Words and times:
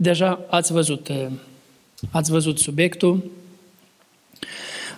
Deja 0.00 0.40
ați 0.48 0.72
văzut, 0.72 1.10
ați 2.10 2.30
văzut 2.30 2.58
subiectul, 2.58 3.30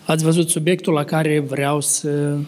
ați 0.05 0.25
văzut 0.25 0.49
subiectul 0.49 0.93
la 0.93 1.05
care 1.05 1.39
vreau 1.39 1.81
să 1.81 2.39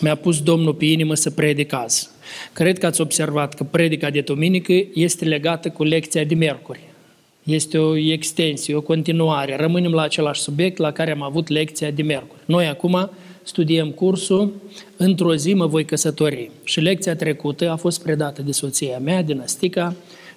mi-a 0.00 0.14
pus 0.14 0.42
Domnul 0.42 0.74
pe 0.74 0.84
inimă 0.84 1.14
să 1.14 1.30
predic 1.30 1.72
azi. 1.72 2.08
Cred 2.52 2.78
că 2.78 2.86
ați 2.86 3.00
observat 3.00 3.54
că 3.54 3.64
predica 3.64 4.10
de 4.10 4.20
duminică 4.20 4.72
este 4.94 5.24
legată 5.24 5.70
cu 5.70 5.82
lecția 5.82 6.24
de 6.24 6.34
miercuri. 6.34 6.80
Este 7.42 7.78
o 7.78 7.96
extensie, 7.96 8.74
o 8.74 8.80
continuare. 8.80 9.56
Rămânem 9.56 9.92
la 9.92 10.02
același 10.02 10.40
subiect 10.40 10.78
la 10.78 10.92
care 10.92 11.10
am 11.10 11.22
avut 11.22 11.48
lecția 11.48 11.90
de 11.90 12.02
miercuri. 12.02 12.40
Noi 12.44 12.66
acum 12.66 13.10
studiem 13.42 13.90
cursul 13.90 14.52
Într-o 14.96 15.34
zi 15.34 15.54
mă 15.54 15.66
voi 15.66 15.84
căsători. 15.84 16.50
Și 16.64 16.80
lecția 16.80 17.16
trecută 17.16 17.70
a 17.70 17.76
fost 17.76 18.02
predată 18.02 18.42
de 18.42 18.52
soția 18.52 18.98
mea, 18.98 19.22
dinastica, 19.22 19.94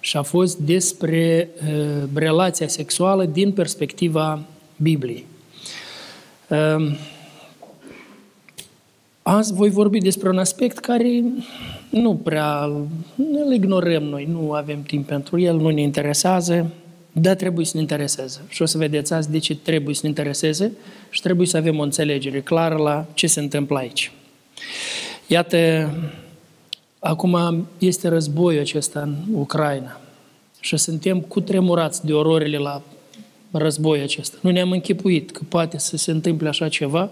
și 0.08 0.18
a 0.18 0.22
fost 0.22 0.58
despre 0.58 1.50
uh, 1.68 2.04
relația 2.14 2.68
sexuală 2.68 3.26
din 3.26 3.52
perspectiva 3.52 4.40
Bibliei. 4.76 5.26
Uh, 6.48 6.98
azi 9.22 9.54
voi 9.54 9.70
vorbi 9.70 10.00
despre 10.00 10.30
un 10.30 10.38
aspect 10.38 10.78
care 10.78 11.24
nu 11.90 12.16
prea 12.16 12.64
îl 13.16 13.54
ignorăm 13.54 14.04
noi, 14.04 14.26
nu 14.32 14.52
avem 14.52 14.84
timp 14.84 15.08
pentru 15.08 15.40
el, 15.40 15.56
nu 15.58 15.70
ne 15.70 15.82
interesează, 15.82 16.72
dar 17.12 17.36
trebuie 17.36 17.66
să 17.66 17.72
ne 17.76 17.82
intereseze. 17.82 18.42
Și 18.48 18.62
o 18.62 18.66
să 18.66 18.78
vedeți 18.78 19.14
azi 19.14 19.32
de 19.32 19.38
ce 19.38 19.56
trebuie 19.56 19.96
să 19.96 20.02
ne 20.04 20.10
intereseze 20.10 20.72
și 21.10 21.22
trebuie 21.22 21.48
să 21.48 21.58
avem 21.58 21.80
o 21.80 21.84
înțelegere 21.84 22.42
clară 22.42 22.76
la 22.76 23.06
ce 23.14 23.28
se 23.28 23.40
întâmplă 23.40 23.78
aici. 23.78 24.12
Iată, 25.28 25.90
acum 27.00 27.68
este 27.78 28.08
războiul 28.08 28.62
acesta 28.62 29.02
în 29.02 29.16
Ucraina 29.34 30.00
și 30.60 30.78
suntem 30.78 31.20
cutremurați 31.20 32.06
de 32.06 32.14
ororile 32.14 32.58
la 32.58 32.82
războiul 33.52 34.04
acesta. 34.04 34.38
Nu 34.42 34.52
ne-am 34.52 34.72
închipuit 34.72 35.32
că 35.32 35.42
poate 35.50 35.78
să 35.78 35.98
se 35.98 36.12
întâmple 36.12 36.48
așa 36.48 36.70
ceva 36.70 37.10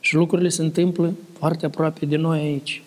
și 0.00 0.14
lucrurile 0.14 0.48
se 0.48 0.62
întâmplă 0.62 1.12
foarte 1.38 1.66
aproape 1.66 2.06
de 2.06 2.16
noi 2.16 2.38
aici. 2.38 2.82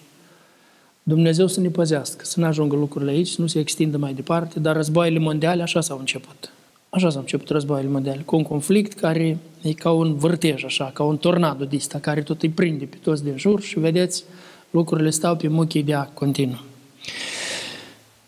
Dumnezeu 1.03 1.47
să 1.47 1.59
ne 1.59 1.70
păzească, 1.70 2.25
să 2.25 2.39
nu 2.39 2.45
ajungă 2.45 2.75
lucrurile 2.75 3.11
aici, 3.11 3.27
să 3.27 3.42
nu 3.42 3.47
se 3.47 3.59
extindă 3.59 3.97
mai 3.97 4.14
departe, 4.14 4.59
dar 4.59 4.75
războaiele 4.75 5.20
mondiale 5.20 5.61
așa 5.61 5.81
s-au 5.81 6.00
început. 6.00 6.52
Așa 6.89 7.09
s-au 7.09 7.20
început 7.20 7.50
războaiele 7.50 7.89
mondiale, 7.89 8.22
cu 8.22 8.36
un 8.36 8.44
conflict 8.44 9.00
care 9.00 9.38
e 9.61 9.73
ca 9.73 9.92
un 9.92 10.16
vârtej, 10.16 10.64
așa, 10.64 10.92
ca 10.94 11.03
un 11.03 11.17
tornado 11.17 11.66
de 11.66 11.75
ăsta, 11.75 12.00
care 12.00 12.22
tot 12.22 12.42
îi 12.42 12.50
prinde 12.50 12.86
pe 12.86 12.97
toți 13.02 13.23
din 13.23 13.38
jur 13.38 13.61
și 13.61 13.80
vedeți, 13.80 14.23
lucrurile 14.70 15.09
stau 15.09 15.36
pe 15.36 15.48
muchii 15.48 15.84
de 15.84 15.94
ac 15.94 16.14
continuu. 16.14 16.59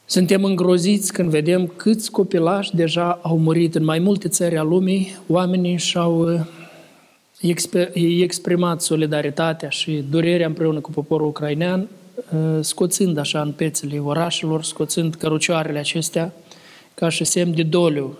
Suntem 0.06 0.44
îngroziți 0.44 1.14
când 1.14 1.30
vedem 1.30 1.68
câți 1.76 2.12
copilași 2.12 2.76
deja 2.76 3.20
au 3.22 3.38
murit 3.38 3.76
în 3.76 3.84
mai 3.84 4.00
multe 4.00 4.28
țări 4.28 4.58
a 4.58 4.64
lumii, 4.64 5.18
oamenii 5.28 5.78
și-au 5.78 6.34
uh, 6.34 6.40
exprimat 8.22 8.82
solidaritatea 8.82 9.70
și 9.70 10.04
durerea 10.10 10.48
împreună 10.48 10.80
cu 10.80 10.92
poporul 10.92 11.28
ucrainean, 11.28 11.88
uh, 12.34 12.60
scoțând 12.62 13.18
așa 13.18 13.42
în 13.42 13.52
pețele 13.52 14.00
orașelor, 14.00 14.64
scoțând 14.64 15.16
cărucioarele 15.16 15.80
acestea 15.80 16.34
ca 16.94 17.10
și 17.10 17.24
semn 17.24 17.56
de 17.56 17.64
doliu 17.64 18.18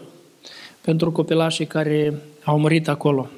pentru 0.82 1.12
copilașii 1.12 1.66
care 1.66 2.14
au 2.44 2.60
murit 2.60 2.88
acolo. 2.88 3.30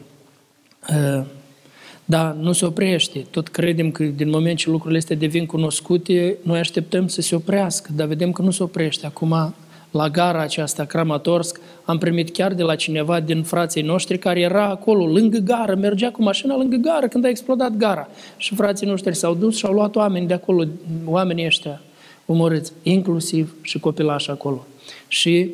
Uh, 2.06 2.14
da, 2.14 2.38
nu 2.40 2.52
se 2.52 2.66
oprește. 2.66 3.26
Tot 3.30 3.48
credem 3.48 3.92
că 3.92 4.04
din 4.04 4.30
moment 4.30 4.58
ce 4.58 4.70
lucrurile 4.70 5.00
astea 5.00 5.16
devin 5.16 5.46
cunoscute, 5.46 6.38
noi 6.42 6.60
așteptăm 6.60 7.08
să 7.08 7.22
se 7.22 7.36
oprească, 7.36 7.90
dar 7.96 8.08
vedem 8.08 8.32
că 8.32 8.42
nu 8.42 8.52
se 8.52 8.64
oprește. 8.64 9.06
Acum, 9.06 9.54
la 9.92 10.10
gara 10.10 10.42
aceasta, 10.42 10.86
Kramatorsk, 10.86 11.60
am 11.86 11.98
primit 11.98 12.32
chiar 12.32 12.54
de 12.54 12.64
la 12.64 12.76
cineva 12.76 13.20
din 13.20 13.44
frații 13.44 13.82
noștri 13.82 14.18
care 14.18 14.40
era 14.40 14.66
acolo, 14.66 15.06
lângă 15.06 15.38
gară, 15.38 15.76
mergea 15.76 16.12
cu 16.12 16.24
mașina 16.24 16.58
lângă 16.58 16.76
gară 16.76 17.08
când 17.08 17.26
a 17.26 17.30
explodat 17.30 17.78
gara. 17.78 18.10
Și 18.38 18.56
frații 18.56 18.88
noștri 18.88 19.16
s-au 19.16 19.36
dus 19.36 19.58
și 19.58 19.66
au 19.66 19.74
luat 19.74 19.96
oameni 19.96 20.28
de 20.28 20.34
acolo, 20.34 20.64
oamenii 21.06 21.46
ăștia 21.46 21.82
omorâți, 22.26 22.72
inclusiv 22.84 23.56
și 23.62 23.80
copilași 23.80 24.30
acolo. 24.30 24.68
Și 25.08 25.50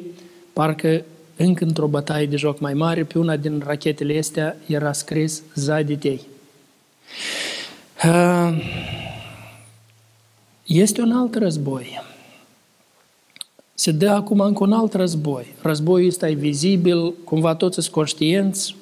parcă 0.54 1.04
încă 1.36 1.64
într-o 1.66 1.88
bătaie 1.88 2.26
de 2.26 2.36
joc 2.36 2.60
mai 2.60 2.74
mare, 2.74 3.04
pe 3.04 3.20
una 3.20 3.36
din 3.36 3.62
rachetele 3.66 4.18
astea 4.18 4.58
era 4.66 4.94
scris 4.94 5.44
Zaditei. 5.56 6.29
Uh, 8.06 8.64
este 10.66 11.02
un 11.02 11.12
alt 11.12 11.36
război. 11.36 12.02
Se 13.74 13.92
dă 13.92 14.10
acum 14.10 14.40
încă 14.40 14.64
un 14.64 14.74
alt 14.74 14.94
război. 14.94 15.46
Războiul 15.62 16.08
ăsta 16.08 16.30
e 16.30 16.34
vizibil, 16.34 17.14
cumva 17.24 17.56
toți 17.56 17.74
sunt 17.74 17.88
conștienți 17.94 18.76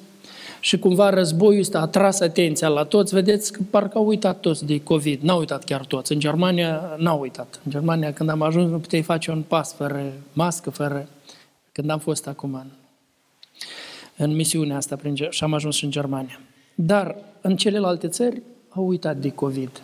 și 0.60 0.78
cumva 0.78 1.10
războiul 1.10 1.60
ăsta 1.60 1.80
a 1.80 1.86
tras 1.86 2.20
atenția 2.20 2.68
la 2.68 2.84
toți. 2.84 3.14
Vedeți 3.14 3.52
că 3.52 3.60
parcă 3.70 3.98
au 3.98 4.06
uitat 4.06 4.40
toți 4.40 4.64
de 4.64 4.82
COVID. 4.82 5.20
N-au 5.20 5.38
uitat 5.38 5.64
chiar 5.64 5.84
toți. 5.84 6.12
În 6.12 6.18
Germania 6.18 6.96
n-au 6.98 7.20
uitat. 7.20 7.60
În 7.64 7.70
Germania 7.70 8.12
când 8.12 8.28
am 8.28 8.42
ajuns 8.42 8.70
nu 8.70 8.78
puteai 8.78 9.02
face 9.02 9.30
un 9.30 9.42
pas 9.42 9.74
fără 9.74 10.12
mască, 10.32 10.70
fără... 10.70 11.08
Când 11.72 11.90
am 11.90 11.98
fost 11.98 12.26
acum 12.26 12.54
în, 12.54 12.66
în 14.16 14.34
misiunea 14.34 14.76
asta 14.76 14.96
prin, 14.96 15.14
și 15.30 15.44
am 15.44 15.54
ajuns 15.54 15.82
în 15.82 15.90
Germania. 15.90 16.40
Dar 16.80 17.16
în 17.40 17.56
celelalte 17.56 18.08
țări 18.08 18.42
au 18.68 18.86
uitat 18.86 19.16
de 19.16 19.30
COVID. 19.30 19.82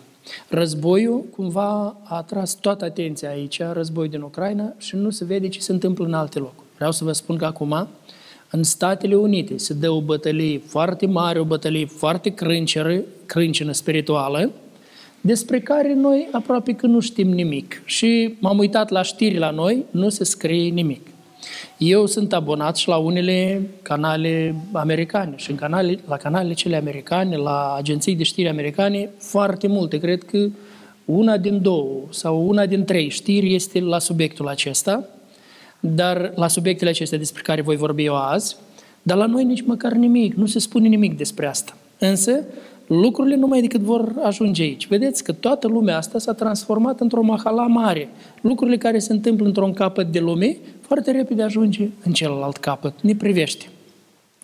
Războiul 0.49 1.23
cumva 1.35 1.95
a 2.03 2.15
atras 2.15 2.53
toată 2.53 2.85
atenția 2.85 3.29
aici, 3.29 3.61
războiul 3.73 4.09
din 4.09 4.21
Ucraina, 4.21 4.73
și 4.77 4.95
nu 4.95 5.09
se 5.09 5.25
vede 5.25 5.47
ce 5.47 5.59
se 5.59 5.71
întâmplă 5.71 6.05
în 6.05 6.13
alte 6.13 6.39
locuri. 6.39 6.67
Vreau 6.75 6.91
să 6.91 7.03
vă 7.03 7.11
spun 7.11 7.37
că 7.37 7.45
acum, 7.45 7.87
în 8.51 8.63
Statele 8.63 9.15
Unite, 9.15 9.57
se 9.57 9.73
dă 9.73 9.89
o 9.89 10.01
bătălie 10.01 10.59
foarte 10.59 11.05
mare, 11.05 11.39
o 11.39 11.43
bătălie 11.43 11.85
foarte 11.85 12.29
crânceră, 12.29 13.01
crâncenă 13.25 13.71
spirituală, 13.71 14.51
despre 15.21 15.59
care 15.59 15.93
noi 15.93 16.27
aproape 16.31 16.73
că 16.73 16.87
nu 16.87 16.99
știm 16.99 17.29
nimic. 17.29 17.81
Și 17.85 18.35
m-am 18.39 18.57
uitat 18.57 18.89
la 18.89 19.01
știri 19.01 19.37
la 19.37 19.49
noi, 19.49 19.85
nu 19.91 20.09
se 20.09 20.23
scrie 20.23 20.69
nimic. 20.69 21.07
Eu 21.77 22.05
sunt 22.05 22.33
abonat 22.33 22.75
și 22.75 22.87
la 22.87 22.95
unele 22.95 23.61
canale 23.81 24.55
americane 24.71 25.33
și 25.35 25.51
în 25.51 25.57
canale, 25.57 25.99
la 26.07 26.17
canalele 26.17 26.53
cele 26.53 26.75
americane, 26.75 27.35
la 27.35 27.75
agenții 27.77 28.15
de 28.15 28.23
știri 28.23 28.49
americane, 28.49 29.09
foarte 29.17 29.67
multe. 29.67 29.97
Cred 29.97 30.23
că 30.23 30.47
una 31.05 31.37
din 31.37 31.61
două 31.61 31.99
sau 32.09 32.47
una 32.47 32.65
din 32.65 32.83
trei 32.83 33.09
știri 33.09 33.53
este 33.53 33.79
la 33.79 33.99
subiectul 33.99 34.47
acesta, 34.47 35.03
dar 35.79 36.31
la 36.35 36.47
subiectele 36.47 36.89
acestea 36.89 37.17
despre 37.17 37.41
care 37.41 37.61
voi 37.61 37.75
vorbi 37.75 38.03
eu 38.03 38.15
azi, 38.15 38.55
dar 39.01 39.17
la 39.17 39.25
noi 39.25 39.43
nici 39.43 39.61
măcar 39.61 39.91
nimic, 39.91 40.33
nu 40.33 40.45
se 40.45 40.59
spune 40.59 40.87
nimic 40.87 41.17
despre 41.17 41.45
asta. 41.47 41.77
Însă, 41.99 42.43
lucrurile 42.87 43.35
numai 43.35 43.61
decât 43.61 43.81
vor 43.81 44.13
ajunge 44.23 44.61
aici. 44.61 44.87
Vedeți 44.87 45.23
că 45.23 45.31
toată 45.31 45.67
lumea 45.67 45.97
asta 45.97 46.19
s-a 46.19 46.33
transformat 46.33 46.99
într-o 46.99 47.21
mahala 47.21 47.67
mare. 47.67 48.09
Lucrurile 48.41 48.77
care 48.77 48.99
se 48.99 49.13
întâmplă 49.13 49.45
într-un 49.45 49.73
capăt 49.73 50.11
de 50.11 50.19
lume, 50.19 50.57
foarte 50.87 51.11
repede 51.11 51.43
ajunge 51.43 51.89
în 52.03 52.13
celălalt 52.13 52.57
capăt. 52.57 52.93
Ne 53.01 53.15
privește. 53.15 53.65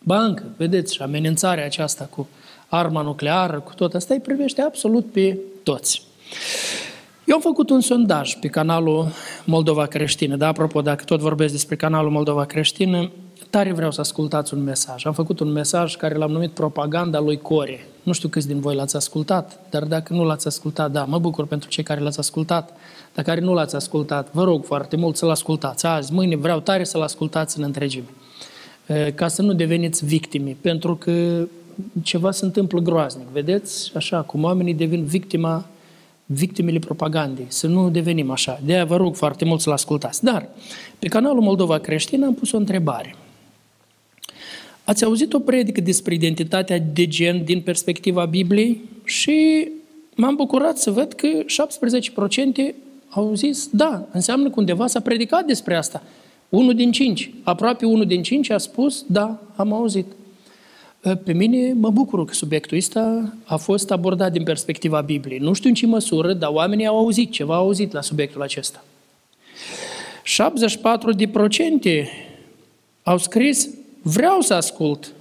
Bancă, 0.03 0.44
vedeți, 0.57 0.94
și 0.94 1.02
amenințarea 1.02 1.66
aceasta 1.66 2.06
cu 2.06 2.28
arma 2.68 3.02
nucleară, 3.02 3.59
cu 3.59 3.74
tot 3.74 3.94
asta, 3.94 4.13
îi 4.13 4.19
privește 4.19 4.62
absolut 4.62 5.12
pe 5.12 5.38
toți. 5.63 6.01
Eu 7.25 7.35
am 7.35 7.41
făcut 7.41 7.69
un 7.69 7.81
sondaj 7.81 8.35
pe 8.35 8.47
canalul 8.47 9.07
Moldova 9.46 9.85
Creștină, 9.85 10.35
da, 10.35 10.47
apropo, 10.47 10.81
dacă 10.81 11.03
tot 11.03 11.19
vorbesc 11.19 11.51
despre 11.51 11.75
canalul 11.75 12.12
Moldova 12.12 12.46
Creștină, 12.46 13.12
tare 13.50 13.74
vreau 13.74 13.91
să 13.91 14.02
ascultați 14.02 14.53
un 14.53 14.63
mesaj. 14.63 15.06
Am 15.06 15.13
făcut 15.13 15.40
un 15.40 15.52
mesaj 15.52 15.96
care 15.96 16.16
l-am 16.16 16.31
numit 16.31 16.52
Propaganda 16.52 17.19
lui 17.19 17.38
Core. 17.38 17.88
Nu 18.03 18.12
știu 18.12 18.29
câți 18.29 18.47
din 18.47 18.59
voi 18.59 18.75
l-ați 18.75 18.96
ascultat, 18.96 19.59
dar 19.69 19.84
dacă 19.84 20.13
nu 20.13 20.24
l-ați 20.24 20.47
ascultat, 20.47 20.91
da, 20.91 21.03
mă 21.03 21.19
bucur 21.19 21.47
pentru 21.47 21.69
cei 21.69 21.84
care 21.84 22.00
l-ați 22.00 22.19
ascultat. 22.19 22.74
Dar 23.13 23.25
care 23.25 23.40
nu 23.40 23.53
l-ați 23.53 23.75
ascultat, 23.75 24.28
vă 24.31 24.44
rog 24.44 24.66
foarte 24.66 24.96
mult 24.96 25.16
să-l 25.16 25.30
ascultați. 25.30 25.85
Azi, 25.85 26.13
mâine, 26.13 26.35
vreau 26.35 26.59
tare 26.59 26.84
să-l 26.84 27.01
ascultați 27.01 27.57
în 27.57 27.63
întregime. 27.63 28.10
Ca 29.15 29.27
să 29.27 29.42
nu 29.42 29.54
deveniți 29.54 30.06
victime, 30.06 30.57
pentru 30.62 30.95
că 30.95 31.45
ceva 32.04 32.31
se 32.31 32.45
întâmplă 32.45 32.80
groaznic. 32.80 33.27
Vedeți? 33.27 33.92
Așa, 33.95 34.21
cum 34.21 34.44
oamenii 34.44 34.74
devin 34.74 35.04
victima 35.04 35.65
victimele 36.25 36.80
propagandei, 36.80 37.45
să 37.48 37.68
nu 37.68 37.89
devenim 37.89 38.31
așa. 38.31 38.60
De 38.65 38.74
aia 38.74 38.86
vă 38.86 38.95
rog 38.95 39.15
foarte 39.15 39.45
mult 39.45 39.62
să-l 39.62 39.74
ascultați. 39.74 40.24
Dar, 40.24 40.50
pe 41.00 41.07
canalul 41.07 41.42
Moldova 41.42 41.77
Creștină 41.77 42.25
am 42.25 42.33
pus 42.33 42.51
o 42.51 42.57
întrebare. 42.57 43.15
Ați 44.91 45.03
auzit 45.03 45.33
o 45.33 45.39
predică 45.39 45.81
despre 45.81 46.13
identitatea 46.13 46.79
de 46.93 47.07
gen 47.07 47.43
din 47.43 47.61
perspectiva 47.61 48.25
Bibliei 48.25 48.81
și 49.03 49.67
m-am 50.15 50.35
bucurat 50.35 50.77
să 50.77 50.91
văd 50.91 51.13
că 51.13 51.27
17% 52.71 52.75
au 53.09 53.33
zis, 53.33 53.69
da, 53.71 54.07
înseamnă 54.11 54.49
că 54.49 54.53
undeva 54.57 54.88
s-a 54.88 54.99
predicat 54.99 55.45
despre 55.45 55.75
asta. 55.75 56.03
Unul 56.49 56.75
din 56.75 56.91
cinci, 56.91 57.31
aproape 57.43 57.85
unul 57.85 58.05
din 58.05 58.23
cinci 58.23 58.49
a 58.49 58.57
spus, 58.57 59.03
da, 59.07 59.41
am 59.55 59.73
auzit. 59.73 60.05
Pe 61.23 61.33
mine 61.33 61.73
mă 61.73 61.89
bucur 61.89 62.25
că 62.25 62.33
subiectul 62.33 62.77
ăsta 62.77 63.33
a 63.43 63.55
fost 63.55 63.91
abordat 63.91 64.31
din 64.31 64.43
perspectiva 64.43 65.01
Bibliei. 65.01 65.39
Nu 65.39 65.53
știu 65.53 65.69
în 65.69 65.75
ce 65.75 65.85
măsură, 65.85 66.33
dar 66.33 66.49
oamenii 66.53 66.85
au 66.85 66.97
auzit 66.97 67.31
ceva, 67.31 67.55
au 67.55 67.63
auzit 67.63 67.91
la 67.91 68.01
subiectul 68.01 68.41
acesta. 68.41 68.83
74 70.23 71.11
de 71.11 71.27
procente 71.27 72.09
au 73.03 73.17
scris, 73.17 73.69
vreau 74.01 74.42
să 74.42 74.53
ascult, 74.53 75.13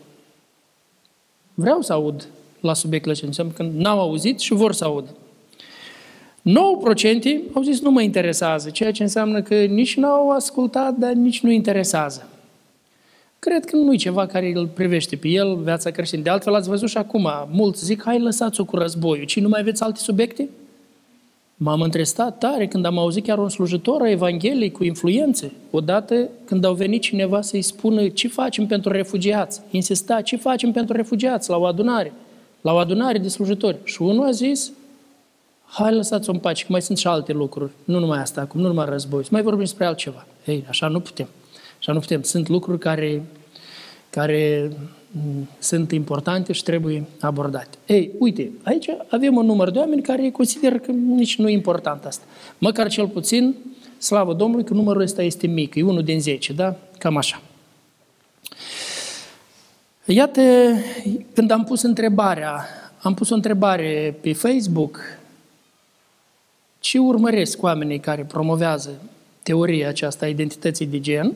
vreau 1.54 1.80
să 1.80 1.92
aud 1.92 2.26
la 2.60 2.74
subiectul 2.74 3.10
acesta, 3.10 3.26
înseamnă 3.26 3.52
că 3.52 3.62
n-au 3.62 4.00
auzit 4.00 4.38
și 4.38 4.52
vor 4.54 4.72
să 4.72 4.84
audă. 4.84 5.08
9% 6.40 6.42
au 7.52 7.62
zis 7.62 7.80
nu 7.80 7.90
mă 7.90 8.02
interesează, 8.02 8.70
ceea 8.70 8.92
ce 8.92 9.02
înseamnă 9.02 9.42
că 9.42 9.54
nici 9.54 9.96
n-au 9.96 10.30
ascultat, 10.30 10.96
dar 10.96 11.12
nici 11.12 11.40
nu 11.40 11.50
interesează. 11.50 12.28
Cred 13.38 13.64
că 13.64 13.76
nu 13.76 13.92
e 13.92 13.96
ceva 13.96 14.26
care 14.26 14.52
îl 14.54 14.66
privește 14.66 15.16
pe 15.16 15.28
el, 15.28 15.56
viața 15.56 15.90
creștină. 15.90 16.22
De 16.22 16.30
altfel 16.30 16.54
ați 16.54 16.68
văzut 16.68 16.88
și 16.88 16.96
acum, 16.96 17.28
mulți 17.50 17.84
zic, 17.84 18.02
hai 18.02 18.20
lăsați-o 18.20 18.64
cu 18.64 18.76
războiul. 18.76 19.24
Ci 19.24 19.40
nu 19.40 19.48
mai 19.48 19.60
aveți 19.60 19.82
alte 19.82 20.00
subiecte? 20.00 20.48
M-am 21.62 21.80
întrestat 21.80 22.38
tare 22.38 22.66
când 22.66 22.84
am 22.84 22.98
auzit 22.98 23.24
chiar 23.24 23.38
un 23.38 23.48
slujitor 23.48 24.02
a 24.02 24.10
Evangheliei 24.10 24.70
cu 24.70 24.84
influențe. 24.84 25.52
Odată 25.70 26.28
când 26.44 26.64
au 26.64 26.74
venit 26.74 27.02
cineva 27.02 27.40
să-i 27.40 27.62
spună 27.62 28.08
ce 28.08 28.28
facem 28.28 28.66
pentru 28.66 28.92
refugiați. 28.92 29.60
Insista, 29.70 30.20
ce 30.20 30.36
facem 30.36 30.72
pentru 30.72 30.96
refugiați 30.96 31.50
la 31.50 31.56
o 31.56 31.64
adunare. 31.64 32.12
La 32.60 32.72
o 32.72 32.76
adunare 32.76 33.18
de 33.18 33.28
slujitori. 33.28 33.76
Și 33.84 34.02
unul 34.02 34.26
a 34.26 34.30
zis, 34.30 34.72
hai 35.64 35.94
lăsați-o 35.94 36.32
în 36.32 36.38
pace, 36.38 36.64
că 36.64 36.72
mai 36.72 36.82
sunt 36.82 36.98
și 36.98 37.06
alte 37.06 37.32
lucruri. 37.32 37.70
Nu 37.84 37.98
numai 37.98 38.18
asta 38.18 38.40
acum, 38.40 38.60
nu 38.60 38.66
numai 38.66 38.86
război. 38.88 39.22
Să 39.22 39.28
mai 39.32 39.42
vorbim 39.42 39.64
despre 39.64 39.84
altceva. 39.84 40.26
Ei, 40.44 40.64
așa 40.68 40.88
nu 40.88 41.00
putem. 41.00 41.28
Așa 41.78 41.92
nu 41.92 41.98
putem. 41.98 42.22
Sunt 42.22 42.48
lucruri 42.48 42.78
care, 42.78 43.22
care 44.10 44.70
mm, 44.70 44.88
sunt 45.58 45.92
importante 45.92 46.52
și 46.52 46.62
trebuie 46.62 47.04
abordate. 47.20 47.78
Ei, 47.86 48.10
uite, 48.18 48.50
aici 48.62 48.86
avem 49.08 49.36
un 49.36 49.46
număr 49.46 49.70
de 49.70 49.78
oameni 49.78 50.02
care 50.02 50.30
consideră 50.30 50.78
că 50.78 50.90
nici 50.90 51.38
nu 51.38 51.48
e 51.48 51.52
important 51.52 52.04
asta. 52.04 52.24
Măcar 52.58 52.88
cel 52.88 53.08
puțin, 53.08 53.54
slavă 53.98 54.34
Domnului, 54.34 54.64
că 54.64 54.74
numărul 54.74 55.02
ăsta 55.02 55.22
este 55.22 55.46
mic, 55.46 55.74
e 55.74 55.82
unul 55.82 56.02
din 56.02 56.20
10, 56.20 56.52
da? 56.52 56.76
Cam 56.98 57.16
așa. 57.16 57.42
Iată, 60.04 60.40
când 61.34 61.50
am 61.50 61.64
pus 61.64 61.82
întrebarea, 61.82 62.64
am 63.00 63.14
pus 63.14 63.30
o 63.30 63.34
întrebare 63.34 64.16
pe 64.20 64.32
Facebook, 64.32 64.98
ce 66.80 66.98
urmăresc 66.98 67.62
oamenii 67.62 68.00
care 68.00 68.22
promovează 68.22 68.90
teoria 69.42 69.88
aceasta 69.88 70.24
a 70.24 70.28
identității 70.28 70.86
de 70.86 71.00
gen, 71.00 71.34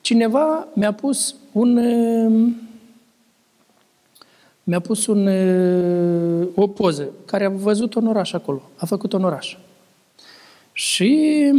cineva 0.00 0.66
mi-a 0.74 0.92
pus 0.92 1.34
un 1.52 1.78
mi-a 4.68 4.80
pus 4.80 5.06
un, 5.06 5.26
o 6.54 6.66
poză 6.66 7.08
care 7.24 7.44
a 7.44 7.48
văzut 7.48 7.94
un 7.94 8.06
oraș 8.06 8.32
acolo, 8.32 8.62
a 8.76 8.86
făcut 8.86 9.12
un 9.12 9.24
oraș. 9.24 9.56
Și 10.72 11.50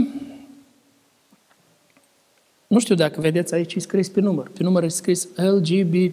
nu 2.67 2.79
știu 2.79 2.95
dacă 2.95 3.21
vedeți 3.21 3.53
aici, 3.53 3.75
e 3.75 3.79
scris 3.79 4.09
pe 4.09 4.19
număr. 4.19 4.51
Pe 4.57 4.63
număr 4.63 4.83
e 4.83 4.87
scris 4.87 5.27
LGBTQIA 5.35 6.03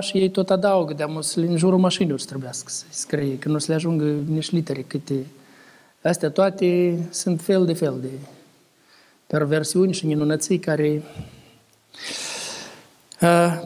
și 0.00 0.18
ei 0.18 0.30
tot 0.30 0.50
adaugă, 0.50 0.92
de 0.92 1.04
în 1.34 1.56
jurul 1.56 1.78
mașinilor 1.78 2.18
să 2.18 2.26
trebuiască 2.26 2.68
să 2.70 2.84
scrie, 2.90 3.38
că 3.38 3.48
nu 3.48 3.58
se 3.58 3.68
le 3.68 3.74
ajungă 3.74 4.04
nici 4.28 4.50
litere 4.50 4.82
câte... 4.82 5.26
Astea 6.02 6.30
toate 6.30 6.98
sunt 7.10 7.40
fel 7.40 7.66
de 7.66 7.72
fel 7.72 7.98
de 8.00 8.10
perversiuni 9.26 9.92
și 9.92 10.06
minunății 10.06 10.58
care... 10.58 11.02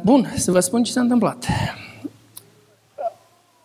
Bun, 0.02 0.32
să 0.36 0.50
vă 0.50 0.60
spun 0.60 0.82
ce 0.82 0.92
s-a 0.92 1.00
întâmplat. 1.00 1.46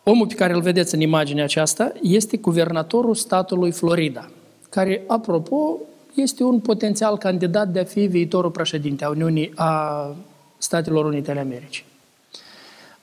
Omul 0.03 0.27
pe 0.27 0.33
care 0.33 0.53
îl 0.53 0.61
vedeți 0.61 0.95
în 0.95 1.01
imaginea 1.01 1.43
aceasta 1.43 1.91
este 2.01 2.37
guvernatorul 2.37 3.15
statului 3.15 3.71
Florida, 3.71 4.29
care, 4.69 5.03
apropo, 5.07 5.77
este 6.15 6.43
un 6.43 6.59
potențial 6.59 7.17
candidat 7.17 7.67
de 7.67 7.79
a 7.79 7.83
fi 7.83 8.05
viitorul 8.05 8.51
președinte 8.51 9.05
a 9.05 9.09
Uniunii 9.09 9.51
a 9.55 10.15
Statelor 10.57 11.05
Unite 11.05 11.31
ale 11.31 11.39
Americii. 11.39 11.83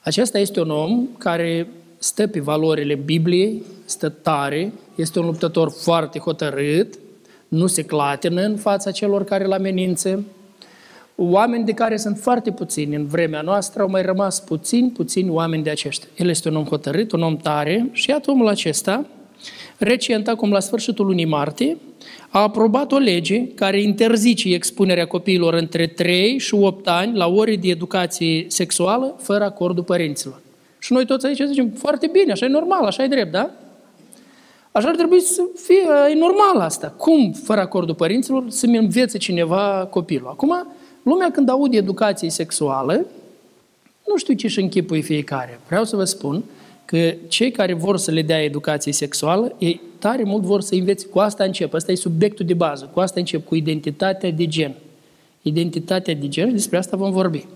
Acesta 0.01 0.39
este 0.39 0.61
un 0.61 0.71
om 0.71 1.07
care 1.19 1.69
stă 1.99 2.27
pe 2.27 2.41
valorile 2.41 2.95
Bibliei, 2.95 3.63
stă 3.85 4.09
tare, 4.09 4.73
este 4.95 5.19
un 5.19 5.25
luptător 5.25 5.71
foarte 5.71 6.19
hotărât, 6.19 6.99
nu 7.49 7.67
se 7.67 7.85
clatină 7.85 8.43
în 8.43 8.57
fața 8.57 8.91
celor 8.91 9.25
care 9.25 9.45
îl 9.45 9.53
amenință. 9.53 10.25
Oameni 11.31 11.65
de 11.65 11.73
care 11.73 11.97
sunt 11.97 12.19
foarte 12.19 12.51
puțini 12.51 12.95
în 12.95 13.07
vremea 13.07 13.41
noastră, 13.41 13.83
au 13.83 13.91
mai 13.91 14.03
rămas 14.03 14.41
puțini, 14.41 14.91
puțini 14.91 15.31
oameni 15.31 15.63
de 15.63 15.71
aceștia. 15.71 16.09
El 16.17 16.29
este 16.29 16.49
un 16.49 16.57
om 16.57 16.65
hotărât, 16.65 17.13
un 17.13 17.23
om 17.23 17.37
tare 17.37 17.89
și 17.93 18.11
iată 18.11 18.31
omul 18.31 18.49
acesta, 18.49 19.07
recent, 19.79 20.29
acum 20.29 20.51
la 20.51 20.61
sfârșitul 20.61 21.07
lunii 21.07 21.25
martie, 21.25 21.77
a 22.29 22.43
aprobat 22.43 22.93
o 22.93 22.97
lege 22.97 23.47
care 23.55 23.81
interzice 23.81 24.55
expunerea 24.55 25.07
copiilor 25.07 25.55
între 25.55 25.87
3 25.87 26.39
și 26.39 26.55
8 26.55 26.89
ani 26.89 27.17
la 27.17 27.29
ore 27.29 27.57
de 27.57 27.69
educație 27.69 28.45
sexuală 28.49 29.15
fără 29.19 29.45
acordul 29.45 29.85
părinților. 29.85 30.41
Și 30.79 30.93
noi 30.93 31.07
toți 31.07 31.27
aici 31.27 31.41
zicem, 31.47 31.71
foarte 31.71 32.07
bine, 32.13 32.33
așa 32.33 32.47
e 32.47 32.49
normal, 32.49 32.85
așa 32.85 33.03
e 33.03 33.09
drept, 33.09 33.33
da? 33.33 33.51
Așa 34.73 34.89
ar 34.89 34.95
trebui 34.95 35.21
să 35.21 35.43
fie, 35.65 36.11
e 36.11 36.19
normal 36.19 36.59
asta. 36.59 36.95
Cum, 36.97 37.33
fără 37.33 37.61
acordul 37.61 37.95
părinților, 37.95 38.45
să-mi 38.49 38.77
învețe 38.77 39.19
cineva 39.19 39.89
copilul? 39.91 40.29
Acum, 40.29 40.67
lumea 41.03 41.31
când 41.31 41.49
aude 41.49 41.77
educație 41.77 42.31
sexuală, 42.31 43.07
nu 44.07 44.17
știu 44.17 44.35
ce 44.35 44.49
și 44.49 44.61
închipui 44.61 45.03
fiecare. 45.03 45.61
Vreau 45.67 45.85
să 45.85 45.97
vă 45.97 46.05
spun 46.05 46.43
că 46.85 47.15
cei 47.29 47.51
care 47.51 47.73
vor 47.73 47.97
să 47.97 48.11
le 48.11 48.23
dea 48.23 48.43
educație 48.43 48.93
sexuală, 48.93 49.55
ei 49.59 49.81
tare 49.99 50.23
mult 50.23 50.43
vor 50.43 50.61
să 50.61 50.75
învețe. 50.75 51.07
Cu 51.07 51.19
asta 51.19 51.45
încep. 51.45 51.75
Asta 51.75 51.93
e 51.93 51.95
subiectul 51.95 52.47
de 52.47 52.55
bază. 52.55 52.91
Cu 52.93 53.01
asta 53.01 53.21
încep, 53.21 53.47
cu 53.47 53.55
identitatea 53.55 54.31
de 54.31 54.47
gen. 54.47 54.75
Identitatea 55.43 56.15
de 56.15 56.29
gen, 56.29 56.53
despre 56.53 56.79
asta 56.79 56.97
vom 56.97 57.13
vorbi. 57.13 57.47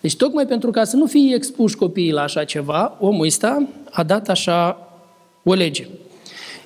Deci 0.00 0.16
tocmai 0.16 0.46
pentru 0.46 0.70
ca 0.70 0.84
să 0.84 0.96
nu 0.96 1.06
fie 1.06 1.34
expuși 1.34 1.76
copiii 1.76 2.12
la 2.12 2.22
așa 2.22 2.44
ceva, 2.44 2.96
omul 3.00 3.26
ăsta 3.26 3.68
a 3.90 4.02
dat 4.02 4.28
așa 4.28 4.88
o 5.42 5.54
lege. 5.54 5.86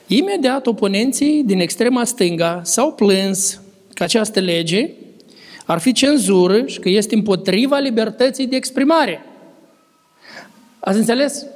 Imediat 0.06 0.66
oponenții 0.66 1.42
din 1.44 1.60
extrema 1.60 2.04
stânga 2.04 2.60
s-au 2.64 2.92
plâns 2.92 3.60
că 3.94 4.02
această 4.02 4.40
lege 4.40 4.90
ar 5.66 5.78
fi 5.78 5.92
cenzură 5.92 6.66
și 6.66 6.78
că 6.78 6.88
este 6.88 7.14
împotriva 7.14 7.78
libertății 7.78 8.46
de 8.46 8.56
exprimare. 8.56 9.24
Ați 10.80 10.98
înțeles? 10.98 11.46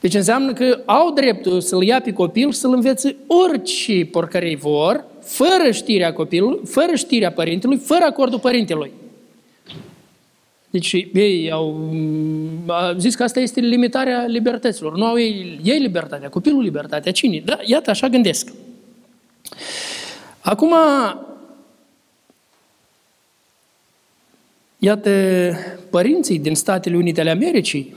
Deci 0.00 0.14
înseamnă 0.14 0.52
că 0.52 0.80
au 0.84 1.12
dreptul 1.12 1.60
să-l 1.60 1.82
ia 1.82 2.00
pe 2.00 2.12
copil 2.12 2.52
și 2.52 2.58
să-l 2.58 2.72
învețe 2.72 3.16
orice 3.26 4.04
porcărei 4.04 4.56
vor, 4.56 5.04
fără 5.20 5.70
știrea 5.70 6.12
copilului, 6.12 6.60
fără 6.64 6.94
știrea 6.94 7.32
părintelui, 7.32 7.76
fără 7.76 8.04
acordul 8.04 8.38
părintelui. 8.38 8.92
Deci 10.70 10.92
ei 11.12 11.50
au 11.50 11.90
zis 12.98 13.14
că 13.14 13.22
asta 13.22 13.40
este 13.40 13.60
limitarea 13.60 14.24
libertăților. 14.26 14.96
Nu 14.96 15.04
au 15.04 15.18
ei, 15.18 15.60
ei 15.62 15.78
libertatea, 15.78 16.28
copilul 16.28 16.62
libertatea. 16.62 17.12
Cine? 17.12 17.42
Da, 17.44 17.58
iată, 17.64 17.90
așa 17.90 18.08
gândesc. 18.08 18.52
Acum, 20.40 20.74
iată, 24.78 25.10
părinții 25.90 26.38
din 26.38 26.54
Statele 26.54 26.96
Unite 26.96 27.20
ale 27.20 27.30
Americii 27.30 27.94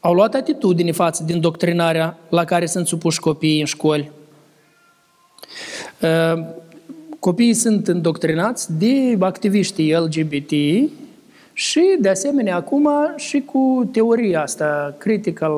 au 0.00 0.14
luat 0.14 0.34
atitudine 0.34 0.92
față 0.92 1.22
din 1.22 1.40
doctrinarea 1.40 2.18
la 2.28 2.44
care 2.44 2.66
sunt 2.66 2.86
supuși 2.86 3.20
copiii 3.20 3.60
în 3.60 3.66
școli. 3.66 4.10
Uh, 6.00 6.44
copiii 7.18 7.54
sunt 7.54 7.88
îndoctrinați 7.88 8.78
de 8.78 9.16
activiștii 9.20 9.94
LGBT 9.94 10.50
și, 11.52 11.96
de 12.00 12.08
asemenea, 12.08 12.56
acum 12.56 12.88
și 13.16 13.40
cu 13.40 13.88
teoria 13.92 14.42
asta, 14.42 14.94
critical 14.98 15.54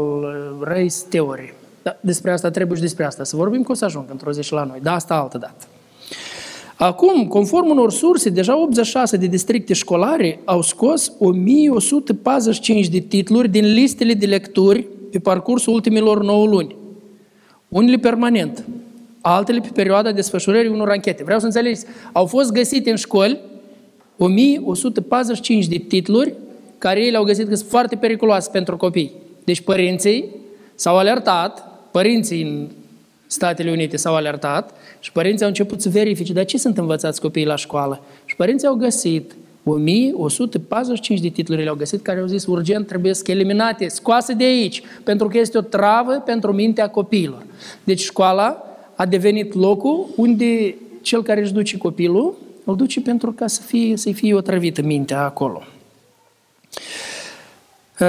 race 0.61 0.97
theory. 1.09 1.55
Da, 1.83 1.97
despre 2.01 2.31
asta 2.31 2.51
trebuie 2.51 2.77
și 2.77 2.83
despre 2.83 3.05
asta 3.05 3.25
să 3.25 3.37
vorbim, 3.37 3.63
că 3.63 3.73
o 3.73 3.75
să 3.75 3.85
ajung 3.85 4.05
într-o 4.11 4.33
zi 4.33 4.43
și 4.43 4.53
la 4.53 4.65
noi. 4.65 4.79
Da, 4.83 4.95
asta 4.95 5.15
altă 5.15 5.39
dată. 5.39 5.67
Acum, 6.83 7.27
conform 7.27 7.69
unor 7.69 7.93
surse, 7.93 8.29
deja 8.29 8.61
86 8.61 9.17
de 9.17 9.27
districte 9.27 9.73
școlare 9.75 10.41
au 10.45 10.63
scos 10.63 11.13
1145 11.19 12.89
de 12.89 12.99
titluri 12.99 13.49
din 13.49 13.73
listele 13.73 14.15
de 14.15 14.27
lecturi 14.27 14.87
pe 15.11 15.19
parcursul 15.19 15.73
ultimilor 15.73 16.23
9 16.23 16.47
luni. 16.47 16.77
Unele 17.69 17.97
permanent, 17.97 18.65
altele 19.21 19.61
pe 19.61 19.69
perioada 19.75 20.13
desfășurării 20.13 20.71
unor 20.71 20.89
anchete. 20.89 21.25
Vreau 21.25 21.39
să 21.39 21.45
înțelegeți, 21.45 21.87
au 22.13 22.27
fost 22.27 22.53
găsite 22.53 22.91
în 22.91 22.97
școli 22.97 23.41
1145 24.17 25.67
de 25.67 25.77
titluri 25.77 26.35
care 26.79 27.01
ei 27.01 27.11
le-au 27.11 27.25
găsit 27.25 27.49
că 27.49 27.55
sunt 27.55 27.69
foarte 27.69 27.97
periculoase 27.97 28.51
pentru 28.53 28.77
copii. 28.77 29.13
Deci 29.45 29.61
părinții 29.61 30.25
s-au 30.75 30.97
alertat, 30.97 31.81
părinții 31.91 32.43
în 32.43 32.69
Statele 33.27 33.71
Unite 33.71 33.97
s-au 33.97 34.15
alertat 34.15 34.75
și 35.01 35.13
părinții 35.13 35.43
au 35.43 35.49
început 35.49 35.81
să 35.81 35.89
verifice, 35.89 36.33
dar 36.33 36.45
ce 36.45 36.59
sunt 36.59 36.79
învățați 36.79 37.21
copiii 37.21 37.47
la 37.47 37.57
școală? 37.57 38.03
Și 38.25 38.37
părinții 38.37 38.69
au 38.69 38.75
găsit 38.75 39.35
1145 39.65 41.21
de 41.21 41.29
titluri 41.29 41.63
le-au 41.63 41.75
găsit 41.75 42.03
care 42.03 42.21
au 42.21 42.27
zis 42.27 42.47
urgent 42.47 42.87
trebuie 42.87 43.15
să 43.15 43.23
eliminate, 43.27 43.89
scoase 43.89 44.33
de 44.33 44.45
aici, 44.45 44.83
pentru 45.05 45.29
că 45.29 45.39
este 45.39 45.59
o 45.59 45.61
travă 45.61 46.13
pentru 46.13 46.53
mintea 46.53 46.89
copiilor. 46.89 47.47
Deci 47.85 48.01
școala 48.01 48.65
a 48.95 49.07
devenit 49.07 49.55
locul 49.55 50.07
unde 50.17 50.75
cel 51.03 51.23
care 51.23 51.41
își 51.41 51.53
duce 51.53 51.77
copilul 51.77 52.35
îl 52.65 52.77
duce 52.77 53.01
pentru 53.01 53.33
ca 53.33 53.47
să 53.47 53.63
fie, 53.63 53.97
să 53.97 54.13
fie 54.13 54.35
otrăvită 54.35 54.83
mintea 54.83 55.25
acolo. 55.25 55.63
Uh, 58.01 58.07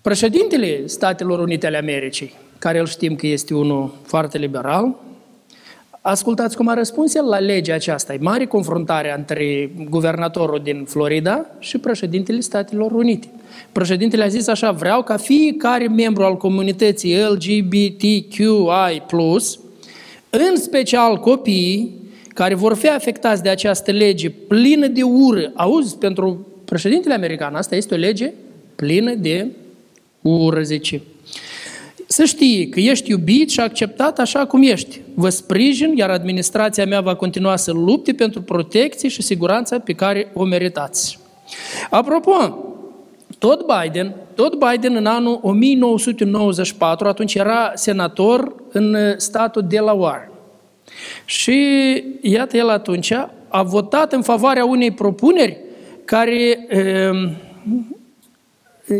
președintele 0.00 0.86
Statelor 0.86 1.38
Unite 1.38 1.66
ale 1.66 1.76
Americii, 1.76 2.34
care 2.64 2.78
îl 2.78 2.86
știm 2.86 3.16
că 3.16 3.26
este 3.26 3.54
unul 3.54 3.94
foarte 4.02 4.38
liberal, 4.38 4.94
Ascultați 6.06 6.56
cum 6.56 6.68
a 6.68 6.74
răspuns 6.74 7.14
el 7.14 7.24
la 7.24 7.38
legea 7.38 7.74
aceasta. 7.74 8.14
E 8.14 8.18
mare 8.20 8.44
confruntare 8.44 9.14
între 9.16 9.70
guvernatorul 9.88 10.60
din 10.62 10.84
Florida 10.84 11.46
și 11.58 11.78
președintele 11.78 12.40
Statelor 12.40 12.92
Unite. 12.92 13.28
Președintele 13.72 14.24
a 14.24 14.26
zis 14.26 14.46
așa, 14.46 14.70
vreau 14.70 15.02
ca 15.02 15.16
fiecare 15.16 15.88
membru 15.88 16.22
al 16.22 16.36
comunității 16.36 17.16
LGBTQI+, 17.22 19.02
în 20.30 20.56
special 20.56 21.16
copiii 21.16 21.94
care 22.34 22.54
vor 22.54 22.74
fi 22.74 22.88
afectați 22.88 23.42
de 23.42 23.48
această 23.48 23.90
lege 23.90 24.30
plină 24.30 24.86
de 24.86 25.02
ură. 25.02 25.52
Auzi, 25.54 25.96
pentru 25.96 26.46
președintele 26.64 27.14
american, 27.14 27.54
asta 27.54 27.76
este 27.76 27.94
o 27.94 27.98
lege 27.98 28.32
plină 28.74 29.14
de 29.14 29.46
ură, 30.20 30.62
zice. 30.62 31.02
Să 32.06 32.24
știi 32.24 32.68
că 32.68 32.80
ești 32.80 33.10
iubit 33.10 33.50
și 33.50 33.60
acceptat 33.60 34.18
așa 34.18 34.46
cum 34.46 34.62
ești. 34.62 35.00
Vă 35.14 35.28
sprijin, 35.28 35.96
iar 35.96 36.10
administrația 36.10 36.86
mea 36.86 37.00
va 37.00 37.14
continua 37.14 37.56
să 37.56 37.72
lupte 37.72 38.12
pentru 38.12 38.42
protecție 38.42 39.08
și 39.08 39.22
siguranța 39.22 39.78
pe 39.78 39.92
care 39.92 40.30
o 40.34 40.44
meritați. 40.44 41.18
Apropo, 41.90 42.58
tot 43.38 43.66
Biden, 43.66 44.14
tot 44.34 44.54
Biden 44.54 44.96
în 44.96 45.06
anul 45.06 45.38
1994, 45.42 47.08
atunci 47.08 47.34
era 47.34 47.72
senator 47.74 48.54
în 48.72 48.96
statul 49.16 49.64
Delaware. 49.68 50.30
Și 51.24 51.58
iată, 52.20 52.56
el 52.56 52.68
atunci 52.68 53.12
a 53.48 53.62
votat 53.62 54.12
în 54.12 54.22
favoarea 54.22 54.64
unei 54.64 54.90
propuneri 54.90 55.58
care 56.04 56.66
uh, 56.70 57.30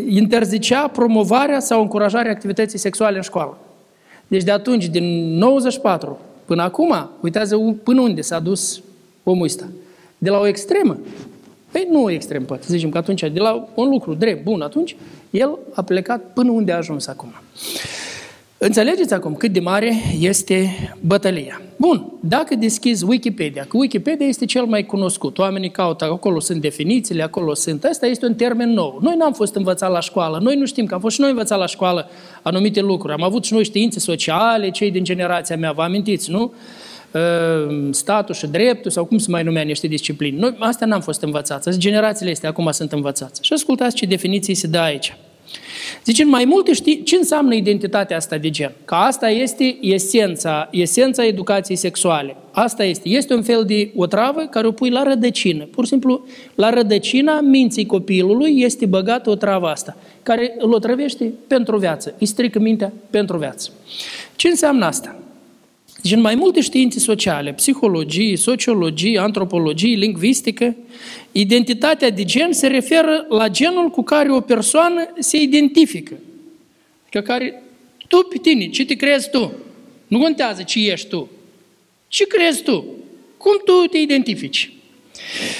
interzicea 0.07 0.87
promovarea 0.87 1.59
sau 1.59 1.81
încurajarea 1.81 2.31
activității 2.31 2.79
sexuale 2.79 3.15
în 3.15 3.21
școală. 3.21 3.57
Deci 4.27 4.43
de 4.43 4.51
atunci, 4.51 4.85
din 4.85 5.37
94 5.37 6.19
până 6.45 6.61
acum, 6.63 7.09
uitează 7.21 7.57
până 7.83 8.01
unde 8.01 8.21
s-a 8.21 8.39
dus 8.39 8.81
omul 9.23 9.45
ăsta. 9.45 9.67
De 10.17 10.29
la 10.29 10.39
o 10.39 10.47
extremă, 10.47 10.97
păi 11.71 11.87
nu 11.91 12.03
o 12.03 12.09
extrem, 12.09 12.45
poate, 12.45 12.63
zicem 12.67 12.89
că 12.89 12.97
atunci, 12.97 13.21
de 13.21 13.39
la 13.39 13.67
un 13.73 13.89
lucru 13.89 14.13
drept, 14.13 14.43
bun, 14.43 14.61
atunci, 14.61 14.95
el 15.29 15.57
a 15.73 15.81
plecat 15.81 16.21
până 16.33 16.51
unde 16.51 16.71
a 16.71 16.77
ajuns 16.77 17.07
acum. 17.07 17.33
Înțelegeți 18.57 19.13
acum 19.13 19.33
cât 19.33 19.51
de 19.51 19.59
mare 19.59 19.93
este 20.19 20.69
bătălia. 21.01 21.61
Bun, 21.77 22.11
dacă 22.19 22.55
deschizi 22.55 23.05
Wikipedia, 23.05 23.65
că 23.69 23.77
Wikipedia 23.77 24.27
este 24.27 24.45
cel 24.45 24.65
mai 24.65 24.85
cunoscut, 24.85 25.37
oamenii 25.37 25.71
caută, 25.71 26.05
acolo 26.05 26.39
sunt 26.39 26.61
definițiile, 26.61 27.23
acolo 27.23 27.53
sunt, 27.53 27.83
asta 27.83 28.05
este 28.05 28.25
un 28.25 28.35
termen 28.35 28.69
nou. 28.69 28.99
Noi 29.01 29.15
n-am 29.17 29.33
fost 29.33 29.55
învățați 29.55 29.91
la 29.91 29.99
școală, 29.99 30.39
noi 30.41 30.55
nu 30.55 30.65
știm 30.65 30.85
că 30.85 30.93
am 30.93 30.99
fost 30.99 31.15
și 31.15 31.21
noi 31.21 31.29
învățați 31.29 31.59
la 31.59 31.65
școală 31.65 32.09
anumite 32.41 32.81
lucruri. 32.81 33.13
Am 33.13 33.23
avut 33.23 33.45
și 33.45 33.53
noi 33.53 33.63
științe 33.63 33.99
sociale, 33.99 34.69
cei 34.69 34.91
din 34.91 35.03
generația 35.03 35.57
mea, 35.57 35.71
vă 35.71 35.81
amintiți, 35.81 36.31
nu? 36.31 36.53
Ă, 37.13 37.19
statul 37.91 38.35
și 38.35 38.47
dreptul, 38.47 38.91
sau 38.91 39.05
cum 39.05 39.17
se 39.17 39.31
mai 39.31 39.43
numea 39.43 39.63
niște 39.63 39.87
discipline. 39.87 40.39
Noi 40.39 40.55
astea 40.59 40.87
n-am 40.87 41.01
fost 41.01 41.21
învățați, 41.21 41.77
generațiile 41.77 42.31
astea 42.31 42.49
acum 42.49 42.71
sunt 42.71 42.91
învățați. 42.91 43.39
Și 43.43 43.53
ascultați 43.53 43.95
ce 43.95 44.05
definiții 44.05 44.53
se 44.53 44.67
dă 44.67 44.79
aici. 44.79 45.15
Zice, 46.05 46.23
în 46.23 46.29
mai 46.29 46.45
multe 46.45 46.73
știi 46.73 47.03
ce 47.03 47.15
înseamnă 47.15 47.55
identitatea 47.55 48.17
asta 48.17 48.37
de 48.37 48.49
gen. 48.49 48.71
Că 48.85 48.95
asta 48.95 49.29
este 49.29 49.77
esența, 49.81 50.67
esența 50.71 51.25
educației 51.25 51.77
sexuale. 51.77 52.35
Asta 52.51 52.83
este. 52.83 53.09
Este 53.09 53.33
un 53.33 53.43
fel 53.43 53.63
de 53.65 53.91
otravă 53.95 54.41
care 54.41 54.67
o 54.67 54.71
pui 54.71 54.89
la 54.89 55.03
rădăcină. 55.03 55.63
Pur 55.63 55.83
și 55.83 55.89
simplu, 55.89 56.25
la 56.55 56.69
rădăcina 56.69 57.41
minții 57.41 57.85
copilului 57.85 58.61
este 58.61 58.85
băgată 58.85 59.29
o 59.29 59.35
travă 59.35 59.67
asta, 59.67 59.97
care 60.23 60.55
îl 60.57 60.73
otrăvește 60.73 61.33
pentru 61.47 61.77
viață. 61.77 62.15
Îi 62.19 62.25
strică 62.25 62.59
mintea 62.59 62.93
pentru 63.09 63.37
viață. 63.37 63.69
Ce 64.35 64.47
înseamnă 64.47 64.85
asta? 64.85 65.15
Deci 66.05 66.13
în 66.13 66.21
mai 66.21 66.35
multe 66.35 66.61
științe 66.61 66.99
sociale, 66.99 67.53
psihologie, 67.53 68.37
sociologie, 68.37 69.19
antropologie, 69.19 69.95
lingvistică, 69.95 70.75
identitatea 71.31 72.09
de 72.09 72.23
gen 72.23 72.51
se 72.51 72.67
referă 72.67 73.25
la 73.29 73.47
genul 73.47 73.89
cu 73.89 74.03
care 74.03 74.31
o 74.31 74.39
persoană 74.39 75.13
se 75.19 75.37
identifică. 75.37 76.13
Că 77.09 77.21
care, 77.21 77.63
tu 78.07 78.17
pe 78.17 78.37
tine, 78.41 78.67
ce 78.69 78.85
te 78.85 78.93
crezi 78.93 79.29
tu? 79.29 79.51
Nu 80.07 80.19
contează 80.19 80.63
ce 80.63 80.91
ești 80.91 81.07
tu. 81.07 81.29
Ce 82.07 82.27
crezi 82.27 82.63
tu? 82.63 82.85
Cum 83.37 83.61
tu 83.65 83.87
te 83.87 83.97
identifici? 83.97 84.71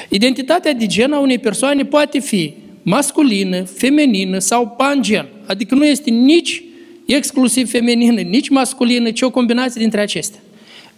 Identitatea 0.09 0.73
de 0.73 0.85
gen 0.85 1.13
a 1.13 1.19
unei 1.19 1.39
persoane 1.39 1.85
poate 1.85 2.19
fi 2.19 2.53
masculină, 2.81 3.63
feminină 3.63 4.39
sau 4.39 4.67
pangen. 4.77 5.27
Adică 5.45 5.75
nu 5.75 5.85
este 5.85 6.09
nici 6.09 6.63
exclusiv 7.05 7.69
feminină, 7.69 8.21
nici 8.21 8.49
masculină, 8.49 9.11
ci 9.11 9.21
o 9.21 9.29
combinație 9.29 9.81
dintre 9.81 10.01
acestea. 10.01 10.39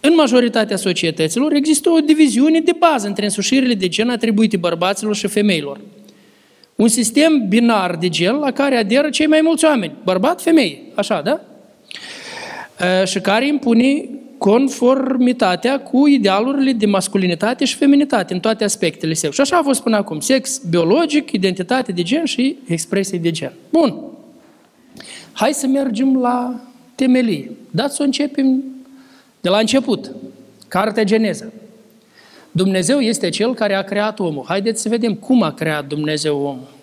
În 0.00 0.14
majoritatea 0.16 0.76
societăților 0.76 1.52
există 1.52 1.90
o 1.90 1.98
diviziune 1.98 2.60
de 2.60 2.72
bază 2.78 3.06
între 3.06 3.24
însușirile 3.24 3.74
de 3.74 3.88
gen 3.88 4.08
atribuite 4.08 4.56
bărbaților 4.56 5.16
și 5.16 5.26
femeilor. 5.26 5.80
Un 6.74 6.88
sistem 6.88 7.44
binar 7.48 7.96
de 7.96 8.08
gen 8.08 8.34
la 8.34 8.50
care 8.50 8.76
aderă 8.76 9.10
cei 9.10 9.26
mai 9.26 9.40
mulți 9.42 9.64
oameni, 9.64 9.92
bărbat, 10.04 10.42
femeie, 10.42 10.78
așa, 10.94 11.22
da? 11.24 11.40
Și 13.04 13.20
care 13.20 13.46
impune 13.46 14.08
conformitatea 14.38 15.80
cu 15.80 16.06
idealurile 16.06 16.72
de 16.72 16.86
masculinitate 16.86 17.64
și 17.64 17.76
feminitate 17.76 18.34
în 18.34 18.40
toate 18.40 18.64
aspectele 18.64 19.14
său. 19.14 19.30
Și 19.30 19.40
așa 19.40 19.56
a 19.56 19.62
fost 19.62 19.82
până 19.82 19.96
acum. 19.96 20.20
Sex 20.20 20.60
biologic, 20.70 21.32
identitate 21.32 21.92
de 21.92 22.02
gen 22.02 22.24
și 22.24 22.56
expresie 22.66 23.18
de 23.18 23.30
gen. 23.30 23.52
Bun. 23.70 24.02
Hai 25.32 25.52
să 25.52 25.66
mergem 25.66 26.20
la 26.20 26.60
temelie. 26.94 27.50
Dați 27.70 27.96
să 27.96 28.02
începem 28.02 28.64
de 29.40 29.48
la 29.48 29.58
început. 29.58 30.10
Cartea 30.68 31.04
Geneză. 31.04 31.52
Dumnezeu 32.50 32.98
este 32.98 33.28
Cel 33.28 33.54
care 33.54 33.74
a 33.74 33.82
creat 33.82 34.18
omul. 34.18 34.44
Haideți 34.46 34.82
să 34.82 34.88
vedem 34.88 35.14
cum 35.14 35.42
a 35.42 35.52
creat 35.52 35.86
Dumnezeu 35.86 36.36
omul. 36.36 36.76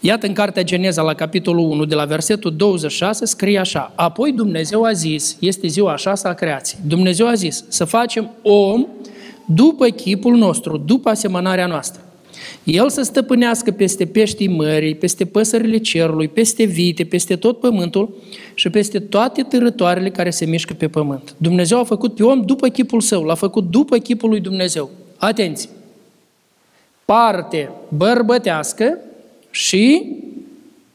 Iată 0.00 0.26
în 0.26 0.32
Cartea 0.32 0.62
Geneza, 0.62 1.02
la 1.02 1.14
capitolul 1.14 1.70
1, 1.70 1.84
de 1.84 1.94
la 1.94 2.04
versetul 2.04 2.56
26, 2.56 3.24
scrie 3.24 3.58
așa. 3.58 3.92
Apoi 3.94 4.32
Dumnezeu 4.32 4.84
a 4.84 4.92
zis, 4.92 5.36
este 5.40 5.66
ziua 5.66 5.92
a 5.92 5.96
șasea 5.96 6.30
a 6.30 6.34
creației, 6.34 6.80
Dumnezeu 6.86 7.26
a 7.26 7.34
zis 7.34 7.64
să 7.68 7.84
facem 7.84 8.30
om 8.42 8.86
după 9.46 9.86
chipul 9.86 10.36
nostru, 10.36 10.76
după 10.76 11.08
asemănarea 11.08 11.66
noastră. 11.66 12.02
El 12.64 12.90
să 12.90 13.02
stăpânească 13.02 13.70
peste 13.70 14.06
peștii 14.06 14.48
mării, 14.48 14.94
peste 14.94 15.24
păsările 15.24 15.78
cerului, 15.78 16.28
peste 16.28 16.64
vite, 16.64 17.04
peste 17.04 17.36
tot 17.36 17.60
pământul 17.60 18.14
și 18.54 18.70
peste 18.70 18.98
toate 18.98 19.42
târătoarele 19.42 20.10
care 20.10 20.30
se 20.30 20.44
mișcă 20.44 20.74
pe 20.74 20.88
pământ. 20.88 21.34
Dumnezeu 21.36 21.78
a 21.78 21.84
făcut 21.84 22.14
pe 22.14 22.22
om 22.22 22.42
după 22.42 22.68
chipul 22.68 23.00
său, 23.00 23.22
l-a 23.22 23.34
făcut 23.34 23.70
după 23.70 23.98
chipul 23.98 24.28
lui 24.28 24.40
Dumnezeu. 24.40 24.90
Atenție! 25.16 25.68
Parte 27.04 27.70
bărbătească 27.88 28.98
și 29.50 30.16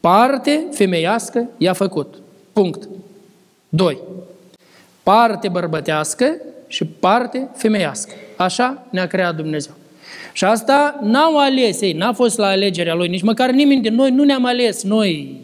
parte 0.00 0.64
femeiască 0.72 1.48
i-a 1.58 1.72
făcut. 1.72 2.14
Punct. 2.52 2.88
2. 3.68 3.98
Parte 5.02 5.48
bărbătească 5.48 6.36
și 6.66 6.84
parte 6.84 7.48
femeiască. 7.54 8.12
Așa 8.36 8.86
ne-a 8.90 9.06
creat 9.06 9.36
Dumnezeu. 9.36 9.72
Și 10.34 10.44
asta 10.44 10.98
n-au 11.02 11.38
ales 11.38 11.80
ei, 11.80 11.92
n-a 11.92 12.12
fost 12.12 12.38
la 12.38 12.46
alegerea 12.46 12.94
lui, 12.94 13.08
nici 13.08 13.22
măcar 13.22 13.50
nimeni 13.50 13.82
din 13.82 13.94
noi 13.94 14.10
nu 14.10 14.24
ne-am 14.24 14.44
ales 14.44 14.82
noi 14.82 15.40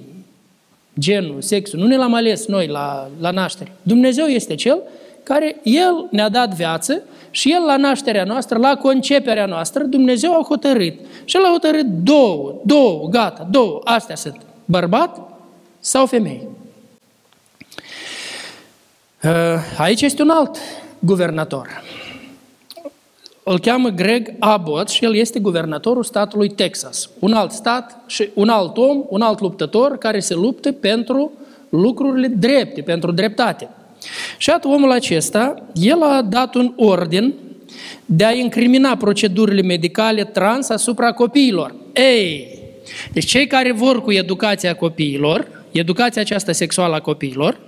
genul, 0.99 1.41
sexul, 1.43 1.79
nu 1.79 1.87
ne 1.87 1.97
l-am 1.97 2.15
ales 2.15 2.47
noi 2.47 2.67
la, 2.67 3.09
la 3.21 3.31
naștere. 3.31 3.73
Dumnezeu 3.83 4.27
este 4.27 4.55
Cel 4.55 4.83
care 5.23 5.57
El 5.63 6.07
ne-a 6.11 6.29
dat 6.29 6.55
viață 6.55 7.03
și 7.31 7.53
El 7.53 7.63
la 7.67 7.77
nașterea 7.77 8.25
noastră, 8.25 8.59
la 8.59 8.77
conceperea 8.77 9.47
noastră, 9.47 9.83
Dumnezeu 9.83 10.33
a 10.33 10.45
hotărât. 10.49 10.95
Și 11.25 11.37
El 11.37 11.45
a 11.45 11.51
hotărât 11.51 11.87
două, 11.87 12.55
două, 12.65 13.09
gata, 13.09 13.49
două, 13.51 13.81
astea 13.85 14.15
sunt. 14.17 14.41
Bărbat 14.65 15.19
sau 15.81 16.07
femeie. 16.07 16.49
Uh, 19.25 19.31
aici 19.79 20.01
este 20.01 20.23
un 20.23 20.31
alt 20.31 20.57
guvernator 20.99 21.83
îl 23.43 23.59
cheamă 23.59 23.89
Greg 23.89 24.35
Abbott 24.39 24.89
și 24.89 25.05
el 25.05 25.15
este 25.15 25.39
guvernatorul 25.39 26.03
statului 26.03 26.49
Texas. 26.49 27.11
Un 27.19 27.33
alt 27.33 27.53
stat 27.53 28.03
și 28.07 28.29
un 28.35 28.49
alt 28.49 28.77
om, 28.77 29.05
un 29.09 29.21
alt 29.21 29.41
luptător 29.41 29.99
care 29.99 30.21
se 30.21 30.35
luptă 30.35 30.73
pentru 30.73 31.33
lucrurile 31.69 32.27
drepte, 32.27 32.81
pentru 32.81 33.13
dreptate. 33.13 33.69
Și 34.39 34.51
atât 34.51 34.71
omul 34.71 34.91
acesta, 34.91 35.55
el 35.75 36.03
a 36.03 36.23
dat 36.23 36.55
un 36.55 36.73
ordin 36.77 37.35
de 38.07 38.25
a 38.25 38.33
incrimina 38.33 38.97
procedurile 38.97 39.63
medicale 39.63 40.25
trans 40.25 40.69
asupra 40.69 41.13
copiilor. 41.13 41.75
Ei, 41.93 42.59
deci 43.13 43.25
cei 43.25 43.47
care 43.47 43.73
vor 43.73 44.03
cu 44.03 44.13
educația 44.13 44.75
copiilor, 44.75 45.49
educația 45.71 46.23
aceasta 46.23 46.53
sexuală 46.53 46.95
a 46.95 47.01
copiilor, 47.01 47.61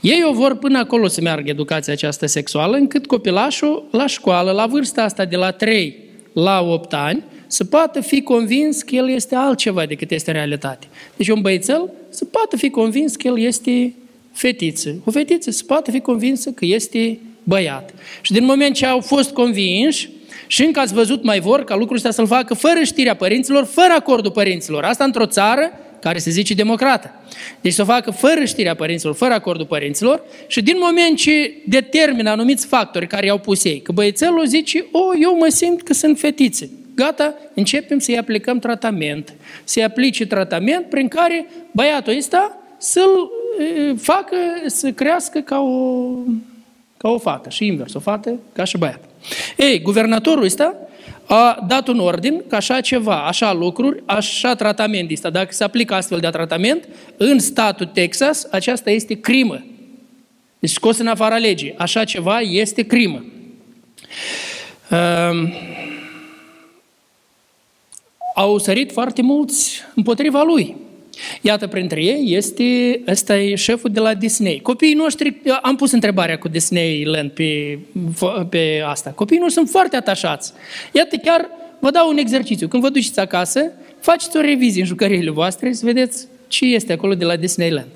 Ei 0.00 0.24
o 0.28 0.32
vor 0.32 0.56
până 0.56 0.78
acolo 0.78 1.06
să 1.06 1.20
meargă 1.20 1.50
educația 1.50 1.92
aceasta 1.92 2.26
sexuală, 2.26 2.76
încât 2.76 3.06
copilașul 3.06 3.84
la 3.90 4.06
școală, 4.06 4.50
la 4.50 4.66
vârsta 4.66 5.02
asta 5.02 5.24
de 5.24 5.36
la 5.36 5.50
3 5.50 5.96
la 6.32 6.60
8 6.60 6.94
ani, 6.94 7.22
să 7.46 7.64
poată 7.64 8.00
fi 8.00 8.22
convins 8.22 8.82
că 8.82 8.94
el 8.94 9.10
este 9.10 9.34
altceva 9.34 9.86
decât 9.86 10.10
este 10.10 10.30
realitate. 10.30 10.86
Deci 11.16 11.28
un 11.28 11.40
băiețel 11.40 11.90
să 12.08 12.24
poată 12.24 12.56
fi 12.56 12.70
convins 12.70 13.16
că 13.16 13.26
el 13.26 13.38
este 13.38 13.94
fetiță. 14.32 14.94
O 15.04 15.10
fetiță 15.10 15.50
să 15.50 15.62
poată 15.66 15.90
fi 15.90 16.00
convinsă 16.00 16.50
că 16.50 16.64
este 16.64 17.18
băiat. 17.42 17.94
Și 18.20 18.32
din 18.32 18.44
moment 18.44 18.74
ce 18.74 18.86
au 18.86 19.00
fost 19.00 19.30
convinși, 19.30 20.08
și 20.46 20.64
încă 20.64 20.80
ați 20.80 20.94
văzut 20.94 21.24
mai 21.24 21.40
vor 21.40 21.64
ca 21.64 21.76
lucrul 21.76 21.96
ăsta 21.96 22.10
să-l 22.10 22.26
facă 22.26 22.54
fără 22.54 22.82
știrea 22.82 23.16
părinților, 23.16 23.64
fără 23.64 23.92
acordul 23.96 24.30
părinților. 24.30 24.84
Asta 24.84 25.04
într-o 25.04 25.26
țară 25.26 25.72
care 26.02 26.18
se 26.18 26.30
zice 26.30 26.54
democrată. 26.54 27.10
Deci 27.60 27.72
să 27.72 27.82
o 27.82 27.84
facă 27.84 28.10
fără 28.10 28.44
știrea 28.44 28.74
părinților, 28.74 29.14
fără 29.14 29.32
acordul 29.34 29.66
părinților 29.66 30.22
și 30.46 30.62
din 30.62 30.76
moment 30.78 31.16
ce 31.16 31.54
determină 31.66 32.30
anumiți 32.30 32.66
factori 32.66 33.06
care 33.06 33.26
i-au 33.26 33.38
pus 33.38 33.64
ei, 33.64 33.80
că 33.80 33.92
băiețelul 33.92 34.46
zice, 34.46 34.86
o, 34.92 35.00
eu 35.20 35.36
mă 35.36 35.48
simt 35.48 35.82
că 35.82 35.92
sunt 35.92 36.18
fetițe. 36.18 36.70
Gata, 36.94 37.34
începem 37.54 37.98
să-i 37.98 38.18
aplicăm 38.18 38.58
tratament. 38.58 39.32
Să-i 39.64 39.84
aplice 39.84 40.26
tratament 40.26 40.86
prin 40.88 41.08
care 41.08 41.46
băiatul 41.70 42.16
ăsta 42.16 42.56
să-l 42.78 43.30
facă 43.96 44.36
să 44.66 44.90
crească 44.90 45.38
ca 45.38 45.60
o, 45.60 46.08
ca 46.96 47.08
o 47.08 47.18
fată 47.18 47.48
și 47.50 47.66
invers, 47.66 47.94
o 47.94 48.00
fată 48.00 48.38
ca 48.52 48.64
și 48.64 48.78
băiat. 48.78 49.04
Ei, 49.56 49.80
guvernatorul 49.80 50.44
ăsta 50.44 50.74
a 51.26 51.64
dat 51.68 51.88
un 51.88 51.98
ordin 51.98 52.42
că 52.48 52.56
așa 52.56 52.80
ceva, 52.80 53.26
așa 53.26 53.52
lucruri, 53.52 54.02
așa 54.06 54.54
tratament 54.54 55.10
este. 55.10 55.30
Dacă 55.30 55.52
se 55.52 55.64
aplică 55.64 55.94
astfel 55.94 56.18
de 56.18 56.28
tratament, 56.28 56.88
în 57.16 57.38
statul 57.38 57.86
Texas, 57.86 58.46
aceasta 58.50 58.90
este 58.90 59.20
crimă. 59.20 59.64
Deci 60.58 60.70
scos 60.70 60.98
în 60.98 61.06
afara 61.06 61.36
legii. 61.36 61.74
Așa 61.78 62.04
ceva 62.04 62.40
este 62.40 62.82
crimă. 62.82 63.24
Um, 64.90 65.52
au 68.34 68.58
sărit 68.58 68.92
foarte 68.92 69.22
mulți 69.22 69.80
împotriva 69.94 70.42
lui. 70.42 70.76
Iată, 71.40 71.66
printre 71.66 72.04
ei 72.04 72.34
este, 72.34 73.00
ăsta 73.08 73.38
e 73.38 73.54
șeful 73.54 73.90
de 73.90 74.00
la 74.00 74.14
Disney. 74.14 74.60
Copiii 74.60 74.94
noștri, 74.94 75.36
am 75.62 75.76
pus 75.76 75.92
întrebarea 75.92 76.38
cu 76.38 76.48
Disneyland 76.48 77.30
pe, 77.30 77.78
pe 78.48 78.82
asta. 78.86 79.10
Copiii 79.10 79.40
noștri 79.40 79.58
sunt 79.58 79.68
foarte 79.68 79.96
atașați. 79.96 80.52
Iată, 80.92 81.16
chiar 81.16 81.48
vă 81.78 81.90
dau 81.90 82.08
un 82.08 82.16
exercițiu. 82.16 82.68
Când 82.68 82.82
vă 82.82 82.88
duceți 82.88 83.20
acasă, 83.20 83.72
faceți 84.00 84.36
o 84.36 84.40
revizie 84.40 84.80
în 84.80 84.86
jucăriile 84.86 85.30
voastre 85.30 85.72
să 85.72 85.84
vedeți 85.84 86.26
ce 86.48 86.64
este 86.64 86.92
acolo 86.92 87.14
de 87.14 87.24
la 87.24 87.36
Disneyland. 87.36 87.88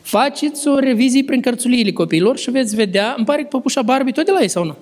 Faceți 0.00 0.68
o 0.68 0.78
revizie 0.78 1.24
prin 1.24 1.40
cărțuliile 1.40 1.92
copiilor 1.92 2.38
și 2.38 2.50
veți 2.50 2.74
vedea, 2.74 3.14
îmi 3.16 3.26
pare 3.26 3.42
că 3.42 3.48
păpușa 3.48 3.82
Barbie 3.82 4.12
tot 4.12 4.24
de 4.24 4.30
la 4.30 4.40
ei 4.40 4.48
sau 4.48 4.64
nu? 4.64 4.76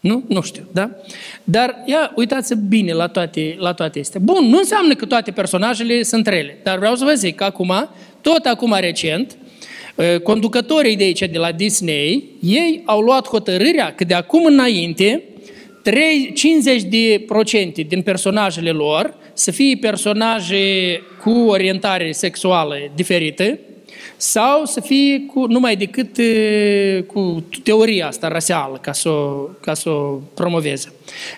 Nu? 0.00 0.24
Nu 0.28 0.40
știu, 0.40 0.62
da? 0.72 0.90
Dar, 1.44 1.82
ia, 1.86 2.12
uitați 2.16 2.54
bine 2.68 2.92
la 2.92 3.06
toate, 3.08 3.56
la 3.58 3.72
toate 3.72 4.00
astea. 4.00 4.20
Bun, 4.22 4.44
nu 4.44 4.58
înseamnă 4.58 4.94
că 4.94 5.06
toate 5.06 5.30
personajele 5.30 6.02
sunt 6.02 6.26
rele, 6.26 6.58
dar 6.62 6.78
vreau 6.78 6.94
să 6.94 7.04
vă 7.04 7.12
zic 7.12 7.34
că 7.34 7.44
acum, 7.44 7.88
tot 8.20 8.44
acum 8.44 8.76
recent, 8.78 9.36
ă, 9.98 10.18
conducătorii 10.18 10.96
de 10.96 11.04
aici, 11.04 11.18
de 11.18 11.38
la 11.38 11.52
Disney, 11.52 12.24
ei 12.40 12.82
au 12.84 13.00
luat 13.00 13.28
hotărârea 13.28 13.94
că 13.94 14.04
de 14.04 14.14
acum 14.14 14.44
înainte, 14.44 15.22
3, 15.82 16.32
50 16.34 16.82
de 16.82 17.24
procente 17.26 17.82
din 17.82 18.02
personajele 18.02 18.70
lor 18.70 19.14
să 19.32 19.50
fie 19.50 19.76
personaje 19.80 21.00
cu 21.22 21.30
orientare 21.30 22.12
sexuală 22.12 22.76
diferită, 22.94 23.58
sau 24.16 24.64
să 24.64 24.80
fie 24.80 25.22
cu, 25.26 25.46
numai 25.46 25.76
decât 25.76 26.16
cu 27.06 27.44
teoria 27.62 28.06
asta 28.06 28.28
raseală 28.28 28.78
ca 28.80 28.92
să, 28.92 29.10
ca 29.60 29.74
să 29.74 29.90
o 29.90 30.20
promoveze. 30.34 30.92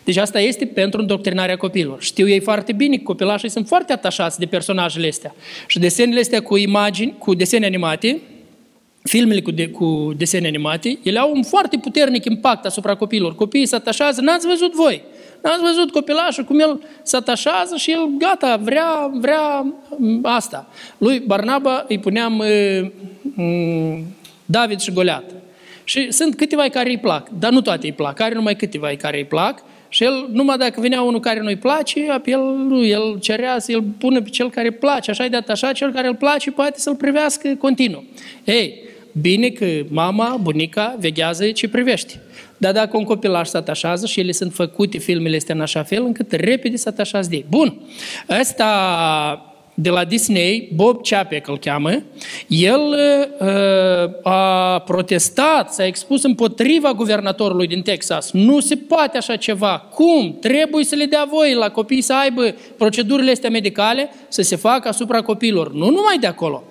Deci 0.04 0.16
asta 0.16 0.40
este 0.40 0.66
pentru 0.66 1.00
îndoctrinarea 1.00 1.56
copiilor. 1.56 2.03
Știu 2.03 2.29
ei 2.29 2.40
foarte 2.40 2.72
bine 2.72 2.96
că 2.96 3.03
copilașii 3.03 3.50
sunt 3.50 3.66
foarte 3.66 3.92
atașați 3.92 4.38
de 4.38 4.46
personajele 4.46 5.09
astea. 5.09 5.35
Și 5.66 5.79
desenele 5.79 6.20
astea 6.20 6.42
cu 6.42 6.57
imagini, 6.57 7.14
cu 7.18 7.35
desene 7.35 7.66
animate, 7.66 8.20
filmele 9.03 9.40
cu, 9.40 9.50
de, 9.50 9.68
cu 9.68 10.12
desene 10.16 10.46
animate, 10.46 10.98
ele 11.03 11.18
au 11.18 11.33
un 11.35 11.42
foarte 11.42 11.76
puternic 11.76 12.24
impact 12.24 12.64
asupra 12.64 12.94
copiilor. 12.94 13.35
Copiii 13.35 13.66
se 13.66 13.74
atașează, 13.74 14.20
n-ați 14.20 14.46
văzut 14.46 14.74
voi. 14.74 15.03
N-ați 15.42 15.62
văzut 15.62 15.90
copilașul 15.90 16.44
cum 16.44 16.61
el 16.61 16.81
se 17.02 17.16
atașează 17.16 17.76
și 17.76 17.90
el, 17.90 18.09
gata, 18.18 18.57
vrea, 18.57 19.11
vrea 19.12 19.74
asta. 20.22 20.68
Lui 20.98 21.18
Barnaba 21.18 21.85
îi 21.88 21.98
puneam 21.98 22.42
David 24.44 24.81
și 24.81 24.92
Goliat. 24.92 25.24
Și 25.85 26.12
sunt 26.12 26.37
câteva 26.37 26.62
care 26.62 26.88
îi 26.88 26.98
plac, 26.98 27.28
dar 27.38 27.50
nu 27.50 27.61
toate 27.61 27.87
îi 27.87 27.92
plac, 27.92 28.14
care 28.14 28.35
numai 28.35 28.57
câteva 28.57 28.88
care 28.98 29.16
îi 29.16 29.24
plac. 29.24 29.62
Și 29.88 30.05
el, 30.05 30.28
numai 30.33 30.57
dacă 30.57 30.81
venea 30.81 31.02
unul 31.02 31.20
care 31.20 31.40
nu-i 31.40 31.57
place, 31.57 32.07
el, 32.24 32.40
nu, 32.40 32.85
el 32.85 33.18
cerea 33.20 33.59
să 33.59 33.72
îl 33.72 33.83
pună 33.98 34.22
pe 34.22 34.28
cel 34.28 34.50
care 34.50 34.66
îi 34.66 34.74
place, 34.74 35.11
așa 35.11 35.26
de 35.26 35.37
atașat, 35.37 35.72
cel 35.72 35.92
care 35.92 36.09
îl 36.09 36.14
place 36.14 36.50
poate 36.50 36.78
să-l 36.78 36.94
privească 36.94 37.55
continuu. 37.59 38.05
Ei, 38.44 38.78
bine 39.20 39.48
că 39.48 39.66
mama, 39.88 40.37
bunica, 40.42 40.96
veghează 40.98 41.50
ce 41.50 41.68
privește. 41.68 42.20
Dar 42.62 42.72
dacă 42.72 42.96
un 42.96 43.05
copilaș 43.05 43.48
se 43.48 43.57
atașează 43.57 44.07
și 44.07 44.20
ele 44.20 44.33
sunt 44.33 44.53
făcute, 44.53 44.98
filmele 44.98 45.37
astea 45.37 45.55
în 45.55 45.61
așa 45.61 45.83
fel, 45.83 46.05
încât 46.05 46.33
repede 46.33 46.77
se 46.77 46.88
atașează 46.88 47.29
de 47.29 47.37
ei. 47.37 47.44
Bun, 47.48 47.81
ăsta 48.40 49.51
de 49.74 49.90
la 49.90 50.04
Disney, 50.04 50.68
Bob 50.74 51.06
Chapek 51.06 51.48
îl 51.48 51.58
cheamă, 51.58 52.02
el 52.46 52.80
uh, 53.40 54.32
a 54.32 54.78
protestat, 54.78 55.72
s-a 55.72 55.87
expus 55.87 56.22
împotriva 56.22 56.92
guvernatorului 56.92 57.66
din 57.66 57.82
Texas. 57.82 58.30
Nu 58.32 58.61
se 58.61 58.76
poate 58.76 59.16
așa 59.16 59.37
ceva. 59.37 59.88
Cum? 59.94 60.37
Trebuie 60.40 60.85
să 60.85 60.94
le 60.94 61.04
dea 61.04 61.26
voi 61.30 61.54
la 61.54 61.70
copii 61.70 62.00
să 62.00 62.14
aibă 62.14 62.54
procedurile 62.76 63.30
astea 63.30 63.50
medicale 63.50 64.11
să 64.28 64.42
se 64.42 64.56
facă 64.56 64.88
asupra 64.88 65.22
copiilor. 65.22 65.72
Nu 65.72 65.85
numai 65.85 66.16
de 66.20 66.26
acolo. 66.26 66.62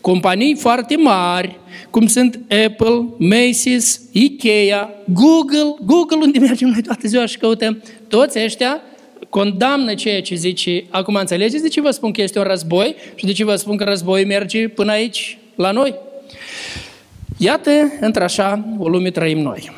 Companii 0.00 0.54
foarte 0.54 0.96
mari, 0.96 1.58
cum 1.90 2.06
sunt 2.06 2.40
Apple, 2.66 3.08
Macy's, 3.18 4.00
Ikea, 4.12 4.90
Google, 5.12 5.74
Google 5.84 6.18
unde 6.20 6.38
mergem 6.38 6.68
noi 6.68 6.82
toată 6.82 7.08
ziua 7.08 7.26
și 7.26 7.38
căutăm, 7.38 7.82
toți 8.08 8.44
ăștia 8.44 8.80
condamnă 9.30 9.94
ceea 9.94 10.22
ce 10.22 10.34
zice, 10.34 10.84
acum 10.88 11.14
înțelegeți 11.14 11.62
de 11.62 11.68
ce 11.68 11.80
vă 11.80 11.90
spun 11.90 12.12
că 12.12 12.22
este 12.22 12.38
un 12.38 12.44
război 12.44 12.94
și 13.14 13.24
de 13.24 13.32
ce 13.32 13.44
vă 13.44 13.54
spun 13.54 13.76
că 13.76 13.84
războiul 13.84 14.26
merge 14.26 14.68
până 14.68 14.92
aici, 14.92 15.38
la 15.54 15.70
noi? 15.70 15.94
Iată, 17.36 17.70
într-așa, 18.00 18.76
o 18.78 18.88
lume 18.88 19.10
trăim 19.10 19.38
noi. 19.38 19.70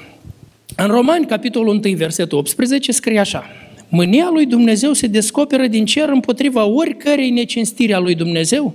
În 0.76 0.86
Romani, 0.86 1.26
capitolul 1.26 1.80
1, 1.84 1.96
versetul 1.96 2.38
18, 2.38 2.92
scrie 2.92 3.18
așa. 3.18 3.44
Mânia 3.88 4.28
lui 4.32 4.46
Dumnezeu 4.46 4.92
se 4.92 5.06
descoperă 5.06 5.66
din 5.66 5.84
cer 5.84 6.08
împotriva 6.08 6.64
oricărei 6.64 7.30
necinstiri 7.30 7.94
a 7.94 7.98
lui 7.98 8.14
Dumnezeu 8.14 8.74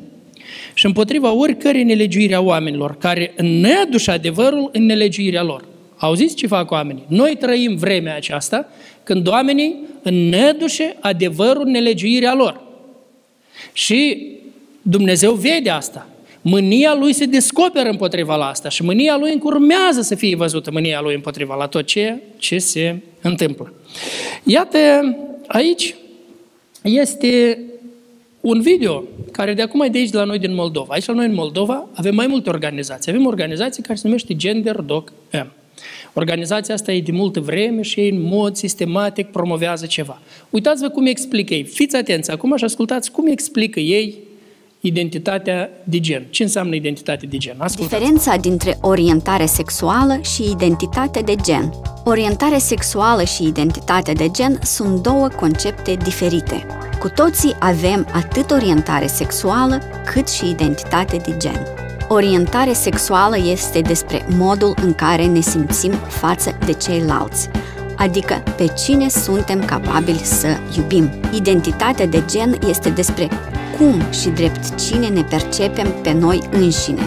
și 0.73 0.85
împotriva 0.85 1.33
oricărei 1.33 1.83
nelegiuiri 1.83 2.33
a 2.33 2.41
oamenilor, 2.41 2.97
care 2.97 3.33
înnăduși 3.35 4.09
adevărul 4.09 4.69
în 4.73 4.85
nelegiuirea 4.85 5.43
lor. 5.43 5.65
Auziți 5.97 6.35
ce 6.35 6.47
fac 6.47 6.71
oamenii? 6.71 7.03
Noi 7.07 7.35
trăim 7.39 7.75
vremea 7.75 8.15
aceasta 8.15 8.69
când 9.07 9.27
oamenii 9.27 9.75
înnădușe 10.01 10.95
adevărul 10.99 11.65
nelegiuirea 11.65 12.33
lor. 12.33 12.61
Și 13.73 14.31
Dumnezeu 14.81 15.33
vede 15.33 15.69
asta. 15.69 16.07
Mânia 16.41 16.95
lui 16.95 17.13
se 17.13 17.25
descoperă 17.25 17.89
împotriva 17.89 18.35
la 18.35 18.47
asta 18.47 18.69
și 18.69 18.83
mânia 18.83 19.17
lui 19.17 19.31
încurmează 19.33 20.01
să 20.01 20.15
fie 20.15 20.35
văzută 20.35 20.71
mânia 20.71 21.01
lui 21.01 21.15
împotriva 21.15 21.55
la 21.55 21.67
tot 21.67 21.85
ce, 21.85 22.17
ce 22.37 22.57
se 22.57 22.95
întâmplă. 23.21 23.73
Iată, 24.43 24.77
aici 25.47 25.95
este 26.81 27.59
un 28.41 28.61
video 28.61 29.03
care 29.31 29.53
de 29.53 29.61
acum 29.61 29.87
de 29.91 29.97
aici, 29.97 30.09
de 30.09 30.17
la 30.17 30.23
noi 30.23 30.39
din 30.39 30.53
Moldova. 30.53 30.93
Aici 30.93 31.05
la 31.05 31.13
noi 31.13 31.25
în 31.25 31.33
Moldova 31.33 31.87
avem 31.93 32.15
mai 32.15 32.27
multe 32.27 32.49
organizații. 32.49 33.11
Avem 33.11 33.25
organizații 33.25 33.83
care 33.83 33.97
se 33.97 34.07
numește 34.07 34.35
Gender 34.35 34.75
Doc 34.75 35.11
M. 35.31 35.56
Organizația 36.19 36.73
asta 36.73 36.91
e 36.91 37.01
de 37.01 37.11
multă 37.11 37.39
vreme 37.39 37.81
și 37.81 37.99
ei 37.99 38.09
în 38.09 38.21
mod 38.21 38.55
sistematic 38.55 39.27
promovează 39.27 39.85
ceva. 39.85 40.21
Uitați-vă 40.49 40.89
cum 40.89 41.05
explică 41.05 41.53
ei. 41.53 41.63
Fiți 41.63 41.95
atenți 41.95 42.31
acum 42.31 42.55
și 42.55 42.63
ascultați 42.63 43.11
cum 43.11 43.27
explică 43.27 43.79
ei 43.79 44.17
identitatea 44.79 45.69
de 45.83 45.99
gen. 45.99 46.25
Ce 46.29 46.43
înseamnă 46.43 46.75
identitate 46.75 47.25
de 47.25 47.37
gen? 47.37 47.55
Ascultați. 47.57 48.01
Diferența 48.01 48.35
dintre 48.35 48.77
orientare 48.81 49.45
sexuală 49.45 50.19
și 50.35 50.43
identitate 50.51 51.19
de 51.19 51.35
gen. 51.43 51.73
Orientare 52.05 52.57
sexuală 52.57 53.23
și 53.23 53.43
identitate 53.43 54.13
de 54.13 54.29
gen 54.29 54.59
sunt 54.63 55.03
două 55.03 55.27
concepte 55.27 55.97
diferite. 56.03 56.65
Cu 56.99 57.09
toții 57.09 57.55
avem 57.59 58.07
atât 58.13 58.51
orientare 58.51 59.07
sexuală 59.07 59.81
cât 60.13 60.27
și 60.27 60.49
identitate 60.49 61.17
de 61.17 61.35
gen. 61.37 61.86
Orientare 62.09 62.73
sexuală 62.73 63.37
este 63.37 63.79
despre 63.81 64.25
modul 64.29 64.73
în 64.81 64.93
care 64.93 65.25
ne 65.25 65.39
simțim 65.39 65.91
față 66.07 66.57
de 66.65 66.73
ceilalți, 66.73 67.49
adică 67.95 68.43
pe 68.55 68.65
cine 68.65 69.09
suntem 69.09 69.65
capabili 69.65 70.21
să 70.23 70.47
iubim. 70.77 71.09
Identitatea 71.33 72.05
de 72.05 72.23
gen 72.25 72.57
este 72.67 72.89
despre 72.89 73.27
cum 73.77 74.11
și 74.11 74.29
drept 74.29 74.75
cine 74.75 75.07
ne 75.07 75.23
percepem 75.23 75.87
pe 76.01 76.13
noi 76.13 76.41
înșine. 76.51 77.01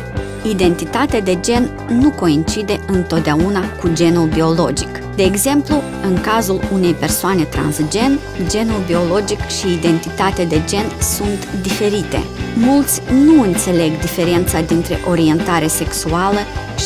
Identitatea 0.49 1.21
de 1.21 1.41
gen 1.41 1.71
nu 1.89 2.11
coincide 2.11 2.81
întotdeauna 2.87 3.61
cu 3.81 3.89
genul 3.93 4.27
biologic. 4.27 4.99
De 5.17 5.23
exemplu, 5.23 5.83
în 6.03 6.21
cazul 6.21 6.61
unei 6.73 6.93
persoane 6.93 7.43
transgen, 7.43 8.19
genul 8.49 8.83
biologic 8.87 9.47
și 9.47 9.73
identitatea 9.73 10.45
de 10.45 10.63
gen 10.67 10.85
sunt 11.01 11.49
diferite. 11.63 12.23
Mulți 12.57 13.03
nu 13.13 13.43
înțeleg 13.43 13.99
diferența 13.99 14.61
dintre 14.61 14.99
orientare 15.09 15.67
sexuală 15.67 16.39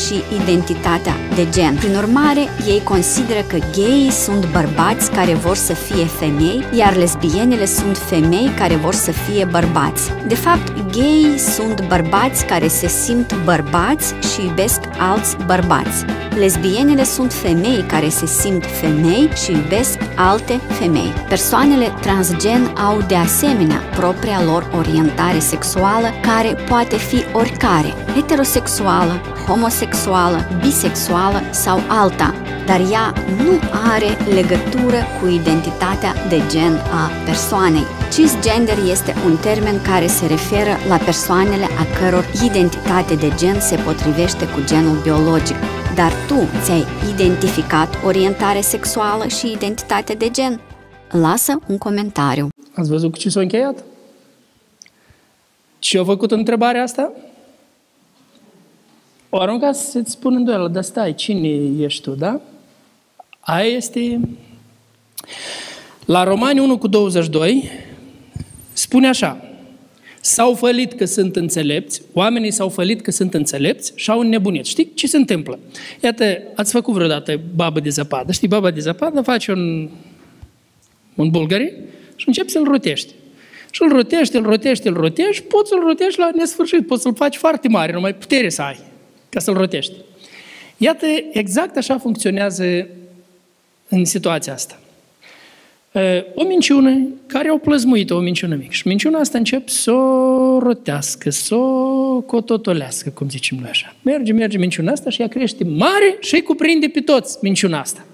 și 0.05 0.23
identitatea 0.41 1.15
de 1.35 1.47
gen. 1.49 1.75
Prin 1.75 1.95
urmare, 1.95 2.41
ei 2.67 2.81
consideră 2.83 3.39
că 3.47 3.57
gayii 3.77 4.11
sunt 4.11 4.51
bărbați 4.51 5.11
care 5.11 5.33
vor 5.33 5.55
să 5.55 5.73
fie 5.73 6.05
femei, 6.05 6.65
iar 6.73 6.95
lesbienele 6.95 7.65
sunt 7.65 7.97
femei 7.97 8.51
care 8.57 8.75
vor 8.75 8.93
să 8.93 9.11
fie 9.11 9.45
bărbați. 9.45 10.11
De 10.27 10.35
fapt, 10.35 10.91
gayii 10.91 11.37
sunt 11.37 11.87
bărbați 11.87 12.45
care 12.45 12.67
se 12.67 12.87
simt 12.87 13.35
bărbați 13.43 14.13
și 14.13 14.45
iubesc 14.45 14.79
alți 14.97 15.35
bărbați. 15.45 16.05
Lesbienele 16.35 17.03
sunt 17.03 17.33
femei 17.33 17.83
care 17.87 18.09
se 18.09 18.25
simt 18.25 18.65
femei 18.81 19.29
și 19.43 19.51
iubesc 19.51 19.97
alte 20.15 20.59
femei. 20.67 21.13
Persoanele 21.29 21.93
transgen 22.01 22.73
au 22.77 23.01
de 23.07 23.15
asemenea 23.15 23.81
propria 23.95 24.43
lor 24.43 24.69
orientare 24.77 25.39
sexuală 25.39 25.54
care 26.21 26.55
poate 26.69 26.95
fi 26.95 27.23
oricare, 27.33 27.93
heterosexuală, 28.15 29.21
homosexuală, 29.47 30.37
bisexuală 30.61 31.41
sau 31.51 31.79
alta, 31.87 32.33
dar 32.65 32.79
ea 32.91 33.13
nu 33.37 33.59
are 33.93 34.33
legătură 34.33 34.99
cu 35.21 35.27
identitatea 35.27 36.13
de 36.29 36.41
gen 36.49 36.73
a 36.73 37.09
persoanei. 37.25 37.85
Cisgender 38.11 38.77
este 38.91 39.13
un 39.25 39.37
termen 39.37 39.81
care 39.81 40.07
se 40.07 40.25
referă 40.25 40.73
la 40.87 40.97
persoanele 40.97 41.63
a 41.63 41.99
căror 41.99 42.25
identitate 42.45 43.15
de 43.15 43.31
gen 43.35 43.59
se 43.59 43.75
potrivește 43.75 44.45
cu 44.45 44.59
genul 44.65 44.97
biologic. 45.03 45.55
Dar 45.95 46.11
tu 46.27 46.39
ți-ai 46.63 46.85
identificat 47.13 47.89
orientare 48.05 48.61
sexuală 48.61 49.27
și 49.27 49.51
identitate 49.51 50.13
de 50.13 50.29
gen? 50.29 50.61
Lasă 51.11 51.59
un 51.67 51.77
comentariu. 51.77 52.47
Ați 52.75 52.89
văzut 52.89 53.11
cu 53.11 53.17
ce 53.17 53.29
s-a 53.29 53.39
încheiat? 53.39 53.83
Ce 55.85 55.99
a 55.99 56.03
făcut 56.03 56.31
întrebarea 56.31 56.83
asta? 56.83 57.11
O 59.29 59.39
arunca 59.39 59.71
să-ți 59.71 60.11
spun 60.11 60.35
îndoială, 60.35 60.67
dar 60.67 60.83
stai, 60.83 61.15
cine 61.15 61.47
ești 61.83 62.01
tu, 62.01 62.11
da? 62.11 62.41
Aia 63.39 63.67
este... 63.67 64.19
La 66.05 66.23
Romani 66.23 66.59
1 66.59 66.77
cu 66.77 66.87
22 66.87 67.69
spune 68.73 69.07
așa, 69.07 69.45
s-au 70.21 70.53
fălit 70.53 70.93
că 70.93 71.05
sunt 71.05 71.35
înțelepți, 71.35 72.01
oamenii 72.13 72.51
s-au 72.51 72.69
fălit 72.69 73.01
că 73.01 73.11
sunt 73.11 73.33
înțelepți 73.33 73.91
și 73.95 74.09
au 74.09 74.19
înnebunit. 74.19 74.65
Știi 74.65 74.93
ce 74.93 75.07
se 75.07 75.17
întâmplă? 75.17 75.59
Iată, 76.03 76.37
ați 76.55 76.71
făcut 76.71 76.93
vreodată 76.93 77.39
babă 77.55 77.79
de 77.79 77.89
zăpadă. 77.89 78.31
Știi, 78.31 78.47
baba 78.47 78.71
de 78.71 78.79
zăpadă 78.79 79.21
face 79.21 79.51
un, 79.51 79.89
un 81.15 81.29
bulgări 81.29 81.73
și 82.15 82.27
începi 82.27 82.51
să-l 82.51 82.63
rotești. 82.63 83.13
Și 83.75 83.81
îl 83.83 83.89
rotești, 83.89 84.35
îl 84.35 84.43
rotești, 84.43 84.87
îl 84.87 84.93
rotești, 84.93 85.43
poți 85.43 85.69
să-l 85.69 85.79
rotești 85.79 86.19
la 86.19 86.29
nesfârșit, 86.35 86.87
poți 86.87 87.01
să-l 87.01 87.15
faci 87.15 87.35
foarte 87.35 87.67
mare, 87.67 87.91
numai 87.91 88.15
putere 88.15 88.49
să 88.49 88.61
ai 88.61 88.79
ca 89.29 89.39
să-l 89.39 89.53
rotești. 89.53 89.93
Iată, 90.77 91.05
exact 91.31 91.77
așa 91.77 91.97
funcționează 91.97 92.87
în 93.89 94.05
situația 94.05 94.53
asta. 94.53 94.79
O 96.35 96.43
minciună 96.43 96.97
care 97.27 97.49
au 97.49 97.57
plăzmuit 97.57 98.11
o 98.11 98.19
minciună 98.19 98.55
mică. 98.55 98.71
Și 98.71 98.87
minciuna 98.87 99.19
asta 99.19 99.37
încep 99.37 99.69
să 99.69 99.91
o 99.91 100.59
rotească, 100.59 101.29
să 101.29 101.55
o 101.55 102.21
cototolească, 102.21 103.09
cum 103.09 103.29
zicem 103.29 103.57
noi 103.61 103.69
așa. 103.69 103.95
Merge, 104.01 104.33
merge 104.33 104.57
minciuna 104.57 104.91
asta 104.91 105.09
și 105.09 105.21
ea 105.21 105.27
crește 105.27 105.63
mare 105.63 106.17
și 106.19 106.35
îi 106.35 106.41
cuprinde 106.41 106.87
pe 106.87 106.99
toți 106.99 107.37
minciuna 107.41 107.79
asta. 107.79 108.05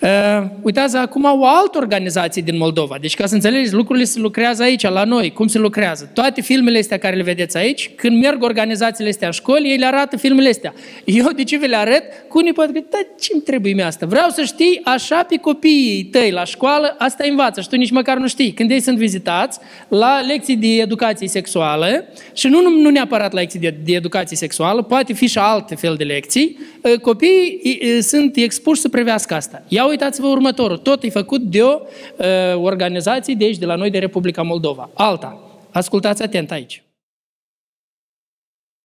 Uh, 0.00 0.44
uitați, 0.62 0.96
acum 0.96 1.24
o 1.24 1.46
altă 1.46 1.78
organizație 1.78 2.42
din 2.42 2.56
Moldova. 2.56 2.96
Deci, 3.00 3.14
ca 3.14 3.26
să 3.26 3.34
înțelegeți, 3.34 3.74
lucrurile 3.74 4.04
se 4.04 4.18
lucrează 4.18 4.62
aici, 4.62 4.82
la 4.82 5.04
noi. 5.04 5.32
Cum 5.32 5.46
se 5.46 5.58
lucrează? 5.58 6.10
Toate 6.14 6.40
filmele 6.40 6.78
astea 6.78 6.98
care 6.98 7.16
le 7.16 7.22
vedeți 7.22 7.56
aici, 7.56 7.90
când 7.96 8.20
merg 8.22 8.42
organizațiile 8.42 9.10
astea 9.10 9.26
în 9.26 9.32
școli, 9.32 9.70
ei 9.70 9.76
le 9.76 9.86
arată 9.86 10.16
filmele 10.16 10.48
astea. 10.48 10.74
Eu 11.04 11.30
de 11.36 11.44
ce 11.44 11.56
vi 11.56 11.66
le 11.66 11.76
arăt? 11.76 12.02
Cu 12.28 12.38
unii 12.38 12.52
poate 12.52 12.72
că, 12.72 12.80
da, 12.90 12.98
ce-mi 13.20 13.40
trebuie 13.40 13.72
mie 13.72 13.84
asta? 13.84 14.06
Vreau 14.06 14.28
să 14.28 14.42
știi 14.42 14.80
așa 14.84 15.22
pe 15.22 15.36
copiii 15.36 16.04
tăi 16.04 16.30
la 16.30 16.44
școală, 16.44 16.94
asta 16.98 17.24
învață 17.28 17.60
și 17.60 17.68
tu 17.68 17.76
nici 17.76 17.90
măcar 17.90 18.16
nu 18.16 18.28
știi. 18.28 18.52
Când 18.52 18.70
ei 18.70 18.80
sunt 18.80 18.96
vizitați 18.96 19.58
la 19.88 20.20
lecții 20.20 20.56
de 20.56 20.66
educație 20.66 21.28
sexuală, 21.28 22.04
și 22.34 22.46
nu, 22.46 22.70
nu 22.70 22.90
neapărat 22.90 23.32
la 23.32 23.40
lecții 23.40 23.60
de, 23.60 23.74
de 23.84 23.92
educație 23.92 24.36
sexuală, 24.36 24.82
poate 24.82 25.12
fi 25.12 25.26
și 25.26 25.38
alte 25.38 25.74
fel 25.74 25.94
de 25.94 26.04
lecții, 26.04 26.58
uh, 26.82 27.00
copiii 27.00 27.60
uh, 27.64 27.98
sunt 28.00 28.36
expuși 28.36 28.80
să 28.80 28.88
privească 28.88 29.34
asta. 29.34 29.62
Iau 29.68 29.87
uitați-vă 29.88 30.26
următorul. 30.26 30.76
Tot 30.78 31.02
e 31.02 31.10
făcut 31.10 31.40
de 31.40 31.62
o 31.62 31.80
uh, 32.16 32.26
organizație 32.54 33.34
de 33.34 33.44
aici, 33.44 33.58
de 33.58 33.66
la 33.66 33.74
noi, 33.74 33.90
de 33.90 33.98
Republica 33.98 34.42
Moldova. 34.42 34.90
Alta. 34.94 35.40
Ascultați 35.72 36.22
atent 36.22 36.50
aici. 36.50 36.82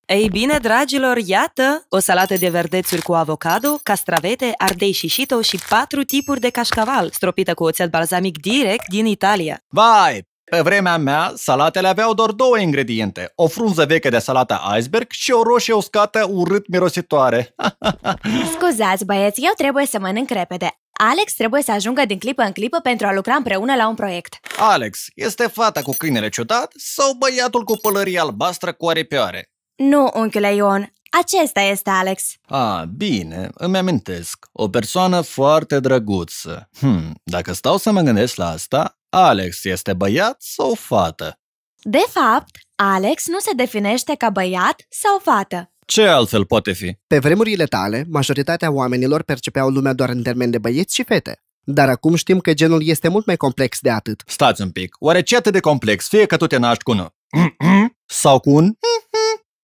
Ei 0.05 0.29
bine, 0.29 0.57
dragilor, 0.57 1.17
iată 1.17 1.85
o 1.89 1.99
salată 1.99 2.35
de 2.35 2.49
verdețuri 2.49 3.01
cu 3.01 3.13
avocado, 3.13 3.79
castravete, 3.83 4.53
ardei 4.57 4.91
și 4.91 5.07
șito 5.07 5.41
și 5.41 5.59
patru 5.69 6.03
tipuri 6.03 6.39
de 6.39 6.49
cașcaval, 6.49 7.09
stropită 7.11 7.53
cu 7.53 7.63
oțet 7.63 7.89
balsamic 7.89 8.37
direct 8.41 8.87
din 8.87 9.05
Italia. 9.05 9.59
Vai, 9.67 10.21
pe 10.43 10.61
vremea 10.61 10.97
mea, 10.97 11.31
salatele 11.35 11.87
aveau 11.87 12.13
doar 12.13 12.31
două 12.31 12.57
ingrediente, 12.57 13.31
o 13.35 13.47
frunză 13.47 13.85
veche 13.85 14.09
de 14.09 14.19
salată 14.19 14.61
iceberg 14.77 15.07
și 15.09 15.31
o 15.31 15.43
roșie 15.43 15.73
uscată 15.73 16.27
urât 16.31 16.67
mirositoare. 16.67 17.55
Scuzați, 18.53 19.05
băieți, 19.05 19.41
eu 19.43 19.51
trebuie 19.57 19.85
să 19.85 19.99
mănânc 19.99 20.29
repede. 20.29 20.82
Alex 20.93 21.33
trebuie 21.33 21.61
să 21.61 21.71
ajungă 21.71 22.05
din 22.05 22.19
clipă 22.19 22.41
în 22.41 22.51
clipă 22.51 22.79
pentru 22.79 23.07
a 23.07 23.13
lucra 23.13 23.35
împreună 23.35 23.75
la 23.75 23.87
un 23.87 23.95
proiect. 23.95 24.35
Alex, 24.57 25.05
este 25.15 25.47
fata 25.47 25.81
cu 25.81 25.93
câinele 25.97 26.29
ciudat 26.29 26.73
sau 26.75 27.13
băiatul 27.13 27.63
cu 27.63 27.77
pălărie 27.77 28.19
albastră 28.19 28.73
cu 28.73 28.87
aripioare? 28.87 29.51
Nu, 29.75 30.09
unchiule 30.13 30.55
Ion, 30.55 30.93
acesta 31.21 31.61
este 31.61 31.89
Alex. 31.89 32.23
A, 32.45 32.85
bine, 32.95 33.49
îmi 33.53 33.77
amintesc. 33.77 34.45
O 34.51 34.69
persoană 34.69 35.21
foarte 35.21 35.79
drăguță. 35.79 36.69
Hm, 36.79 37.13
dacă 37.23 37.53
stau 37.53 37.77
să 37.77 37.91
mă 37.91 38.01
gândesc 38.01 38.35
la 38.35 38.49
asta, 38.49 38.97
Alex 39.09 39.63
este 39.63 39.93
băiat 39.93 40.41
sau 40.41 40.73
fată? 40.73 41.39
De 41.81 42.03
fapt, 42.09 42.55
Alex 42.75 43.27
nu 43.27 43.39
se 43.39 43.51
definește 43.55 44.15
ca 44.15 44.29
băiat 44.29 44.85
sau 44.89 45.19
fată. 45.19 45.72
Ce 45.85 46.07
altfel 46.07 46.45
poate 46.45 46.71
fi? 46.71 46.97
Pe 47.07 47.19
vremurile 47.19 47.65
tale, 47.65 48.05
majoritatea 48.09 48.71
oamenilor 48.71 49.23
percepeau 49.23 49.69
lumea 49.69 49.93
doar 49.93 50.09
în 50.09 50.21
termen 50.21 50.49
de 50.49 50.57
băieți 50.57 50.95
și 50.95 51.03
fete. 51.03 51.43
Dar 51.63 51.89
acum 51.89 52.15
știm 52.15 52.39
că 52.39 52.53
genul 52.53 52.87
este 52.87 53.07
mult 53.07 53.25
mai 53.25 53.37
complex 53.37 53.79
de 53.79 53.89
atât. 53.89 54.23
Stați 54.25 54.61
un 54.61 54.71
pic, 54.71 54.95
oare 54.99 55.21
ce 55.21 55.35
atât 55.35 55.53
de 55.53 55.59
complex, 55.59 56.07
fie 56.07 56.25
că 56.25 56.37
tu 56.37 56.47
te 56.47 56.57
naști 56.57 56.83
cu 56.83 56.91
un 56.91 57.07
sau 58.05 58.39
cu 58.39 58.49
un 58.49 58.73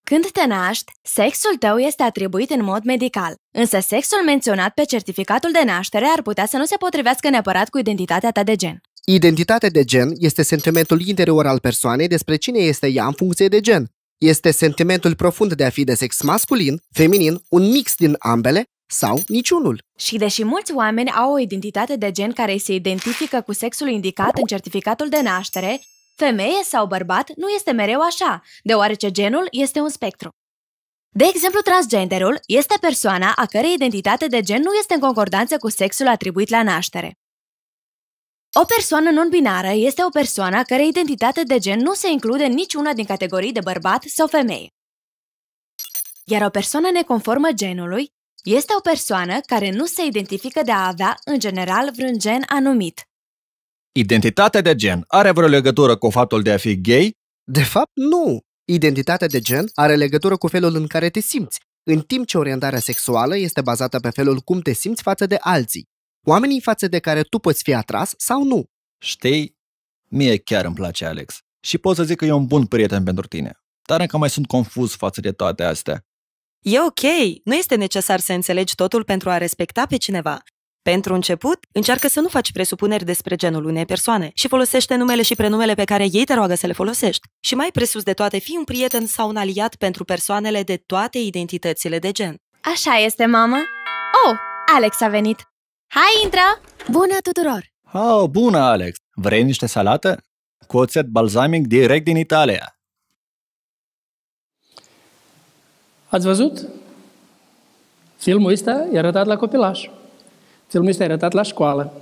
Când 0.10 0.32
te 0.32 0.46
naști, 0.46 0.92
sexul 1.02 1.56
tău 1.60 1.78
este 1.78 2.04
atribuit 2.04 2.50
în 2.50 2.64
mod 2.64 2.84
medical, 2.84 3.36
însă 3.52 3.80
sexul 3.80 4.24
menționat 4.26 4.74
pe 4.74 4.84
certificatul 4.84 5.52
de 5.52 5.62
naștere 5.66 6.06
ar 6.16 6.22
putea 6.22 6.46
să 6.46 6.58
nu 6.58 6.66
se 6.66 6.76
potrivească 6.80 7.30
neapărat 7.30 7.70
cu 7.70 7.78
identitatea 7.78 8.32
ta 8.32 8.44
de 8.44 8.56
gen. 8.56 8.82
Identitatea 9.06 9.70
de 9.70 9.84
gen 9.84 10.12
este 10.18 10.42
sentimentul 10.42 11.08
interior 11.08 11.48
al 11.48 11.60
persoanei 11.60 12.08
despre 12.08 12.36
cine 12.36 12.60
este 12.60 12.88
ea 12.88 13.06
în 13.06 13.12
funcție 13.12 13.48
de 13.48 13.60
gen. 13.60 13.92
Este 14.20 14.52
sentimentul 14.52 15.16
profund 15.16 15.54
de 15.54 15.66
a 15.66 15.70
fi 15.70 15.84
de 15.84 15.94
sex 15.94 16.22
masculin, 16.22 16.82
feminin, 16.92 17.42
un 17.50 17.70
mix 17.72 17.96
din 17.96 18.16
ambele 18.20 18.64
sau 18.86 19.22
niciunul. 19.28 19.84
Și 19.98 20.18
deși 20.18 20.44
mulți 20.44 20.74
oameni 20.74 21.10
au 21.10 21.34
o 21.34 21.40
identitate 21.40 21.96
de 21.96 22.12
gen 22.12 22.32
care 22.32 22.58
se 22.58 22.74
identifică 22.74 23.42
cu 23.42 23.54
sexul 23.54 23.88
indicat 23.88 24.38
în 24.38 24.44
certificatul 24.46 25.10
de 25.10 25.22
naștere, 25.22 25.82
femeie 26.16 26.64
sau 26.64 26.86
bărbat 26.86 27.32
nu 27.36 27.50
este 27.50 27.72
mereu 27.72 28.02
așa, 28.02 28.44
deoarece 28.64 29.12
genul 29.12 29.48
este 29.52 29.80
un 29.80 29.90
spectru. 29.90 30.30
De 31.10 31.26
exemplu, 31.34 31.62
transgenderul 31.62 32.40
este 32.46 32.76
persoana 32.82 33.34
a 33.36 33.46
cărei 33.46 33.74
identitate 33.74 34.28
de 34.28 34.42
gen 34.42 34.62
nu 34.62 34.74
este 34.74 34.94
în 34.94 35.00
concordanță 35.00 35.58
cu 35.58 35.70
sexul 35.70 36.08
atribuit 36.08 36.50
la 36.50 36.64
naștere. 36.64 37.19
O 38.54 38.66
persoană 38.66 39.10
non-binară 39.12 39.72
este 39.74 40.04
o 40.04 40.10
persoană 40.10 40.58
a 40.58 40.64
cărei 40.64 40.88
identitate 40.88 41.44
de 41.44 41.58
gen 41.58 41.80
nu 41.80 41.94
se 41.94 42.10
include 42.10 42.44
în 42.44 42.54
niciuna 42.54 42.94
din 42.94 43.06
categorii 43.06 43.52
de 43.52 43.60
bărbat 43.64 44.04
sau 44.04 44.28
femeie. 44.28 44.68
Iar 46.24 46.42
o 46.46 46.50
persoană 46.50 46.90
neconformă 46.92 47.52
genului 47.54 48.12
este 48.44 48.74
o 48.78 48.82
persoană 48.82 49.40
care 49.46 49.72
nu 49.72 49.86
se 49.86 50.06
identifică 50.06 50.62
de 50.64 50.72
a 50.72 50.88
avea, 50.88 51.18
în 51.26 51.40
general, 51.40 51.92
vreun 51.96 52.20
gen 52.20 52.44
anumit. 52.48 53.04
Identitatea 53.92 54.62
de 54.62 54.76
gen 54.76 55.04
are 55.08 55.32
vreo 55.32 55.48
legătură 55.48 55.98
cu 55.98 56.10
faptul 56.10 56.42
de 56.42 56.52
a 56.52 56.58
fi 56.58 56.82
gay? 56.82 57.12
De 57.44 57.64
fapt, 57.64 57.92
nu. 57.94 58.40
Identitatea 58.66 59.28
de 59.28 59.40
gen 59.40 59.70
are 59.74 59.96
legătură 59.96 60.38
cu 60.38 60.48
felul 60.48 60.76
în 60.76 60.88
care 60.88 61.10
te 61.10 61.20
simți, 61.20 61.60
în 61.84 62.02
timp 62.02 62.28
ce 62.28 62.38
orientarea 62.38 62.80
sexuală 62.80 63.38
este 63.38 63.62
bazată 63.62 64.00
pe 64.00 64.10
felul 64.10 64.40
cum 64.40 64.60
te 64.60 64.74
simți 64.74 65.02
față 65.02 65.26
de 65.26 65.38
alții, 65.40 65.89
oamenii 66.24 66.62
față 66.62 66.88
de 66.88 67.00
care 67.00 67.22
tu 67.22 67.40
poți 67.40 67.64
fi 67.64 67.74
atras 67.74 68.14
sau 68.18 68.44
nu. 68.44 68.64
Știi, 69.02 69.58
mie 70.06 70.38
chiar 70.38 70.66
îmi 70.66 70.76
place 70.76 71.06
Alex 71.06 71.40
și 71.60 71.78
pot 71.78 71.96
să 71.96 72.04
zic 72.04 72.18
că 72.18 72.26
e 72.26 72.32
un 72.32 72.46
bun 72.46 72.66
prieten 72.66 73.04
pentru 73.04 73.28
tine. 73.28 73.54
dar 73.88 74.00
încă 74.00 74.18
mai 74.18 74.30
sunt 74.30 74.48
confuz 74.48 74.96
față 74.96 75.22
de 75.22 75.32
toate 75.32 75.64
astea. 75.64 76.04
E 76.62 76.80
ok, 76.82 77.02
nu 77.44 77.56
este 77.56 77.76
necesar 77.76 78.20
să 78.20 78.34
înțelegi 78.34 78.76
totul 78.76 79.04
pentru 79.04 79.30
a 79.30 79.38
respecta 79.38 79.86
pe 79.86 79.98
cineva. 79.98 80.44
Pentru 80.82 81.14
început, 81.14 81.60
încearcă 81.72 82.08
să 82.08 82.20
nu 82.20 82.28
faci 82.28 82.52
presupuneri 82.52 83.06
despre 83.06 83.36
genul 83.36 83.66
unei 83.66 83.86
persoane 83.86 84.32
și 84.34 84.48
folosește 84.48 84.96
numele 84.96 85.22
și 85.22 85.36
prenumele 85.36 85.74
pe 85.74 85.84
care 85.84 86.08
ei 86.12 86.24
te 86.26 86.34
roagă 86.34 86.56
să 86.56 86.68
le 86.68 86.74
folosești. 86.74 87.28
Și 87.40 87.56
mai 87.56 87.70
presus 87.74 88.04
de 88.04 88.14
toate, 88.14 88.38
fii 88.38 88.56
un 88.58 88.64
prieten 88.64 89.06
sau 89.06 89.30
un 89.30 89.36
aliat 89.36 89.76
pentru 89.76 90.04
persoanele 90.04 90.64
de 90.64 90.78
toate 90.78 91.18
identitățile 91.18 92.00
de 92.00 92.12
gen. 92.12 92.36
Așa 92.62 92.96
este, 92.98 93.26
mamă. 93.26 93.58
Oh, 94.28 94.36
Alex 94.76 95.02
a 95.02 95.08
venit. 95.08 95.49
Hai, 95.92 96.24
intră! 96.24 96.40
Bună 96.92 97.18
tuturor! 97.24 97.62
Oh, 97.94 98.30
bună, 98.30 98.58
Alex! 98.58 98.98
Vrei 99.14 99.44
niște 99.44 99.66
salată? 99.66 100.18
Cu 100.68 100.78
oțet 100.78 101.06
balsamic 101.06 101.68
direct 101.68 102.04
din 102.04 102.18
Italia. 102.18 102.80
Ați 106.08 106.26
văzut? 106.26 106.68
Filmul 108.18 108.52
ăsta 108.52 108.88
e 108.94 108.98
arătat 108.98 109.26
la 109.26 109.36
copilaș. 109.36 109.88
Filmul 110.68 110.90
ăsta 110.90 111.04
e 111.04 111.06
arătat 111.06 111.32
la 111.32 111.42
școală. 111.42 111.94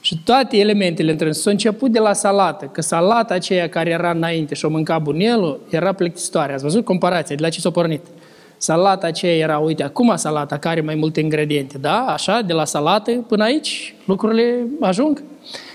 Și 0.00 0.22
toate 0.24 0.56
elementele 0.56 1.10
între 1.10 1.32
s-au 1.32 1.52
început 1.52 1.90
de 1.90 1.98
la 1.98 2.12
salată, 2.12 2.66
că 2.66 2.80
salata 2.80 3.34
aceea 3.34 3.68
care 3.68 3.90
era 3.90 4.10
înainte 4.10 4.54
și 4.54 4.64
o 4.64 4.68
mânca 4.68 4.98
bunelul 4.98 5.60
era 5.68 5.92
plictisitoare. 5.92 6.52
Ați 6.52 6.62
văzut 6.62 6.84
comparația? 6.84 7.36
De 7.36 7.42
la 7.42 7.48
ce 7.48 7.60
s-a 7.60 7.70
pornit? 7.70 8.06
Salata 8.62 9.06
aceea 9.06 9.36
era, 9.36 9.58
uite, 9.58 9.82
acum 9.82 10.16
salata 10.16 10.58
care 10.58 10.74
are 10.74 10.80
mai 10.80 10.94
multe 10.94 11.20
ingrediente, 11.20 11.78
da? 11.78 11.98
Așa, 11.98 12.40
de 12.40 12.52
la 12.52 12.64
salată 12.64 13.10
până 13.10 13.44
aici, 13.44 13.94
lucrurile 14.04 14.66
ajung. 14.80 15.22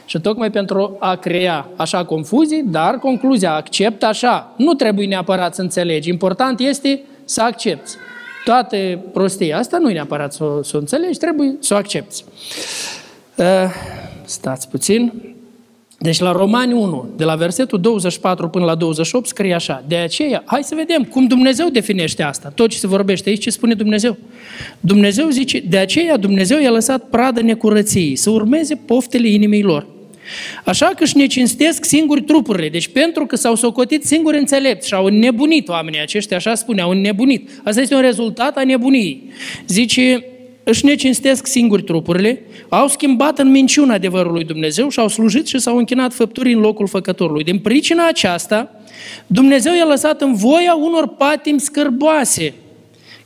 Și 0.05 0.19
tocmai 0.19 0.51
pentru 0.51 0.95
a 0.99 1.15
crea 1.15 1.69
așa 1.75 2.05
confuzii, 2.05 2.63
dar 2.63 2.97
concluzia, 2.97 3.53
accept 3.53 4.03
așa. 4.03 4.53
Nu 4.57 4.73
trebuie 4.73 5.07
neapărat 5.07 5.55
să 5.55 5.61
înțelegi. 5.61 6.09
Important 6.09 6.59
este 6.59 7.01
să 7.23 7.41
accepti. 7.41 7.91
Toate 8.43 9.03
prostia 9.13 9.57
asta 9.57 9.77
nu 9.77 9.89
e 9.89 9.93
neapărat 9.93 10.33
să, 10.33 10.43
o, 10.43 10.63
să 10.63 10.75
o 10.75 10.79
înțelegi, 10.79 11.17
trebuie 11.19 11.55
să 11.59 11.73
o 11.73 11.77
accepti. 11.77 12.23
Uh, 13.35 13.45
stați 14.25 14.69
puțin. 14.69 15.34
Deci 16.05 16.19
la 16.19 16.31
Romani 16.31 16.73
1, 16.73 17.09
de 17.17 17.23
la 17.23 17.35
versetul 17.35 17.81
24 17.81 18.49
până 18.49 18.65
la 18.65 18.75
28, 18.75 19.27
scrie 19.27 19.53
așa. 19.53 19.83
De 19.87 19.95
aceea, 19.95 20.43
hai 20.45 20.63
să 20.63 20.75
vedem 20.75 21.03
cum 21.03 21.27
Dumnezeu 21.27 21.69
definește 21.69 22.23
asta. 22.23 22.51
Tot 22.55 22.69
ce 22.69 22.77
se 22.77 22.87
vorbește 22.87 23.29
aici, 23.29 23.41
ce 23.41 23.49
spune 23.49 23.73
Dumnezeu? 23.73 24.17
Dumnezeu 24.79 25.29
zice, 25.29 25.59
de 25.69 25.77
aceea 25.77 26.17
Dumnezeu 26.17 26.59
i-a 26.59 26.71
lăsat 26.71 27.03
pradă 27.09 27.41
necurăției, 27.41 28.15
să 28.15 28.29
urmeze 28.29 28.75
poftele 28.75 29.27
inimii 29.27 29.63
lor. 29.63 29.87
Așa 30.63 30.85
că 30.85 31.03
își 31.03 31.17
necinstesc 31.17 31.85
singuri 31.85 32.21
trupurile. 32.21 32.69
Deci 32.69 32.87
pentru 32.87 33.25
că 33.25 33.35
s-au 33.35 33.55
socotit 33.55 34.05
singuri 34.05 34.37
înțelepți 34.37 34.87
și 34.87 34.93
au 34.93 35.07
nebunit 35.07 35.67
oamenii 35.67 36.01
aceștia, 36.01 36.37
așa 36.37 36.55
spune, 36.55 36.81
au 36.81 36.91
nebunit. 36.91 37.49
Asta 37.63 37.81
este 37.81 37.95
un 37.95 38.01
rezultat 38.01 38.57
a 38.57 38.63
nebuniei. 38.63 39.23
Zice, 39.67 40.25
își 40.65 40.85
necinstesc 40.85 41.47
singuri 41.47 41.83
trupurile, 41.83 42.41
au 42.69 42.87
schimbat 42.87 43.39
în 43.39 43.51
minciună 43.51 43.93
adevărul 43.93 44.31
lui 44.31 44.43
Dumnezeu 44.43 44.89
și 44.89 44.99
au 44.99 45.07
slujit 45.07 45.47
și 45.47 45.59
s-au 45.59 45.77
închinat 45.77 46.13
făpturii 46.13 46.53
în 46.53 46.59
locul 46.59 46.87
făcătorului. 46.87 47.43
Din 47.43 47.59
pricina 47.59 48.07
aceasta, 48.07 48.69
Dumnezeu 49.27 49.73
i-a 49.73 49.85
lăsat 49.85 50.21
în 50.21 50.35
voia 50.35 50.75
unor 50.75 51.07
patimi 51.07 51.59
scârboase– 51.59 52.53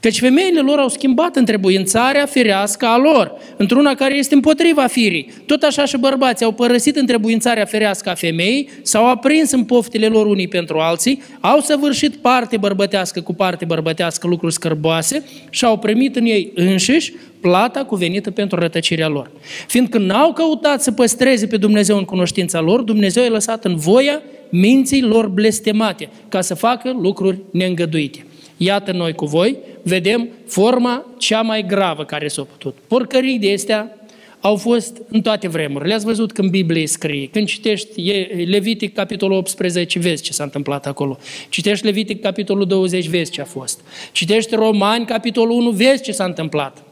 Căci 0.02 0.20
femeile 0.20 0.60
lor 0.60 0.80
au 0.80 0.88
schimbat 0.88 1.36
întrebuințarea 1.36 2.26
firească 2.26 2.86
a 2.86 2.98
lor, 2.98 3.32
într-una 3.58 3.96
care 3.96 4.18
este 4.18 4.34
împotriva 4.34 4.86
firii. 4.88 5.32
Tot 5.46 5.64
așa 5.64 5.86
și 5.86 5.98
bărbații 5.98 6.46
au 6.46 6.52
părăsit 6.52 6.96
întrebuințarea 6.96 7.66
firească 7.66 8.10
a 8.10 8.14
femeii, 8.14 8.70
s-au 8.82 9.10
aprins 9.10 9.52
în 9.52 9.64
poftile 9.64 10.08
lor 10.08 10.26
unii 10.26 10.48
pentru 10.48 10.78
alții, 10.78 11.22
au 11.40 11.60
săvârșit 11.60 12.16
parte 12.16 12.58
bărbătească 12.58 13.22
cu 13.22 13.34
parte 13.34 13.66
bărbătească 13.66 14.28
lucruri 14.28 14.54
scârboase 14.54 15.26
și 15.50 15.66
au 15.66 15.78
primit 15.78 16.16
în 16.16 16.26
ei 16.26 16.52
înșiși 16.56 17.14
plata 17.42 17.84
cuvenită 17.84 18.32
pentru 18.32 18.60
rătăcirea 18.60 19.08
lor. 19.08 19.32
Fiindcă 19.68 19.98
n-au 19.98 20.34
căutat 20.34 20.82
să 20.82 20.92
păstreze 20.92 21.48
pe 21.48 21.58
Dumnezeu 21.58 21.98
în 21.98 22.06
cunoștința 22.06 22.62
lor, 22.62 22.82
Dumnezeu 22.82 23.24
i-a 23.24 23.30
lăsat 23.30 23.66
în 23.66 23.76
voia 23.76 24.22
minții 24.50 25.02
lor 25.02 25.28
blestemate, 25.28 26.10
ca 26.30 26.42
să 26.42 26.54
facă 26.54 26.98
lucruri 27.02 27.38
neîngăduite. 27.52 28.24
Iată 28.62 28.92
noi 28.92 29.14
cu 29.14 29.26
voi, 29.26 29.58
vedem 29.84 30.30
forma 30.46 31.06
cea 31.18 31.42
mai 31.42 31.66
gravă 31.66 32.06
care 32.06 32.28
s-a 32.28 32.44
putut. 32.44 32.78
Porcării 32.88 33.40
de 33.40 33.54
astea 33.54 33.94
au 34.40 34.56
fost 34.56 35.02
în 35.08 35.22
toate 35.22 35.48
vremurile. 35.48 35.90
Le-ați 35.90 36.06
văzut 36.06 36.32
când 36.32 36.50
Biblie 36.50 36.88
scrie. 36.88 37.28
Când 37.28 37.48
citești 37.48 38.02
Levitic, 38.46 38.94
capitolul 38.94 39.38
18, 39.38 40.00
vezi 40.00 40.24
ce 40.24 40.34
s-a 40.34 40.44
întâmplat 40.44 40.86
acolo. 40.86 41.18
Citești 41.50 41.86
Levitic, 41.86 42.22
capitolul 42.22 42.66
20, 42.66 43.08
vezi 43.08 43.32
ce 43.32 43.42
a 43.42 43.46
fost. 43.46 43.82
Citești 44.12 44.56
Romani, 44.56 45.06
capitolul 45.06 45.58
1, 45.58 45.70
vezi 45.70 46.04
ce 46.04 46.12
s-a 46.12 46.24
întâmplat. 46.24 46.84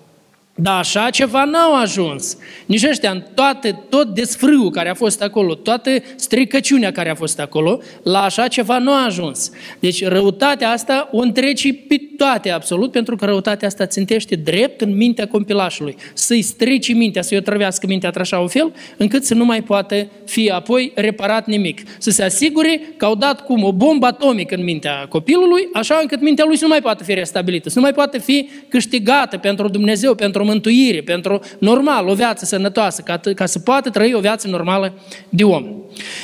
Dar 0.60 0.78
așa 0.78 1.10
ceva 1.10 1.44
n-au 1.44 1.76
ajuns. 1.76 2.38
Nici 2.66 2.84
ăștia, 2.84 3.12
în 3.12 3.24
toate, 3.34 3.84
tot 3.90 4.14
desfrâul 4.14 4.70
care 4.70 4.90
a 4.90 4.94
fost 4.94 5.22
acolo, 5.22 5.54
toată 5.54 5.90
stricăciunea 6.16 6.92
care 6.92 7.10
a 7.10 7.16
fost 7.16 7.40
acolo, 7.40 7.82
la 8.04 8.24
așa 8.24 8.48
ceva 8.48 8.78
nu 8.78 8.92
a 8.92 9.06
ajuns. 9.06 9.52
Deci 9.80 10.06
răutatea 10.06 10.70
asta 10.70 11.10
o 11.12 11.18
întreci 11.18 11.74
pe 11.88 11.96
toate 12.18 12.52
absolut, 12.52 12.92
pentru 12.92 13.16
că 13.16 13.26
răutatea 13.26 13.68
asta 13.68 13.86
țintește 13.86 14.36
drept 14.36 14.82
în 14.82 14.96
mintea 14.96 15.28
compilașului. 15.28 15.96
Să-i 16.14 16.42
strici 16.42 16.94
mintea, 16.94 17.22
să-i 17.22 17.38
otrăvească 17.38 17.88
mintea 17.88 18.12
așa 18.16 18.40
un 18.40 18.48
fel, 18.48 18.74
încât 18.98 19.26
să 19.26 19.34
nu 19.34 19.46
mai 19.46 19.62
poată 19.62 20.08
fi 20.26 20.50
apoi 20.50 20.92
reparat 20.96 21.48
nimic. 21.48 21.82
Să 21.98 22.10
se 22.10 22.24
asigure 22.24 22.82
că 22.98 23.06
au 23.06 23.16
dat 23.16 23.42
cum 23.46 23.64
o 23.64 23.72
bombă 23.72 24.06
atomică 24.06 24.56
în 24.56 24.64
mintea 24.64 25.06
copilului, 25.10 25.68
așa 25.74 26.00
încât 26.02 26.22
mintea 26.22 26.46
lui 26.48 26.58
să 26.58 26.64
nu 26.64 26.70
mai 26.70 26.82
poată 26.82 27.04
fi 27.04 27.14
restabilită, 27.14 27.70
să 27.70 27.76
nu 27.76 27.82
mai 27.82 27.94
poată 27.94 28.18
fi 28.18 28.50
câștigată 28.68 29.38
pentru 29.38 29.68
Dumnezeu, 29.68 30.16
pentru 30.16 30.46
mântuire, 30.48 31.02
pentru 31.02 31.40
normal, 31.60 32.08
o 32.08 32.14
viață 32.14 32.46
sănătoasă, 32.46 33.02
ca, 33.02 33.20
ca 33.36 33.46
să 33.46 33.60
poată 33.60 33.90
trăi 33.90 34.14
o 34.14 34.20
viață 34.20 34.48
normală 34.48 34.94
de 35.30 35.44
om. 35.44 35.66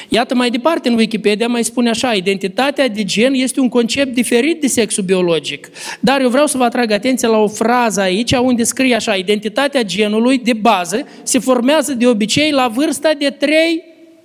Iată 0.10 0.36
mai 0.36 0.50
departe 0.50 0.90
în 0.90 0.96
Wikipedia 0.96 1.48
mai 1.48 1.64
spune 1.64 1.90
așa, 1.90 2.14
identitatea 2.14 2.88
de 2.88 3.04
gen 3.04 3.34
este 3.34 3.60
un 3.60 3.70
concept 3.70 4.14
diferit 4.14 4.62
de 4.62 4.68
sexul 4.68 5.04
biologic. 5.04 5.70
Dar 6.00 6.22
eu 6.22 6.30
vreau 6.30 6.48
să 6.48 6.58
vă 6.58 6.64
atrag 6.64 6.92
atenția 6.92 7.30
la 7.30 7.38
o 7.38 7.48
frază 7.48 8.02
aici 8.02 8.32
unde 8.32 8.64
scrie 8.64 8.96
așa, 8.96 9.16
identitatea 9.16 9.84
genului 9.84 10.38
de 10.38 10.54
bază 10.54 11.08
se 11.24 11.40
formează 11.40 11.94
de 11.94 12.08
obicei 12.08 12.52
la 12.52 12.68
vârsta 12.68 13.14
de 13.18 13.30
3 13.30 13.84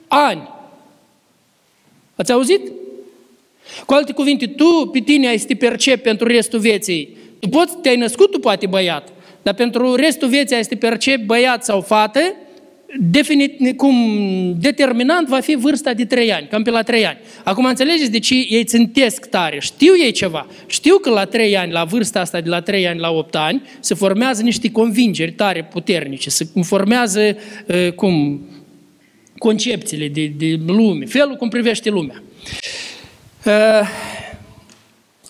ani. 0.09 0.49
Ați 2.17 2.33
auzit? 2.33 2.61
Cu 3.87 3.95
alte 3.95 4.13
cuvinte, 4.13 4.47
tu 4.47 4.89
pe 4.93 4.99
tine 4.99 5.29
ai 5.29 5.39
să 5.39 5.47
te 5.47 5.55
percepi 5.55 6.03
pentru 6.03 6.27
restul 6.27 6.59
vieții. 6.59 7.17
Tu 7.39 7.49
poți, 7.49 7.77
te-ai 7.83 7.97
născut, 7.97 8.31
tu 8.31 8.39
poate 8.39 8.67
băiat, 8.67 9.09
dar 9.43 9.55
pentru 9.55 9.95
restul 9.95 10.29
vieții 10.29 10.57
ai 10.57 10.63
să 10.63 10.69
te 10.69 10.77
percepi 10.77 11.25
băiat 11.25 11.65
sau 11.65 11.81
fată, 11.81 12.21
definit, 12.97 13.77
cum 13.77 13.97
determinant 14.59 15.29
va 15.29 15.41
fi 15.41 15.55
vârsta 15.55 15.93
de 15.93 16.05
3 16.05 16.33
ani, 16.33 16.47
cam 16.47 16.63
pe 16.63 16.71
la 16.71 16.83
3 16.83 17.07
ani. 17.07 17.19
Acum 17.45 17.65
înțelegeți 17.65 18.11
de 18.11 18.19
ce 18.19 18.35
ei 18.35 18.65
țintesc 18.65 19.27
tare, 19.27 19.59
știu 19.61 19.93
ei 20.05 20.13
ceva, 20.13 20.47
știu 20.67 20.97
că 20.97 21.11
la 21.11 21.25
3 21.25 21.57
ani, 21.57 21.73
la 21.73 21.85
vârsta 21.85 22.21
asta 22.21 22.41
de 22.41 22.49
la 22.49 22.61
3 22.61 22.89
ani 22.89 23.01
la 23.01 23.11
8 23.11 23.35
ani, 23.35 23.63
se 23.81 23.95
formează 23.95 24.43
niște 24.43 24.71
convingeri 24.71 25.33
tare 25.33 25.65
puternice, 25.65 26.31
se 26.31 26.49
formează, 26.63 27.37
uh, 27.67 27.93
cum, 27.93 28.41
concepțiile 29.39 30.09
de, 30.09 30.33
de 30.37 30.59
lume, 30.67 31.05
felul 31.05 31.35
cum 31.35 31.49
privește 31.49 31.91
lumea. 31.91 32.23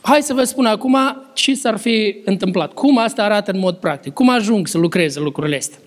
Uh, 0.02 0.08
Hai 0.08 0.22
să 0.22 0.34
vă 0.34 0.44
spun 0.44 0.66
acum 0.66 0.96
ce 1.34 1.54
s-ar 1.54 1.76
fi 1.76 2.16
întâmplat. 2.24 2.72
Cum 2.72 2.98
asta 2.98 3.22
arată 3.22 3.50
în 3.50 3.58
mod 3.58 3.76
practic. 3.76 4.12
Cum 4.12 4.30
ajung 4.30 4.66
să 4.66 4.78
lucreze 4.78 5.20
lucrurile 5.20 5.56
astea. 5.56 5.78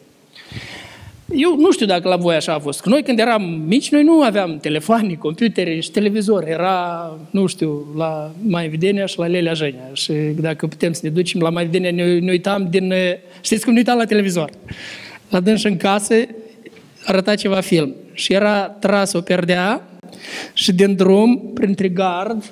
Eu 1.36 1.56
nu 1.58 1.72
știu 1.72 1.86
dacă 1.86 2.08
la 2.08 2.16
voi 2.16 2.36
așa 2.36 2.54
a 2.54 2.60
fost. 2.60 2.82
Că 2.82 2.90
noi 2.90 3.04
când 3.04 3.20
eram 3.20 3.44
mici, 3.68 3.92
noi 3.92 4.04
nu 4.04 4.22
aveam 4.22 4.58
telefoane, 4.58 5.14
computere 5.14 5.80
și 5.80 5.92
televizor. 5.92 6.48
Era, 6.48 7.12
nu 7.30 7.46
știu, 7.46 7.94
la 7.98 8.32
Mai 8.48 8.66
Evidenia 8.66 9.06
și 9.06 9.20
la 9.20 9.28
Lelea 9.28 9.54
Jenia. 9.54 9.90
Și 9.94 10.14
dacă 10.40 10.68
putem 10.68 10.94
să 10.94 11.02
ne 11.04 11.10
ducem 11.10 11.42
la 11.42 11.50
Mai 11.50 11.64
Evidenia, 11.64 11.92
ne, 11.92 12.20
ne 12.20 12.32
uitam 12.32 12.68
din... 12.70 12.94
Știți 13.42 13.64
cum 13.64 13.74
ne 13.74 13.80
uitam 13.80 13.98
la 13.98 14.06
televizor? 14.06 14.50
La 15.30 15.40
dânși 15.40 15.68
în 15.68 15.78
casă 15.78 16.16
arăta 17.06 17.36
ceva 17.36 17.60
film. 17.60 17.96
Și 18.14 18.34
era 18.34 18.70
tras 18.70 19.14
o 19.14 19.22
perdea 19.22 19.90
și 20.54 20.74
din 20.74 20.96
drum, 20.96 21.52
printre 21.54 21.88
gard, 21.88 22.52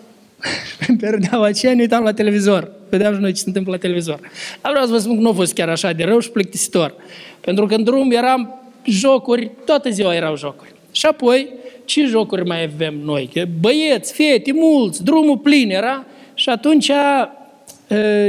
perdeaua 0.99 1.45
aceea, 1.45 1.73
ne 1.73 1.81
uitam 1.81 2.03
la 2.03 2.13
televizor. 2.13 2.71
Vedeam 2.89 3.13
și 3.13 3.19
noi 3.19 3.31
ce 3.31 3.39
se 3.39 3.47
întâmplă 3.47 3.71
la 3.71 3.77
televizor. 3.77 4.19
Dar 4.61 4.71
vreau 4.71 4.85
să 4.85 4.91
vă 4.91 4.97
spun 4.97 5.15
că 5.15 5.21
nu 5.21 5.29
a 5.29 5.33
fost 5.33 5.53
chiar 5.53 5.69
așa 5.69 5.91
de 5.91 6.03
rău 6.03 6.19
și 6.19 6.29
plictisitor. 6.29 6.93
Pentru 7.41 7.65
că 7.65 7.75
în 7.75 7.83
drum 7.83 8.11
eram 8.11 8.61
jocuri, 8.85 9.51
toată 9.65 9.89
ziua 9.89 10.15
erau 10.15 10.37
jocuri. 10.37 10.73
Și 10.91 11.05
apoi, 11.05 11.49
ce 11.85 12.05
jocuri 12.05 12.45
mai 12.45 12.63
avem 12.63 12.95
noi? 13.03 13.47
Băieți, 13.59 14.13
fete, 14.13 14.51
mulți, 14.53 15.03
drumul 15.03 15.37
plin 15.37 15.69
era. 15.69 16.05
Și 16.33 16.49
atunci 16.49 16.91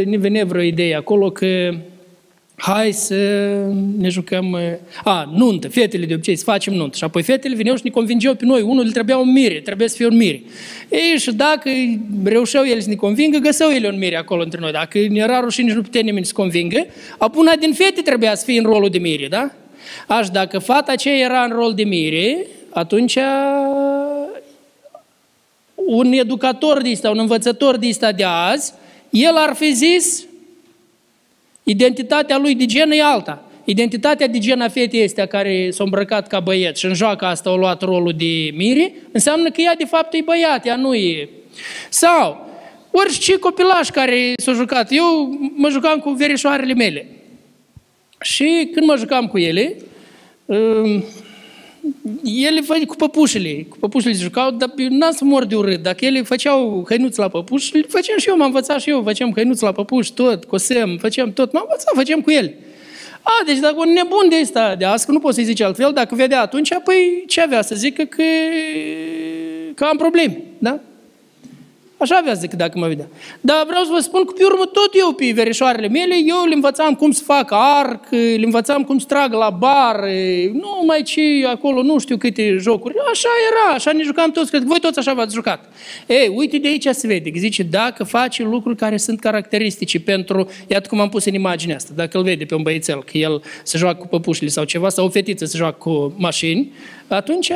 ne 0.05 0.17
venea 0.19 0.45
vreo 0.45 0.63
idee 0.63 0.97
acolo 0.97 1.31
că 1.31 1.75
hai 2.61 2.93
să 2.93 3.15
ne 3.99 4.09
jucăm, 4.09 4.59
a, 5.05 5.31
nuntă, 5.35 5.69
fetele 5.69 6.07
de 6.07 6.15
obicei, 6.15 6.37
să 6.37 6.45
facem 6.45 6.75
nuntă. 6.75 6.97
Și 6.97 7.05
apoi 7.05 7.23
fetele 7.23 7.55
veneau 7.55 7.77
și 7.77 7.83
ne 7.85 7.91
convingeau 7.91 8.35
pe 8.35 8.45
noi, 8.45 8.63
unul 8.63 8.85
le 8.85 8.91
trebuia 8.91 9.19
un 9.19 9.33
mire, 9.33 9.61
trebuie 9.61 9.89
să 9.89 9.97
fie 9.97 10.07
un 10.07 10.17
mire. 10.17 10.43
Ei, 10.89 11.19
și 11.19 11.33
dacă 11.33 11.71
reușeau 12.25 12.65
ele 12.65 12.81
să 12.81 12.89
ne 12.89 12.95
convingă, 12.95 13.39
găseau 13.39 13.71
ele 13.71 13.89
un 13.89 13.99
mire 13.99 14.17
acolo 14.17 14.43
între 14.43 14.61
noi. 14.61 14.73
Dacă 14.73 14.99
ne 14.99 15.19
era 15.19 15.41
rușine 15.41 15.69
și 15.69 15.75
nu 15.75 15.83
putea 15.83 16.01
nimeni 16.01 16.25
să 16.25 16.33
convingă, 16.33 16.87
apoi 17.19 17.43
una 17.43 17.55
din 17.57 17.73
fete 17.73 18.01
trebuia 18.01 18.35
să 18.35 18.45
fie 18.45 18.59
în 18.59 18.65
rolul 18.65 18.89
de 18.89 18.99
mire, 18.99 19.27
da? 19.29 19.51
Aș, 20.07 20.29
dacă 20.29 20.59
fata 20.59 20.93
aceea 20.93 21.17
era 21.17 21.43
în 21.43 21.53
rol 21.53 21.75
de 21.75 21.83
mire, 21.83 22.47
atunci 22.71 23.19
un 25.75 26.13
educator 26.13 26.83
de 26.83 26.91
ăsta, 26.91 27.11
un 27.11 27.19
învățător 27.19 27.77
de 27.77 27.87
ăsta 27.89 28.13
de 28.13 28.25
azi, 28.25 28.73
el 29.11 29.35
ar 29.37 29.55
fi 29.55 29.73
zis, 29.75 30.25
identitatea 31.63 32.39
lui 32.39 32.55
de 32.55 32.67
gen 32.67 32.91
e 32.91 33.03
alta. 33.03 33.45
Identitatea 33.65 34.27
de 34.27 34.39
gen 34.39 34.61
a 34.61 34.69
fetei 34.69 35.03
este 35.03 35.27
care 35.27 35.71
s-a 35.71 35.85
îmbrăcat 35.85 36.27
ca 36.27 36.41
băieț 36.41 36.79
și 36.79 36.87
în 36.87 36.95
joaca 36.95 37.29
asta 37.29 37.51
a 37.51 37.55
luat 37.55 37.83
rolul 37.83 38.15
de 38.17 38.51
miri, 38.55 38.95
înseamnă 39.13 39.51
că 39.51 39.61
ea 39.61 39.75
de 39.75 39.85
fapt 39.85 40.15
e 40.15 40.21
băiat, 40.25 40.67
ea 40.67 40.77
nu 40.77 40.95
e. 40.95 41.29
Sau, 41.89 42.49
orice 42.91 43.39
copilaș 43.39 43.89
care 43.89 44.33
s-a 44.37 44.53
jucat. 44.53 44.93
Eu 44.93 45.39
mă 45.55 45.69
jucam 45.69 45.99
cu 45.99 46.11
verișoarele 46.11 46.75
mele. 46.75 47.07
Și 48.21 48.71
când 48.75 48.87
mă 48.87 48.97
jucam 48.97 49.27
cu 49.27 49.39
ele, 49.39 49.77
um, 50.45 51.05
ele 52.25 52.61
făceau 52.61 52.87
cu 52.87 52.97
păpușele, 52.97 53.67
cu 53.69 53.77
păpușele 53.79 54.15
se 54.15 54.23
jucau, 54.23 54.51
dar 54.51 54.73
n-am 54.89 55.13
să 55.13 55.25
mor 55.25 55.45
de 55.45 55.57
urât. 55.57 55.83
Dacă 55.83 56.05
ele 56.05 56.23
făceau 56.23 56.85
hăinuți 56.89 57.19
la 57.19 57.29
păpuși, 57.29 57.77
le 57.77 57.85
făceam 57.89 58.19
și 58.19 58.29
eu, 58.29 58.37
m-am 58.37 58.47
învățat 58.47 58.81
și 58.81 58.91
eu, 58.91 59.03
făceam 59.03 59.33
hăinuți 59.35 59.63
la 59.63 59.73
păpuși, 59.73 60.13
tot, 60.13 60.45
cosem, 60.45 60.97
făceam 61.01 61.33
tot, 61.33 61.53
m-am 61.53 61.65
învățat, 61.67 61.95
făceam 61.95 62.21
cu 62.21 62.31
ele. 62.31 62.59
A, 63.23 63.45
deci 63.47 63.59
dacă 63.59 63.75
un 63.77 63.93
nebun 63.93 64.29
de 64.29 64.37
ăsta 64.43 64.75
de 64.75 64.85
azi, 64.85 65.07
că 65.07 65.13
nu 65.13 65.19
pot 65.19 65.35
să-i 65.35 65.45
zice 65.45 65.65
altfel, 65.65 65.93
dacă 65.93 66.15
vedea 66.15 66.41
atunci, 66.41 66.69
păi 66.85 67.25
ce 67.27 67.41
avea 67.41 67.63
să 67.63 67.75
zică 67.75 68.03
că, 68.03 68.23
că 69.75 69.85
am 69.85 69.97
probleme, 69.97 70.43
da? 70.59 70.81
Așa 72.01 72.17
avea 72.17 72.35
să 72.35 72.41
zic 72.41 72.53
dacă 72.53 72.79
mă 72.79 72.87
vedea. 72.87 73.09
Dar 73.41 73.65
vreau 73.67 73.83
să 73.83 73.91
vă 73.93 73.99
spun 73.99 74.25
că 74.25 74.33
pe 74.33 74.45
urmă 74.45 74.65
tot 74.65 74.91
eu 75.01 75.13
pe 75.13 75.33
verișoarele 75.35 75.89
mele, 75.89 76.15
eu 76.27 76.45
le 76.49 76.55
învățam 76.55 76.95
cum 76.95 77.11
să 77.11 77.23
fac 77.25 77.51
arc, 77.53 78.11
le 78.11 78.45
învățam 78.45 78.85
cum 78.85 78.99
să 78.99 79.07
trag 79.07 79.33
la 79.33 79.51
bar, 79.51 80.05
nu 80.53 80.83
mai 80.87 81.03
ce 81.03 81.21
acolo, 81.47 81.83
nu 81.83 81.99
știu 81.99 82.17
câte 82.17 82.57
jocuri. 82.59 82.95
Așa 83.13 83.29
era, 83.51 83.75
așa 83.75 83.93
ne 83.93 84.03
jucam 84.03 84.31
toți, 84.31 84.49
cred 84.49 84.61
că 84.63 84.69
voi 84.69 84.81
toți 84.81 84.99
așa 84.99 85.13
v-ați 85.15 85.35
jucat. 85.35 85.73
Ei, 86.07 86.33
uite 86.35 86.59
de 86.59 86.69
aici 86.69 86.89
se 86.91 87.07
vede, 87.07 87.31
că 87.31 87.39
zice, 87.39 87.63
dacă 87.63 88.05
faci 88.05 88.43
lucruri 88.43 88.77
care 88.77 88.97
sunt 88.97 89.21
caracteristice 89.21 90.01
pentru, 90.01 90.51
iată 90.67 90.89
cum 90.89 91.01
am 91.01 91.09
pus 91.09 91.25
în 91.25 91.35
imaginea 91.35 91.77
asta, 91.77 91.93
dacă 91.97 92.19
îl 92.19 92.25
vede 92.25 92.45
pe 92.45 92.55
un 92.55 92.63
băiețel, 92.63 93.03
că 93.03 93.19
el 93.19 93.43
se 93.63 93.79
joacă 93.79 93.99
cu 93.99 94.07
păpușile 94.07 94.49
sau 94.49 94.65
ceva, 94.65 94.89
sau 94.89 95.05
o 95.05 95.09
fetiță 95.09 95.45
se 95.45 95.57
joacă 95.57 95.77
cu 95.79 96.15
mașini, 96.17 96.73
atunci 97.09 97.51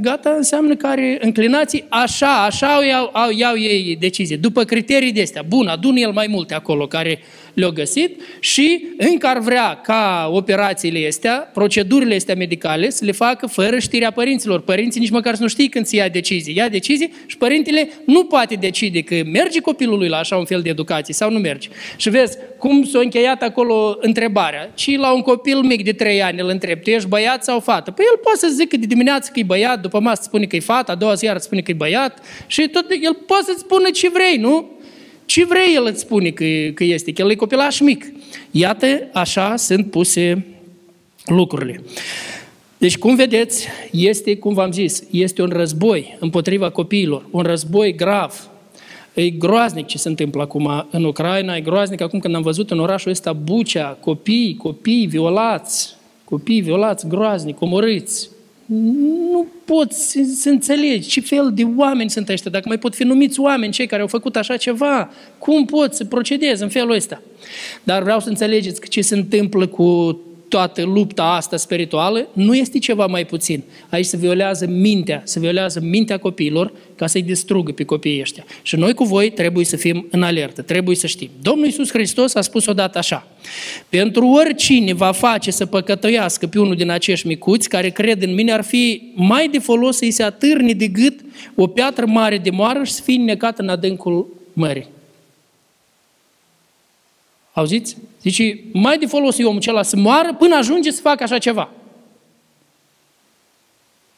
gata 0.00 0.30
înseamnă 0.36 0.76
că 0.76 0.86
are 0.86 1.18
înclinații, 1.20 1.84
așa, 1.88 2.44
așa 2.44 2.84
iau, 2.84 3.10
iau 3.36 3.58
ei 3.58 3.83
decizie, 3.92 4.36
după 4.36 4.64
criterii 4.64 5.12
de 5.12 5.22
astea. 5.22 5.42
Bun, 5.42 5.66
adun 5.66 5.96
el 5.96 6.12
mai 6.12 6.26
multe 6.26 6.54
acolo 6.54 6.86
care 6.86 7.18
le-au 7.54 7.70
găsit 7.70 8.20
și 8.40 8.86
încă 8.96 9.26
ar 9.26 9.38
vrea 9.38 9.80
ca 9.82 10.30
operațiile 10.32 11.06
astea, 11.06 11.50
procedurile 11.52 12.14
astea 12.14 12.34
medicale, 12.34 12.90
să 12.90 13.04
le 13.04 13.12
facă 13.12 13.46
fără 13.46 13.78
știrea 13.78 14.10
părinților. 14.10 14.60
Părinții 14.60 15.00
nici 15.00 15.10
măcar 15.10 15.34
să 15.34 15.42
nu 15.42 15.48
știe 15.48 15.68
când 15.68 15.86
se 15.86 15.96
ia 15.96 16.08
decizii. 16.08 16.56
Ia 16.56 16.68
decizii 16.68 17.12
și 17.26 17.36
părintele 17.36 17.88
nu 18.04 18.24
poate 18.24 18.54
decide 18.54 19.00
că 19.00 19.14
merge 19.32 19.60
copilul 19.60 19.98
lui 19.98 20.08
la 20.08 20.16
așa 20.16 20.36
un 20.36 20.44
fel 20.44 20.60
de 20.60 20.68
educație 20.68 21.14
sau 21.14 21.30
nu 21.30 21.38
merge. 21.38 21.68
Și 21.96 22.10
vezi 22.10 22.36
cum 22.58 22.84
s-a 22.84 22.98
încheiat 22.98 23.42
acolo 23.42 23.96
întrebarea. 24.00 24.70
Și 24.74 24.94
la 24.94 25.12
un 25.12 25.20
copil 25.20 25.60
mic 25.60 25.84
de 25.84 25.92
3 25.92 26.22
ani 26.22 26.40
îl 26.40 26.48
întreb, 26.48 26.82
tu 26.82 26.90
ești 26.90 27.08
băiat 27.08 27.44
sau 27.44 27.60
fată? 27.60 27.90
Păi 27.90 28.04
el 28.10 28.18
poate 28.22 28.38
să 28.38 28.48
zică 28.48 28.76
de 28.76 28.86
dimineață 28.86 29.30
că 29.32 29.38
e 29.38 29.42
băiat, 29.42 29.80
după 29.80 30.00
masă 30.00 30.22
spune 30.24 30.44
că 30.44 30.56
e 30.56 30.60
fată, 30.60 30.90
a 30.90 30.94
doua 30.94 31.14
zi 31.14 31.24
iar 31.24 31.38
spune 31.38 31.60
că 31.60 31.70
e 31.70 31.74
băiat 31.74 32.18
și 32.46 32.68
tot 32.68 32.86
el 33.02 33.14
poate 33.26 33.44
să 33.44 33.54
spună 33.58 33.90
ce 33.90 34.08
vrei, 34.08 34.36
nu? 34.36 34.70
Ce 35.26 35.44
vrei 35.44 35.74
el 35.74 35.84
îți 35.84 36.00
spune 36.00 36.30
că, 36.30 36.44
că 36.74 36.84
este, 36.84 37.12
că 37.12 37.22
el 37.22 37.30
e 37.30 37.34
copilaș 37.34 37.80
mic. 37.80 38.12
Iată, 38.50 38.86
așa 39.12 39.56
sunt 39.56 39.90
puse 39.90 40.46
lucrurile. 41.24 41.82
Deci, 42.78 42.98
cum 42.98 43.14
vedeți, 43.14 43.66
este, 43.90 44.36
cum 44.36 44.54
v-am 44.54 44.72
zis, 44.72 45.02
este 45.10 45.42
un 45.42 45.48
război 45.48 46.16
împotriva 46.20 46.70
copiilor, 46.70 47.26
un 47.30 47.42
război 47.42 47.94
grav. 47.94 48.48
E 49.14 49.30
groaznic 49.30 49.86
ce 49.86 49.98
se 49.98 50.08
întâmplă 50.08 50.42
acum 50.42 50.86
în 50.90 51.04
Ucraina, 51.04 51.56
e 51.56 51.60
groaznic 51.60 52.00
acum 52.00 52.18
când 52.18 52.34
am 52.34 52.42
văzut 52.42 52.70
în 52.70 52.78
orașul 52.78 53.10
ăsta 53.10 53.32
Bucea, 53.32 53.98
copii, 54.00 54.56
copii 54.56 55.06
violați, 55.06 55.94
copii 56.24 56.60
violați, 56.60 57.06
groaznic, 57.06 57.60
omorâți, 57.60 58.28
nu 58.66 59.46
poți 59.64 60.10
să, 60.10 60.18
să 60.34 60.48
înțelegi 60.48 61.08
ce 61.08 61.20
fel 61.20 61.50
de 61.54 61.62
oameni 61.76 62.10
sunt 62.10 62.28
ăștia, 62.28 62.50
dacă 62.50 62.64
mai 62.68 62.78
pot 62.78 62.94
fi 62.94 63.02
numiți 63.02 63.40
oameni 63.40 63.72
cei 63.72 63.86
care 63.86 64.02
au 64.02 64.08
făcut 64.08 64.36
așa 64.36 64.56
ceva, 64.56 65.10
cum 65.38 65.64
pot 65.64 65.94
să 65.94 66.04
procedezi 66.04 66.62
în 66.62 66.68
felul 66.68 66.94
ăsta? 66.94 67.22
Dar 67.82 68.02
vreau 68.02 68.20
să 68.20 68.28
înțelegeți 68.28 68.80
că 68.80 68.86
ce 68.86 69.00
se 69.00 69.14
întâmplă 69.14 69.66
cu 69.66 70.18
toată 70.54 70.82
lupta 70.82 71.22
asta 71.22 71.56
spirituală 71.56 72.28
nu 72.32 72.54
este 72.54 72.78
ceva 72.78 73.06
mai 73.06 73.24
puțin. 73.24 73.62
Aici 73.90 74.04
se 74.04 74.16
violează 74.16 74.66
mintea, 74.66 75.22
se 75.24 75.40
violează 75.40 75.80
mintea 75.80 76.18
copiilor 76.18 76.72
ca 76.96 77.06
să-i 77.06 77.22
distrugă 77.22 77.72
pe 77.72 77.84
copiii 77.84 78.20
ăștia. 78.20 78.44
Și 78.62 78.76
noi 78.76 78.94
cu 78.94 79.04
voi 79.04 79.30
trebuie 79.30 79.64
să 79.64 79.76
fim 79.76 80.06
în 80.10 80.22
alertă, 80.22 80.62
trebuie 80.62 80.96
să 80.96 81.06
știm. 81.06 81.30
Domnul 81.42 81.66
Iisus 81.66 81.90
Hristos 81.90 82.34
a 82.34 82.40
spus 82.40 82.66
odată 82.66 82.98
așa, 82.98 83.26
pentru 83.88 84.26
oricine 84.26 84.92
va 84.92 85.12
face 85.12 85.50
să 85.50 85.66
păcătuiască 85.66 86.46
pe 86.46 86.58
unul 86.58 86.74
din 86.74 86.90
acești 86.90 87.26
micuți 87.26 87.68
care 87.68 87.88
cred 87.88 88.22
în 88.22 88.34
mine, 88.34 88.52
ar 88.52 88.62
fi 88.62 89.02
mai 89.14 89.48
de 89.48 89.58
folos 89.58 89.96
să-i 89.96 90.10
se 90.10 90.22
atârne 90.22 90.72
de 90.72 90.86
gât 90.86 91.20
o 91.54 91.66
piatră 91.66 92.06
mare 92.06 92.38
de 92.38 92.50
moară 92.50 92.84
și 92.84 92.92
să 92.92 93.02
fie 93.02 93.16
necat 93.16 93.58
în 93.58 93.68
adâncul 93.68 94.26
mării. 94.52 94.93
Auziți? 97.54 97.96
Zice, 98.22 98.58
mai 98.72 98.98
de 98.98 99.06
folos 99.06 99.38
e 99.38 99.44
omul 99.44 99.58
acela 99.58 99.82
să 99.82 99.96
moară 99.96 100.34
până 100.38 100.56
ajunge 100.56 100.90
să 100.90 101.00
facă 101.00 101.22
așa 101.22 101.38
ceva. 101.38 101.70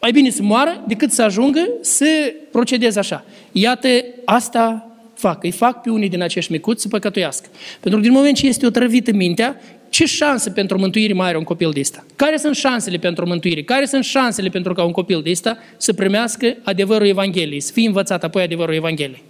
Mai 0.01 0.11
bine 0.11 0.31
să 0.31 0.42
moară 0.42 0.85
decât 0.87 1.12
să 1.12 1.22
ajungă 1.22 1.68
să 1.81 2.35
procedeze 2.51 2.99
așa. 2.99 3.25
Iată, 3.53 3.88
asta 4.25 4.90
fac. 5.14 5.42
Îi 5.42 5.51
fac 5.51 5.83
pe 5.83 5.90
unii 5.90 6.09
din 6.09 6.22
acești 6.22 6.53
micuți 6.53 6.83
să 6.83 6.88
păcătuiască. 6.88 7.49
Pentru 7.81 8.01
că 8.01 8.07
din 8.07 8.14
moment 8.14 8.37
ce 8.37 8.46
este 8.46 8.66
o 8.66 8.70
trăvită 8.70 9.12
mintea, 9.12 9.61
ce 9.88 10.05
șanse 10.05 10.51
pentru 10.51 10.79
mântuire 10.79 11.12
mai 11.12 11.29
are 11.29 11.37
un 11.37 11.44
copil 11.44 11.70
de 11.70 11.81
ăsta? 11.81 12.05
Care 12.16 12.37
sunt 12.37 12.57
șansele 12.57 12.96
pentru 12.96 13.27
mântuire? 13.27 13.62
Care 13.62 13.87
sunt 13.87 14.05
șansele 14.05 14.49
pentru 14.49 14.72
ca 14.72 14.85
un 14.85 14.92
copil 14.92 15.22
de 15.22 15.31
ăsta 15.31 15.59
să 15.77 15.92
primească 15.92 16.57
adevărul 16.62 17.07
Evangheliei, 17.07 17.61
să 17.61 17.72
fie 17.72 17.87
învățat 17.87 18.25
apoi 18.25 18.42
adevărul 18.42 18.75
Evangheliei? 18.75 19.22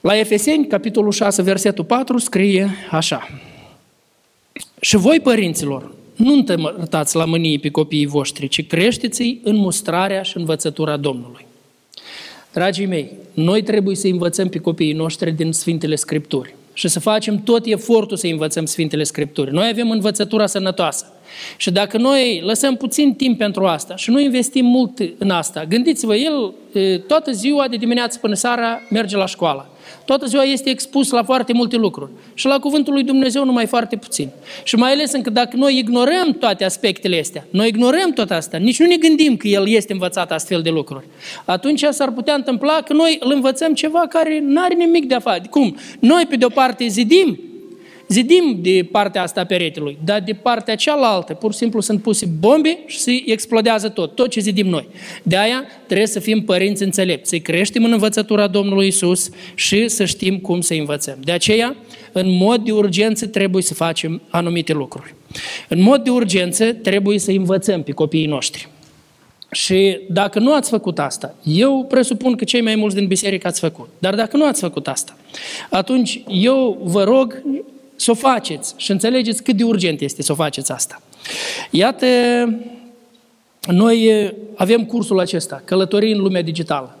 La 0.00 0.18
Efeseni, 0.18 0.66
capitolul 0.66 1.12
6, 1.12 1.42
versetul 1.42 1.84
4, 1.84 2.18
scrie 2.18 2.70
așa. 2.90 3.28
Și 4.80 4.96
voi, 4.96 5.20
părinților, 5.20 5.92
nu 6.16 6.32
întămărtați 6.32 7.16
la 7.16 7.24
mânie 7.24 7.58
pe 7.58 7.70
copiii 7.70 8.06
voștri, 8.06 8.48
ci 8.48 8.66
creșteți-i 8.66 9.40
în 9.42 9.56
mustrarea 9.56 10.22
și 10.22 10.36
învățătura 10.36 10.96
Domnului. 10.96 11.46
Dragii 12.52 12.86
mei, 12.86 13.10
noi 13.34 13.62
trebuie 13.62 13.96
să 13.96 14.06
învățăm 14.06 14.48
pe 14.48 14.58
copiii 14.58 14.92
noștri 14.92 15.30
din 15.30 15.52
Sfintele 15.52 15.94
Scripturi 15.94 16.54
și 16.72 16.88
să 16.88 17.00
facem 17.00 17.42
tot 17.42 17.66
efortul 17.66 18.16
să 18.16 18.26
învățăm 18.26 18.64
Sfintele 18.64 19.02
Scripturi. 19.02 19.52
Noi 19.52 19.68
avem 19.68 19.90
învățătura 19.90 20.46
sănătoasă. 20.46 21.12
Și 21.56 21.70
dacă 21.70 21.98
noi 21.98 22.40
lăsăm 22.44 22.76
puțin 22.76 23.14
timp 23.14 23.38
pentru 23.38 23.66
asta 23.66 23.96
și 23.96 24.10
nu 24.10 24.20
investim 24.20 24.64
mult 24.64 24.98
în 25.18 25.30
asta, 25.30 25.64
gândiți-vă, 25.64 26.16
el 26.16 26.52
toată 27.06 27.32
ziua 27.32 27.68
de 27.68 27.76
dimineață 27.76 28.18
până 28.18 28.34
seara 28.34 28.80
merge 28.90 29.16
la 29.16 29.26
școală 29.26 29.68
toată 30.04 30.26
ziua 30.26 30.42
este 30.42 30.70
expus 30.70 31.10
la 31.10 31.22
foarte 31.22 31.52
multe 31.52 31.76
lucruri. 31.76 32.10
Și 32.34 32.46
la 32.46 32.58
cuvântul 32.58 32.92
lui 32.92 33.02
Dumnezeu 33.02 33.44
numai 33.44 33.66
foarte 33.66 33.96
puțin. 33.96 34.28
Și 34.64 34.76
mai 34.76 34.92
ales 34.92 35.12
încă 35.12 35.30
dacă 35.30 35.56
noi 35.56 35.78
ignorăm 35.78 36.36
toate 36.38 36.64
aspectele 36.64 37.18
astea, 37.20 37.46
noi 37.50 37.68
ignorăm 37.68 38.10
tot 38.14 38.30
asta, 38.30 38.56
nici 38.56 38.78
nu 38.78 38.86
ne 38.86 38.96
gândim 38.96 39.36
că 39.36 39.48
el 39.48 39.68
este 39.68 39.92
învățat 39.92 40.32
astfel 40.32 40.62
de 40.62 40.70
lucruri, 40.70 41.04
atunci 41.44 41.84
s-ar 41.90 42.10
putea 42.10 42.34
întâmpla 42.34 42.80
că 42.80 42.92
noi 42.92 43.16
îl 43.20 43.32
învățăm 43.32 43.74
ceva 43.74 44.06
care 44.08 44.40
nu 44.40 44.62
are 44.62 44.74
nimic 44.74 45.06
de 45.06 45.14
a 45.14 45.20
face. 45.20 45.48
Cum? 45.48 45.76
Noi, 45.98 46.26
pe 46.28 46.36
de-o 46.36 46.48
parte, 46.48 46.86
zidim 46.86 47.49
Zidim 48.10 48.58
de 48.60 48.88
partea 48.92 49.22
asta 49.22 49.40
a 49.40 49.44
peretelui, 49.44 49.98
dar 50.04 50.20
de 50.20 50.32
partea 50.32 50.74
cealaltă, 50.74 51.34
pur 51.34 51.52
și 51.52 51.58
simplu 51.58 51.80
sunt 51.80 52.02
puse 52.02 52.26
bombe 52.38 52.78
și 52.86 52.98
se 52.98 53.22
explodează 53.26 53.88
tot, 53.88 54.14
tot 54.14 54.30
ce 54.30 54.40
zidim 54.40 54.66
noi. 54.66 54.88
De 55.22 55.36
aia 55.36 55.64
trebuie 55.86 56.06
să 56.06 56.20
fim 56.20 56.42
părinți 56.42 56.82
înțelepți, 56.82 57.28
să-i 57.28 57.40
creștem 57.40 57.84
în 57.84 57.92
învățătura 57.92 58.46
Domnului 58.46 58.86
Isus 58.86 59.30
și 59.54 59.88
să 59.88 60.04
știm 60.04 60.38
cum 60.38 60.60
să 60.60 60.74
învățăm. 60.74 61.18
De 61.24 61.32
aceea, 61.32 61.76
în 62.12 62.36
mod 62.36 62.64
de 62.64 62.72
urgență, 62.72 63.26
trebuie 63.26 63.62
să 63.62 63.74
facem 63.74 64.22
anumite 64.28 64.72
lucruri. 64.72 65.14
În 65.68 65.80
mod 65.80 66.04
de 66.04 66.10
urgență, 66.10 66.72
trebuie 66.72 67.18
să 67.18 67.30
învățăm 67.30 67.82
pe 67.82 67.92
copiii 67.92 68.26
noștri. 68.26 68.68
Și 69.50 69.98
dacă 70.08 70.38
nu 70.38 70.54
ați 70.54 70.70
făcut 70.70 70.98
asta, 70.98 71.34
eu 71.42 71.84
presupun 71.88 72.34
că 72.34 72.44
cei 72.44 72.60
mai 72.60 72.74
mulți 72.74 72.96
din 72.96 73.06
biserică 73.06 73.46
ați 73.46 73.60
făcut. 73.60 73.88
Dar 73.98 74.14
dacă 74.14 74.36
nu 74.36 74.46
ați 74.46 74.60
făcut 74.60 74.88
asta, 74.88 75.16
atunci 75.70 76.22
eu 76.28 76.80
vă 76.82 77.04
rog 77.04 77.42
să 78.00 78.10
o 78.10 78.14
faceți 78.14 78.74
și 78.76 78.90
înțelegeți 78.90 79.42
cât 79.42 79.56
de 79.56 79.64
urgent 79.64 80.00
este 80.00 80.22
să 80.22 80.32
o 80.32 80.34
faceți 80.34 80.72
asta. 80.72 81.02
Iată, 81.70 82.06
noi 83.70 84.32
avem 84.54 84.84
cursul 84.84 85.20
acesta, 85.20 85.62
Călătorii 85.64 86.12
în 86.12 86.20
lumea 86.20 86.42
digitală. 86.42 86.98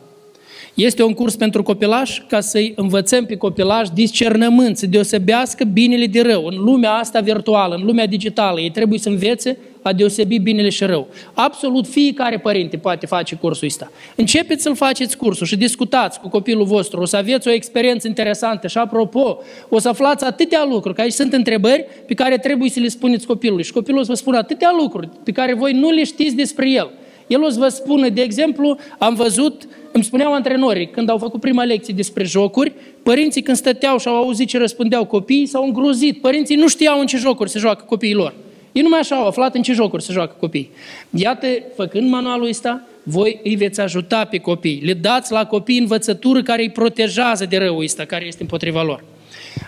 Este 0.74 1.02
un 1.02 1.14
curs 1.14 1.36
pentru 1.36 1.62
copilași 1.62 2.22
ca 2.28 2.40
să-i 2.40 2.72
învățăm 2.76 3.26
pe 3.26 3.36
copilași 3.36 3.90
discernământ, 3.90 4.76
să 4.76 4.86
deosebească 4.86 5.64
binele 5.64 6.06
de 6.06 6.20
rău. 6.20 6.46
În 6.46 6.56
lumea 6.56 6.92
asta 6.92 7.20
virtuală, 7.20 7.74
în 7.74 7.84
lumea 7.84 8.06
digitală, 8.06 8.60
ei 8.60 8.70
trebuie 8.70 8.98
să 8.98 9.08
învețe 9.08 9.58
a 9.82 9.92
deosebi 9.92 10.38
binele 10.38 10.68
și 10.68 10.84
rău. 10.84 11.08
Absolut 11.32 11.86
fiecare 11.86 12.38
părinte 12.38 12.76
poate 12.76 13.06
face 13.06 13.34
cursul 13.34 13.66
ăsta. 13.66 13.90
Începeți 14.16 14.62
să-l 14.62 14.74
faceți 14.74 15.16
cursul 15.16 15.46
și 15.46 15.56
discutați 15.56 16.20
cu 16.20 16.28
copilul 16.28 16.64
vostru. 16.64 17.00
O 17.00 17.04
să 17.04 17.16
aveți 17.16 17.48
o 17.48 17.52
experiență 17.52 18.06
interesantă 18.06 18.66
și 18.66 18.78
apropo, 18.78 19.38
o 19.68 19.78
să 19.78 19.88
aflați 19.88 20.24
atâtea 20.24 20.66
lucruri, 20.70 20.94
că 20.94 21.00
aici 21.00 21.12
sunt 21.12 21.32
întrebări 21.32 21.86
pe 22.06 22.14
care 22.14 22.38
trebuie 22.38 22.70
să 22.70 22.80
le 22.80 22.88
spuneți 22.88 23.26
copilului. 23.26 23.64
Și 23.64 23.72
copilul 23.72 24.00
o 24.00 24.02
să 24.02 24.10
vă 24.10 24.16
spună 24.16 24.36
atâtea 24.36 24.74
lucruri 24.78 25.08
pe 25.24 25.32
care 25.32 25.54
voi 25.54 25.72
nu 25.72 25.90
le 25.90 26.04
știți 26.04 26.34
despre 26.34 26.70
el. 26.70 26.90
El 27.26 27.42
o 27.42 27.48
să 27.48 27.58
vă 27.58 27.68
spună, 27.68 28.08
de 28.08 28.20
exemplu, 28.20 28.78
am 28.98 29.14
văzut, 29.14 29.68
îmi 29.92 30.04
spuneau 30.04 30.32
antrenorii, 30.32 30.90
când 30.90 31.08
au 31.08 31.18
făcut 31.18 31.40
prima 31.40 31.64
lecție 31.64 31.94
despre 31.96 32.24
jocuri, 32.24 32.72
părinții 33.02 33.42
când 33.42 33.56
stăteau 33.56 33.98
și 33.98 34.08
au 34.08 34.16
auzit 34.16 34.48
ce 34.48 34.58
răspundeau 34.58 35.04
copiii, 35.04 35.46
s-au 35.46 35.64
îngrozit. 35.64 36.20
Părinții 36.20 36.56
nu 36.56 36.68
știau 36.68 37.00
în 37.00 37.06
ce 37.06 37.16
jocuri 37.16 37.50
se 37.50 37.58
joacă 37.58 37.84
copiii 37.88 38.14
lor. 38.14 38.34
Ei 38.72 38.82
numai 38.82 38.98
așa 38.98 39.16
au 39.16 39.26
aflat 39.26 39.54
în 39.54 39.62
ce 39.62 39.72
jocuri 39.72 40.02
se 40.02 40.12
joacă 40.12 40.36
copiii. 40.40 40.70
Iată, 41.10 41.46
făcând 41.76 42.10
manualul 42.10 42.48
ăsta, 42.48 42.80
voi 43.02 43.40
îi 43.42 43.54
veți 43.54 43.80
ajuta 43.80 44.24
pe 44.24 44.38
copii. 44.38 44.80
Le 44.84 44.92
dați 44.92 45.32
la 45.32 45.46
copii 45.46 45.78
învățătură 45.78 46.42
care 46.42 46.62
îi 46.62 46.70
protejează 46.70 47.44
de 47.44 47.58
răul 47.58 47.82
ăsta, 47.82 48.04
care 48.04 48.26
este 48.26 48.42
împotriva 48.42 48.82
lor. 48.82 49.04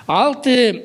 Alt 0.05 0.39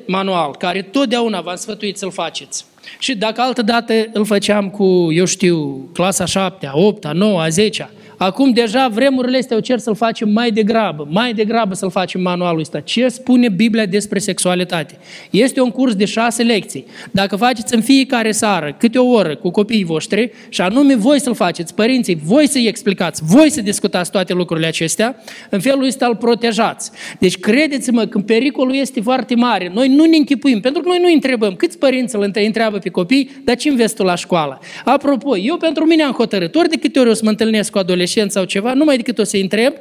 manual, 0.06 0.54
care 0.56 0.82
totdeauna 0.82 1.40
v-am 1.40 1.56
sfătuit 1.56 1.96
să-l 1.96 2.10
faceți, 2.10 2.64
și 2.98 3.16
dacă 3.16 3.40
altă 3.40 3.62
dată 3.62 3.92
îl 4.12 4.24
făceam 4.24 4.70
cu, 4.70 5.08
eu 5.12 5.24
știu, 5.24 5.88
clasa 5.92 6.24
7, 6.24 6.70
8, 6.72 7.12
9, 7.12 7.48
10 7.48 7.90
Acum 8.18 8.50
deja 8.50 8.88
vremurile 8.88 9.38
astea 9.38 9.56
o 9.56 9.60
cer 9.60 9.78
să-l 9.78 9.94
facem 9.94 10.28
mai 10.28 10.50
degrabă, 10.50 11.08
mai 11.10 11.32
degrabă 11.32 11.74
să-l 11.74 11.90
facem 11.90 12.20
manualul 12.20 12.60
ăsta. 12.60 12.80
Ce 12.80 13.08
spune 13.08 13.48
Biblia 13.48 13.86
despre 13.86 14.18
sexualitate? 14.18 14.98
Este 15.30 15.60
un 15.60 15.70
curs 15.70 15.94
de 15.94 16.04
șase 16.04 16.42
lecții. 16.42 16.86
Dacă 17.10 17.36
faceți 17.36 17.74
în 17.74 17.80
fiecare 17.80 18.30
seară 18.30 18.74
câte 18.78 18.98
o 18.98 19.06
oră 19.06 19.36
cu 19.36 19.50
copiii 19.50 19.84
voștri 19.84 20.30
și 20.48 20.60
anume 20.60 20.94
voi 20.94 21.20
să-l 21.20 21.34
faceți, 21.34 21.74
părinții, 21.74 22.20
voi 22.24 22.48
să-i 22.48 22.66
explicați, 22.66 23.22
voi 23.24 23.50
să 23.50 23.60
discutați 23.60 24.10
toate 24.10 24.32
lucrurile 24.32 24.66
acestea, 24.66 25.16
în 25.50 25.60
felul 25.60 25.84
ăsta 25.84 26.06
îl 26.06 26.16
protejați. 26.16 26.90
Deci 27.18 27.38
credeți-mă 27.38 28.04
că 28.04 28.18
pericolul 28.18 28.74
este 28.74 29.00
foarte 29.00 29.34
mare. 29.34 29.70
Noi 29.74 29.88
nu 29.88 30.04
ne 30.04 30.16
închipuim, 30.16 30.60
pentru 30.60 30.82
că 30.82 30.88
noi 30.88 30.98
nu 31.00 31.12
întrebăm 31.12 31.54
câți 31.54 31.78
părinți 31.78 32.16
îl 32.16 32.32
întreabă 32.34 32.78
pe 32.78 32.88
copii, 32.88 33.30
dar 33.44 33.56
ce 33.56 33.68
înveți 33.68 33.94
tu 33.94 34.02
la 34.02 34.14
școală? 34.14 34.60
Apropo, 34.84 35.36
eu 35.36 35.56
pentru 35.56 35.84
mine 35.84 36.02
am 36.02 36.12
hotărât, 36.12 36.54
ori 36.54 36.68
de 36.68 36.76
câte 36.76 36.98
ori 36.98 37.08
o 37.08 37.14
să 37.14 37.20
mă 37.24 37.30
întâlnesc 37.30 37.70
cu 37.70 37.78
adolescenți, 37.78 38.06
adolescent 38.08 38.30
sau 38.30 38.44
ceva, 38.44 38.72
numai 38.72 38.96
decât 38.96 39.18
o 39.18 39.24
să-i 39.24 39.40
întreb, 39.40 39.72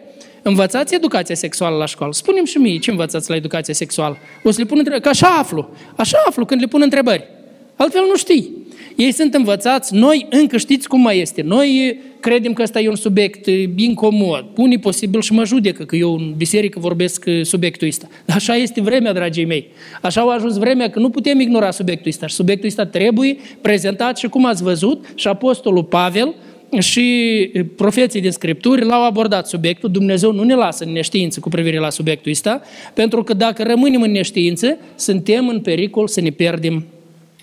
învățați 0.41 0.95
educația 0.95 1.35
sexuală 1.35 1.77
la 1.77 1.85
școală. 1.85 2.13
Spunem 2.13 2.45
și 2.45 2.57
mie, 2.57 2.77
ce 2.77 2.91
învățați 2.91 3.29
la 3.29 3.35
educația 3.35 3.73
sexuală? 3.73 4.17
O 4.43 4.51
să 4.51 4.59
le 4.59 4.65
pun 4.65 4.77
întrebări, 4.77 5.03
că 5.03 5.09
așa 5.09 5.27
aflu. 5.27 5.69
Așa 5.95 6.17
aflu 6.27 6.45
când 6.45 6.61
le 6.61 6.67
pun 6.67 6.81
întrebări. 6.81 7.27
Altfel 7.75 8.01
nu 8.09 8.15
știi. 8.15 8.65
Ei 8.95 9.11
sunt 9.11 9.33
învățați, 9.33 9.95
noi 9.95 10.27
încă 10.29 10.57
știți 10.57 10.87
cum 10.87 11.01
mai 11.01 11.19
este. 11.19 11.41
Noi 11.41 11.99
credem 12.19 12.53
că 12.53 12.61
ăsta 12.61 12.79
e 12.79 12.89
un 12.89 12.95
subiect 12.95 13.47
incomod. 13.75 14.45
Unii 14.55 14.77
posibil 14.77 15.21
și 15.21 15.33
mă 15.33 15.45
judecă 15.45 15.83
că 15.83 15.95
eu 15.95 16.13
în 16.13 16.33
biserică 16.37 16.79
vorbesc 16.79 17.25
subiectul 17.41 17.87
ăsta. 17.87 18.07
Dar 18.25 18.35
așa 18.35 18.55
este 18.55 18.81
vremea, 18.81 19.13
dragii 19.13 19.45
mei. 19.45 19.67
Așa 20.01 20.21
a 20.21 20.33
ajuns 20.33 20.57
vremea 20.57 20.89
că 20.89 20.99
nu 20.99 21.09
putem 21.09 21.39
ignora 21.39 21.71
subiectul 21.71 22.09
ăsta. 22.09 22.27
Și 22.27 22.35
subiectul 22.35 22.67
ăsta 22.67 22.85
trebuie 22.85 23.37
prezentat 23.61 24.17
și 24.17 24.27
cum 24.27 24.45
ați 24.45 24.63
văzut 24.63 25.05
și 25.15 25.27
Apostolul 25.27 25.83
Pavel 25.83 26.35
și 26.79 27.51
profeții 27.75 28.21
din 28.21 28.31
Scripturi 28.31 28.85
l-au 28.85 29.05
abordat 29.05 29.47
subiectul. 29.47 29.91
Dumnezeu 29.91 30.31
nu 30.31 30.43
ne 30.43 30.55
lasă 30.55 30.83
în 30.83 30.91
neștiință 30.91 31.39
cu 31.39 31.49
privire 31.49 31.79
la 31.79 31.89
subiectul 31.89 32.31
ăsta, 32.31 32.61
pentru 32.93 33.23
că 33.23 33.33
dacă 33.33 33.63
rămânem 33.63 34.01
în 34.01 34.11
neștiință, 34.11 34.77
suntem 34.95 35.47
în 35.47 35.59
pericol 35.59 36.07
să 36.07 36.21
ne 36.21 36.29
pierdem 36.29 36.85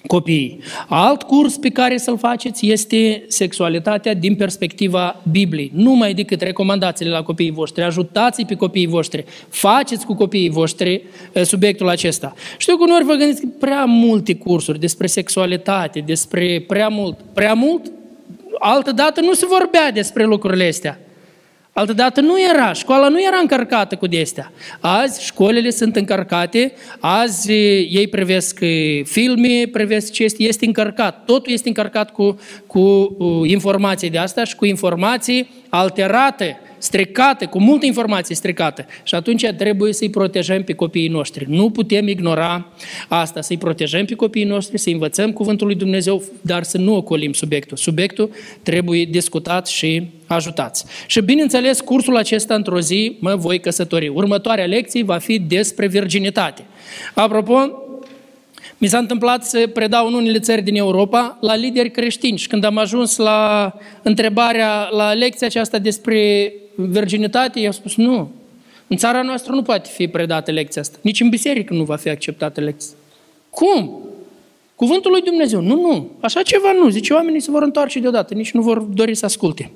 copiii. 0.07 0.59
Alt 0.89 1.22
curs 1.22 1.57
pe 1.57 1.68
care 1.68 1.97
să-l 1.97 2.18
faceți 2.18 2.66
este 2.66 3.25
sexualitatea 3.29 4.14
din 4.14 4.35
perspectiva 4.35 5.22
Bibliei. 5.31 5.70
Numai 5.75 6.14
decât 6.14 6.41
recomandațiile 6.41 7.11
la 7.11 7.22
copiii 7.22 7.51
voștri. 7.51 7.83
Ajutați-i 7.83 8.45
pe 8.45 8.55
copiii 8.55 8.87
voștri. 8.87 9.25
Faceți 9.49 10.07
cu 10.07 10.14
copiii 10.14 10.51
voștri 10.51 11.03
subiectul 11.43 11.89
acesta. 11.89 12.35
Știu 12.59 12.77
că 12.77 12.83
uneori 12.83 13.05
vă 13.05 13.14
gândiți 13.14 13.41
că 13.41 13.47
prea 13.61 13.85
multe 13.85 14.35
cursuri 14.35 14.81
despre 14.81 15.07
sexualitate, 15.07 16.03
despre 16.07 16.64
prea 16.66 16.89
mult. 16.89 17.18
Prea 17.33 17.55
mult? 17.55 17.93
Altă 18.59 18.92
dată 18.92 19.20
nu 19.20 19.32
se 19.32 19.46
vorbea 19.46 19.90
despre 19.90 20.24
lucrurile 20.24 20.66
astea. 20.68 20.98
Altă 21.72 21.92
dată 21.92 22.20
nu 22.20 22.34
era, 22.50 22.72
școala 22.72 23.09
nu 23.09 23.22
era 23.22 23.36
încărcată 23.40 23.96
cu 23.96 24.07
destea. 24.07 24.52
Azi 24.80 25.24
școlile 25.24 25.70
sunt 25.70 25.96
încărcate, 25.96 26.72
azi 27.00 27.52
ei 27.52 28.09
privesc 28.11 28.59
filme, 29.05 29.68
privesc 29.72 30.12
ce 30.12 30.24
este, 30.24 30.42
este 30.42 30.66
încărcat. 30.66 31.24
Totul 31.24 31.52
este 31.52 31.68
încărcat 31.68 32.12
cu, 32.12 32.38
cu 32.66 33.09
informații 33.44 34.11
de 34.11 34.18
asta 34.18 34.44
și 34.44 34.57
cu 34.57 34.64
informații 34.64 35.50
alterate 35.68 36.61
stricată, 36.85 37.47
cu 37.47 37.61
multă 37.61 37.87
informație 37.87 38.35
stricată. 38.35 38.87
Și 39.03 39.14
atunci 39.14 39.47
trebuie 39.57 39.93
să-i 39.93 40.11
protejăm 40.11 40.62
pe 40.62 40.72
copiii 40.72 41.09
noștri. 41.09 41.47
Nu 41.49 41.70
putem 41.70 42.09
ignora 42.09 42.66
asta, 43.09 43.41
să-i 43.41 43.59
protejăm 43.59 44.05
pe 44.05 44.14
copiii 44.14 44.45
noștri, 44.45 44.78
să 44.78 44.91
învățăm 44.91 45.32
Cuvântul 45.32 45.66
lui 45.66 45.76
Dumnezeu, 45.76 46.22
dar 46.41 46.62
să 46.62 46.78
nu 46.78 46.97
ocolim 46.97 47.32
subiectul. 47.32 47.76
Subiectul 47.76 48.30
trebuie 48.62 49.05
discutat 49.05 49.66
și 49.66 50.03
ajutați. 50.26 50.85
Și 51.07 51.20
bineînțeles, 51.22 51.80
cursul 51.80 52.16
acesta 52.16 52.55
într-o 52.55 52.80
zi 52.80 53.16
mă 53.20 53.35
voi 53.37 53.61
căsători. 53.61 54.09
Următoarea 54.09 54.64
lecție 54.64 55.05
va 55.05 55.18
fi 55.18 55.39
despre 55.39 55.87
virginitate. 55.87 56.64
Apropo, 57.14 57.78
mi 58.78 58.89
s-a 58.89 58.99
întâmplat 58.99 59.45
să 59.45 59.66
predau 59.72 60.07
în 60.07 60.14
unele 60.14 60.39
țări 60.39 60.62
din 60.62 60.76
Europa 60.76 61.39
la 61.41 61.55
lideri 61.55 61.91
creștini 61.91 62.39
și 62.39 62.49
când 62.49 62.64
am 62.64 62.78
ajuns 62.78 63.16
la 63.16 63.72
întrebarea, 64.03 64.89
la 64.91 65.12
lecția 65.12 65.47
aceasta 65.47 65.78
despre 65.78 66.53
virginitate, 66.77 67.61
i-au 67.61 67.72
spus 67.72 67.97
nu. 67.97 68.31
În 68.87 68.97
țara 68.97 69.22
noastră 69.22 69.53
nu 69.53 69.62
poate 69.62 69.91
fi 69.93 70.09
predată 70.09 70.51
lecția 70.51 70.81
asta. 70.83 70.99
Nici 71.01 71.20
în 71.20 71.29
biserică 71.29 71.75
nu 71.75 71.85
va 71.85 71.97
fi 71.97 72.09
acceptată 72.09 72.61
lecția. 72.61 72.97
Cum? 73.51 73.99
Cuvântul 74.75 75.11
lui 75.11 75.22
Dumnezeu. 75.22 75.61
Nu, 75.61 75.81
nu. 75.81 76.11
Așa 76.20 76.43
ceva 76.43 76.72
nu. 76.72 76.89
Zice, 76.89 77.12
oamenii 77.12 77.41
se 77.41 77.51
vor 77.51 77.62
întoarce 77.62 78.01
deodată. 78.01 78.35
Nici 78.35 78.53
nu 78.53 78.62
vor 78.62 78.79
dori 78.79 79.14
să 79.14 79.25
asculte. 79.25 79.70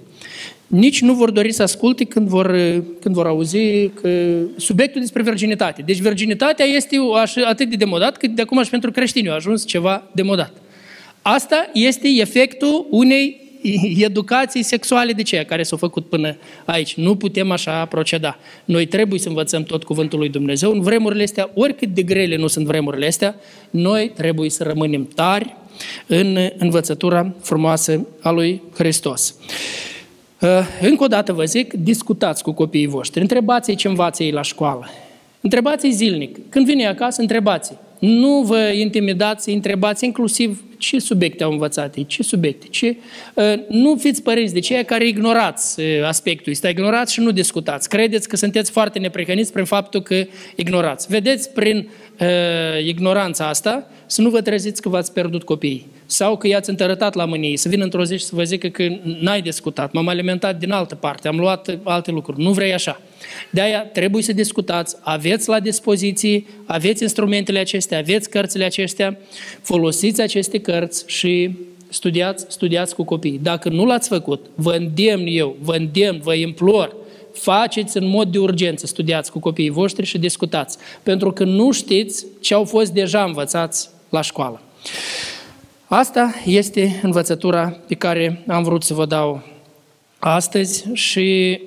Nici 0.67 1.01
nu 1.01 1.15
vor 1.15 1.31
dori 1.31 1.53
să 1.53 1.63
asculte 1.63 2.05
când 2.05 2.29
vor, 2.29 2.47
când 3.01 3.15
vor 3.15 3.27
auzi 3.27 3.89
că 3.89 4.39
subiectul 4.57 5.01
despre 5.01 5.23
virginitate. 5.23 5.83
Deci 5.83 5.99
virginitatea 5.99 6.65
este 6.65 6.97
atât 7.45 7.69
de 7.69 7.77
demodat 7.77 8.17
cât 8.17 8.31
de 8.31 8.43
acum 8.43 8.63
și 8.63 8.71
pentru 8.71 8.91
creștini 8.91 9.29
a 9.29 9.35
ajuns 9.35 9.67
ceva 9.67 10.11
demodat. 10.13 10.53
Asta 11.23 11.71
este 11.73 12.09
efectul 12.09 12.87
unei 12.91 13.48
educației 13.99 14.63
sexuale 14.63 15.13
de 15.13 15.23
ceea 15.23 15.45
care 15.45 15.63
s-au 15.63 15.79
făcut 15.79 16.09
până 16.09 16.37
aici. 16.65 16.95
Nu 16.95 17.17
putem 17.17 17.51
așa 17.51 17.85
proceda. 17.85 18.39
Noi 18.65 18.87
trebuie 18.87 19.21
să 19.21 19.29
învățăm 19.29 19.63
tot 19.63 19.85
cuvântul 19.85 20.19
lui 20.19 20.29
Dumnezeu. 20.29 20.73
În 20.73 20.81
vremurile 20.81 21.23
astea, 21.23 21.51
oricât 21.55 21.89
de 21.89 22.03
grele 22.03 22.37
nu 22.37 22.47
sunt 22.47 22.67
vremurile 22.67 23.07
astea, 23.07 23.35
noi 23.71 24.13
trebuie 24.15 24.51
să 24.51 24.63
rămânem 24.63 25.09
tari 25.15 25.57
în 26.07 26.39
învățătura 26.59 27.35
frumoasă 27.41 28.07
a 28.21 28.31
lui 28.31 28.63
Hristos. 28.75 29.35
Uh, 30.41 30.49
încă 30.81 31.05
o 31.05 31.07
dată 31.07 31.33
vă 31.33 31.45
zic, 31.45 31.73
discutați 31.73 32.43
cu 32.43 32.53
copiii 32.53 32.87
voștri, 32.87 33.21
întrebați-i 33.21 33.75
ce 33.75 33.89
învață 33.89 34.23
ei 34.23 34.31
la 34.31 34.43
școală. 34.43 34.89
Întrebați-i 35.41 35.93
zilnic. 35.93 36.39
Când 36.49 36.67
vine 36.67 36.87
acasă, 36.87 37.21
întrebați-i. 37.21 37.77
Nu 37.99 38.43
vă 38.43 38.73
intimidați, 38.75 39.51
întrebați 39.51 40.05
inclusiv 40.05 40.65
ce 40.79 40.99
subiecte 40.99 41.45
au 41.45 41.51
învățat 41.51 41.97
ei, 41.97 42.07
ce 42.07 42.23
subiecte, 42.23 42.67
ce... 42.71 42.97
Uh, 43.35 43.53
nu 43.69 43.97
fiți 43.97 44.23
părinți 44.23 44.53
de 44.53 44.61
ceea 44.61 44.83
care 44.83 45.07
ignorați 45.07 45.81
uh, 45.81 46.05
aspectul 46.05 46.53
ăsta, 46.53 46.69
ignorați 46.69 47.13
și 47.13 47.21
nu 47.21 47.31
discutați. 47.31 47.89
Credeți 47.89 48.29
că 48.29 48.37
sunteți 48.37 48.71
foarte 48.71 48.99
neprihăniți 48.99 49.53
prin 49.53 49.65
faptul 49.65 50.03
că 50.03 50.27
ignorați. 50.57 51.07
Vedeți 51.09 51.51
prin 51.51 51.89
uh, 52.21 52.27
ignoranța 52.87 53.49
asta 53.49 53.91
să 54.07 54.23
nu 54.23 54.31
vă 54.31 54.41
treziți 54.41 54.83
că 54.83 54.89
v-ați 54.89 55.13
pierdut 55.13 55.43
copiii 55.43 55.87
sau 56.11 56.37
că 56.37 56.47
i-ați 56.47 56.71
întărătat 56.71 57.15
la 57.15 57.25
mânie, 57.25 57.57
să 57.57 57.69
vină 57.69 57.85
într-o 57.85 58.05
zi 58.05 58.17
și 58.17 58.25
să 58.25 58.35
vă 58.35 58.43
zică 58.43 58.69
că 58.69 58.89
n-ai 59.03 59.43
discutat, 59.43 59.93
m-am 59.93 60.09
alimentat 60.09 60.59
din 60.59 60.71
altă 60.71 60.95
parte, 60.95 61.29
am 61.29 61.39
luat 61.39 61.79
alte 61.83 62.11
lucruri. 62.11 62.43
Nu 62.43 62.53
vrei 62.53 62.73
așa. 62.73 63.01
De 63.51 63.61
aia 63.61 63.85
trebuie 63.85 64.23
să 64.23 64.33
discutați, 64.33 64.97
aveți 65.01 65.49
la 65.49 65.61
dispoziție, 65.61 66.45
aveți 66.65 67.03
instrumentele 67.03 67.59
acestea, 67.59 67.99
aveți 67.99 68.31
cărțile 68.31 68.65
acestea, 68.65 69.19
folosiți 69.63 70.21
aceste 70.21 70.61
cărți 70.61 71.05
și 71.07 71.51
studiați, 71.89 72.45
studiați 72.49 72.95
cu 72.95 73.05
copii. 73.05 73.41
Dacă 73.43 73.69
nu 73.69 73.85
l-ați 73.85 74.09
făcut, 74.09 74.47
vă 74.55 74.73
îndemn 74.73 75.27
eu, 75.27 75.57
vă 75.61 75.75
îndemn, 75.75 76.21
vă 76.23 76.35
implor, 76.35 76.97
faceți 77.33 77.97
în 77.97 78.07
mod 78.07 78.33
de 78.33 78.39
urgență, 78.39 78.87
studiați 78.87 79.33
cu 79.33 79.39
copiii 79.39 79.71
voștri 79.71 80.07
și 80.07 80.19
discutați, 80.19 80.79
pentru 81.03 81.33
că 81.33 81.45
nu 81.45 81.73
știți 81.73 82.27
ce 82.41 82.55
au 82.55 82.65
fost 82.65 82.93
deja 82.93 83.25
învățați 83.25 83.89
la 84.09 84.21
școală. 84.21 84.63
Asta 85.91 86.35
este 86.45 87.01
învățătura 87.03 87.79
pe 87.87 87.95
care 87.95 88.45
am 88.47 88.63
vrut 88.63 88.83
să 88.83 88.95
vă 88.95 89.07
dau 89.07 89.43
astăzi 90.19 90.85
și 90.93 91.61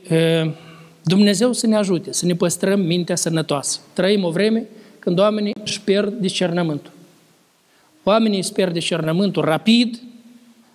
Dumnezeu 1.04 1.54
să 1.54 1.68
ne 1.68 1.76
ajute, 1.76 2.14
să 2.14 2.26
ne 2.26 2.36
păstrăm 2.36 2.80
mintea 2.80 3.16
sănătoasă. 3.16 3.80
Trăim 3.94 4.24
o 4.24 4.30
vreme 4.30 4.66
când 5.00 5.20
oamenii 5.20 5.56
își 5.64 5.82
pierd 5.82 6.14
discernământul. 6.20 6.92
Oamenii 8.04 8.38
își 8.38 8.52
pierd 8.52 8.74
discernământul 8.74 9.44
rapid, 9.44 10.02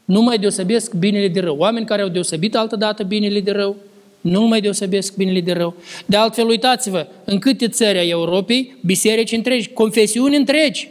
nu 0.05 0.23
mai 0.23 0.39
deosebesc 0.39 0.95
binele 0.95 1.29
de 1.29 1.41
rău. 1.41 1.57
Oameni 1.57 1.87
care 1.87 2.03
au 2.03 2.09
deosebit 2.09 2.57
altădată 2.57 3.03
binele 3.03 3.41
de 3.41 3.51
rău, 3.51 3.77
nu 4.21 4.47
mai 4.47 4.61
deosebesc 4.61 5.17
binele 5.17 5.41
de 5.41 5.53
rău. 5.53 5.75
De 6.07 6.17
altfel, 6.17 6.49
uitați-vă, 6.49 7.07
în 7.25 7.39
câte 7.39 7.69
țări 7.69 7.99
ai 7.99 8.09
Europei, 8.09 8.77
biserici 8.85 9.33
întregi, 9.33 9.69
confesiuni 9.69 10.37
întregi, 10.37 10.89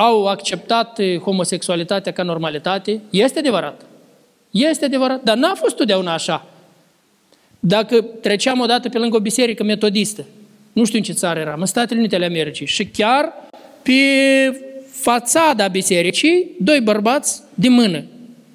au 0.00 0.26
acceptat 0.26 0.98
eh, 0.98 1.18
homosexualitatea 1.18 2.12
ca 2.12 2.22
normalitate. 2.22 3.00
Este 3.10 3.38
adevărat. 3.38 3.86
Este 4.50 4.84
adevărat, 4.84 5.22
dar 5.22 5.36
n-a 5.36 5.54
fost 5.54 5.76
totdeauna 5.76 6.12
așa. 6.12 6.46
Dacă 7.60 8.00
treceam 8.00 8.60
odată 8.60 8.88
pe 8.88 8.98
lângă 8.98 9.16
o 9.16 9.20
biserică 9.20 9.62
metodistă, 9.62 10.24
nu 10.72 10.84
știu 10.84 10.98
în 10.98 11.04
ce 11.04 11.12
țară 11.12 11.40
eram, 11.40 11.60
în 11.60 11.66
Statele 11.66 11.98
Unite 11.98 12.14
ale 12.14 12.24
Americii, 12.24 12.66
și 12.66 12.86
chiar 12.86 13.32
pe 13.82 13.92
fațada 14.90 15.68
bisericii, 15.68 16.50
doi 16.58 16.80
bărbați 16.80 17.42
de 17.54 17.68
mână. 17.68 18.04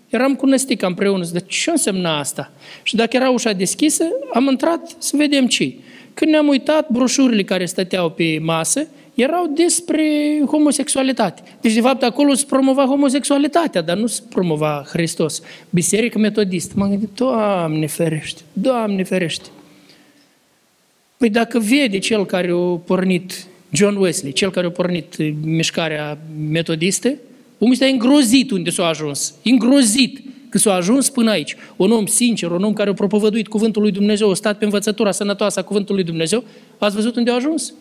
Eram 0.09 0.35
cu 0.35 0.45
năstica 0.45 0.87
împreună, 0.87 1.25
de 1.31 1.39
ce 1.39 1.69
însemna 1.69 2.19
asta? 2.19 2.51
Și 2.83 2.95
dacă 2.95 3.15
era 3.15 3.29
ușa 3.29 3.51
deschisă, 3.51 4.03
am 4.33 4.47
intrat 4.49 4.95
să 4.97 5.15
vedem 5.15 5.47
ce 5.47 5.73
Când 6.13 6.31
ne-am 6.31 6.47
uitat, 6.47 6.89
broșurile 6.89 7.43
care 7.43 7.65
stăteau 7.65 8.09
pe 8.09 8.39
masă 8.41 8.87
erau 9.13 9.47
despre 9.47 10.03
homosexualitate. 10.47 11.41
Deci, 11.61 11.73
de 11.73 11.81
fapt, 11.81 12.03
acolo 12.03 12.33
se 12.33 12.45
promova 12.47 12.85
homosexualitatea, 12.85 13.81
dar 13.81 13.97
nu 13.97 14.07
se 14.07 14.21
promova 14.29 14.85
Hristos. 14.87 15.41
Biserica 15.69 16.19
metodistă. 16.19 16.73
M-am 16.75 16.89
gândit, 16.89 17.09
Doamne 17.15 17.87
ferește, 17.87 18.41
Doamne 18.53 19.03
ferește. 19.03 19.49
Păi 21.17 21.29
dacă 21.29 21.59
vede 21.59 21.99
cel 21.99 22.25
care 22.25 22.51
a 22.51 22.77
pornit, 22.85 23.45
John 23.69 23.95
Wesley, 23.95 24.31
cel 24.31 24.51
care 24.51 24.67
a 24.67 24.71
pornit 24.71 25.15
mișcarea 25.43 26.17
metodistă, 26.49 27.13
omul 27.57 27.73
ăsta 27.73 27.85
e 27.85 27.91
îngrozit 27.91 28.51
unde 28.51 28.69
s-a 28.69 28.87
ajuns. 28.87 29.33
Îngrozit 29.43 30.19
că 30.53 30.59
s-a 30.59 30.73
ajuns 30.73 31.09
până 31.09 31.31
aici. 31.31 31.55
Un 31.75 31.91
om 31.91 32.05
sincer, 32.05 32.51
un 32.51 32.63
om 32.63 32.73
care 32.73 32.89
a 32.89 32.93
propovăduit 32.93 33.47
cuvântul 33.47 33.81
lui 33.81 33.91
Dumnezeu, 33.91 34.29
a 34.29 34.33
stat 34.33 34.57
pe 34.57 34.63
învățătura 34.63 35.11
sănătoasă 35.11 35.59
a 35.59 35.63
cuvântului 35.63 36.01
lui 36.01 36.11
Dumnezeu, 36.11 36.43
ați 36.77 36.95
văzut 36.95 37.15
unde 37.15 37.31
a 37.31 37.33
ajuns? 37.33 37.73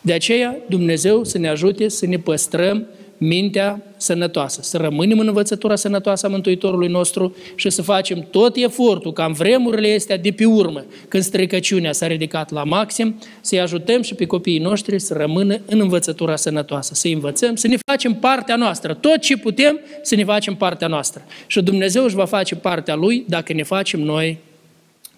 De 0.00 0.12
aceea, 0.12 0.56
Dumnezeu 0.68 1.24
să 1.24 1.38
ne 1.38 1.48
ajute 1.48 1.88
să 1.88 2.06
ne 2.06 2.18
păstrăm 2.18 2.86
mintea 3.18 3.82
sănătoasă, 3.96 4.60
să 4.62 4.76
rămânem 4.76 5.18
în 5.18 5.26
învățătura 5.26 5.76
sănătoasă 5.76 6.26
a 6.26 6.28
Mântuitorului 6.28 6.88
nostru 6.88 7.36
și 7.54 7.70
să 7.70 7.82
facem 7.82 8.26
tot 8.30 8.56
efortul 8.56 9.12
ca 9.12 9.24
în 9.24 9.32
vremurile 9.32 9.94
astea 9.94 10.16
de 10.16 10.30
pe 10.30 10.44
urmă, 10.44 10.84
când 11.08 11.22
strecăciunea 11.22 11.92
s-a 11.92 12.06
ridicat 12.06 12.50
la 12.50 12.64
maxim, 12.64 13.18
să-i 13.40 13.60
ajutăm 13.60 14.02
și 14.02 14.14
pe 14.14 14.26
copiii 14.26 14.58
noștri 14.58 14.98
să 14.98 15.14
rămână 15.14 15.60
în 15.66 15.80
învățătura 15.80 16.36
sănătoasă, 16.36 16.94
să-i 16.94 17.12
învățăm, 17.12 17.54
să 17.54 17.66
ne 17.66 17.76
facem 17.86 18.14
partea 18.14 18.56
noastră, 18.56 18.94
tot 18.94 19.18
ce 19.18 19.36
putem 19.36 19.80
să 20.02 20.14
ne 20.14 20.24
facem 20.24 20.54
partea 20.54 20.88
noastră. 20.88 21.24
Și 21.46 21.62
Dumnezeu 21.62 22.04
își 22.04 22.14
va 22.14 22.24
face 22.24 22.54
partea 22.54 22.94
Lui 22.94 23.24
dacă 23.28 23.52
ne 23.52 23.62
facem 23.62 24.00
noi 24.00 24.38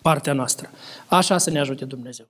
partea 0.02 0.32
noastră. 0.32 0.70
Așa 1.06 1.38
să 1.38 1.50
ne 1.50 1.60
ajute 1.60 1.84
Dumnezeu. 1.84 2.26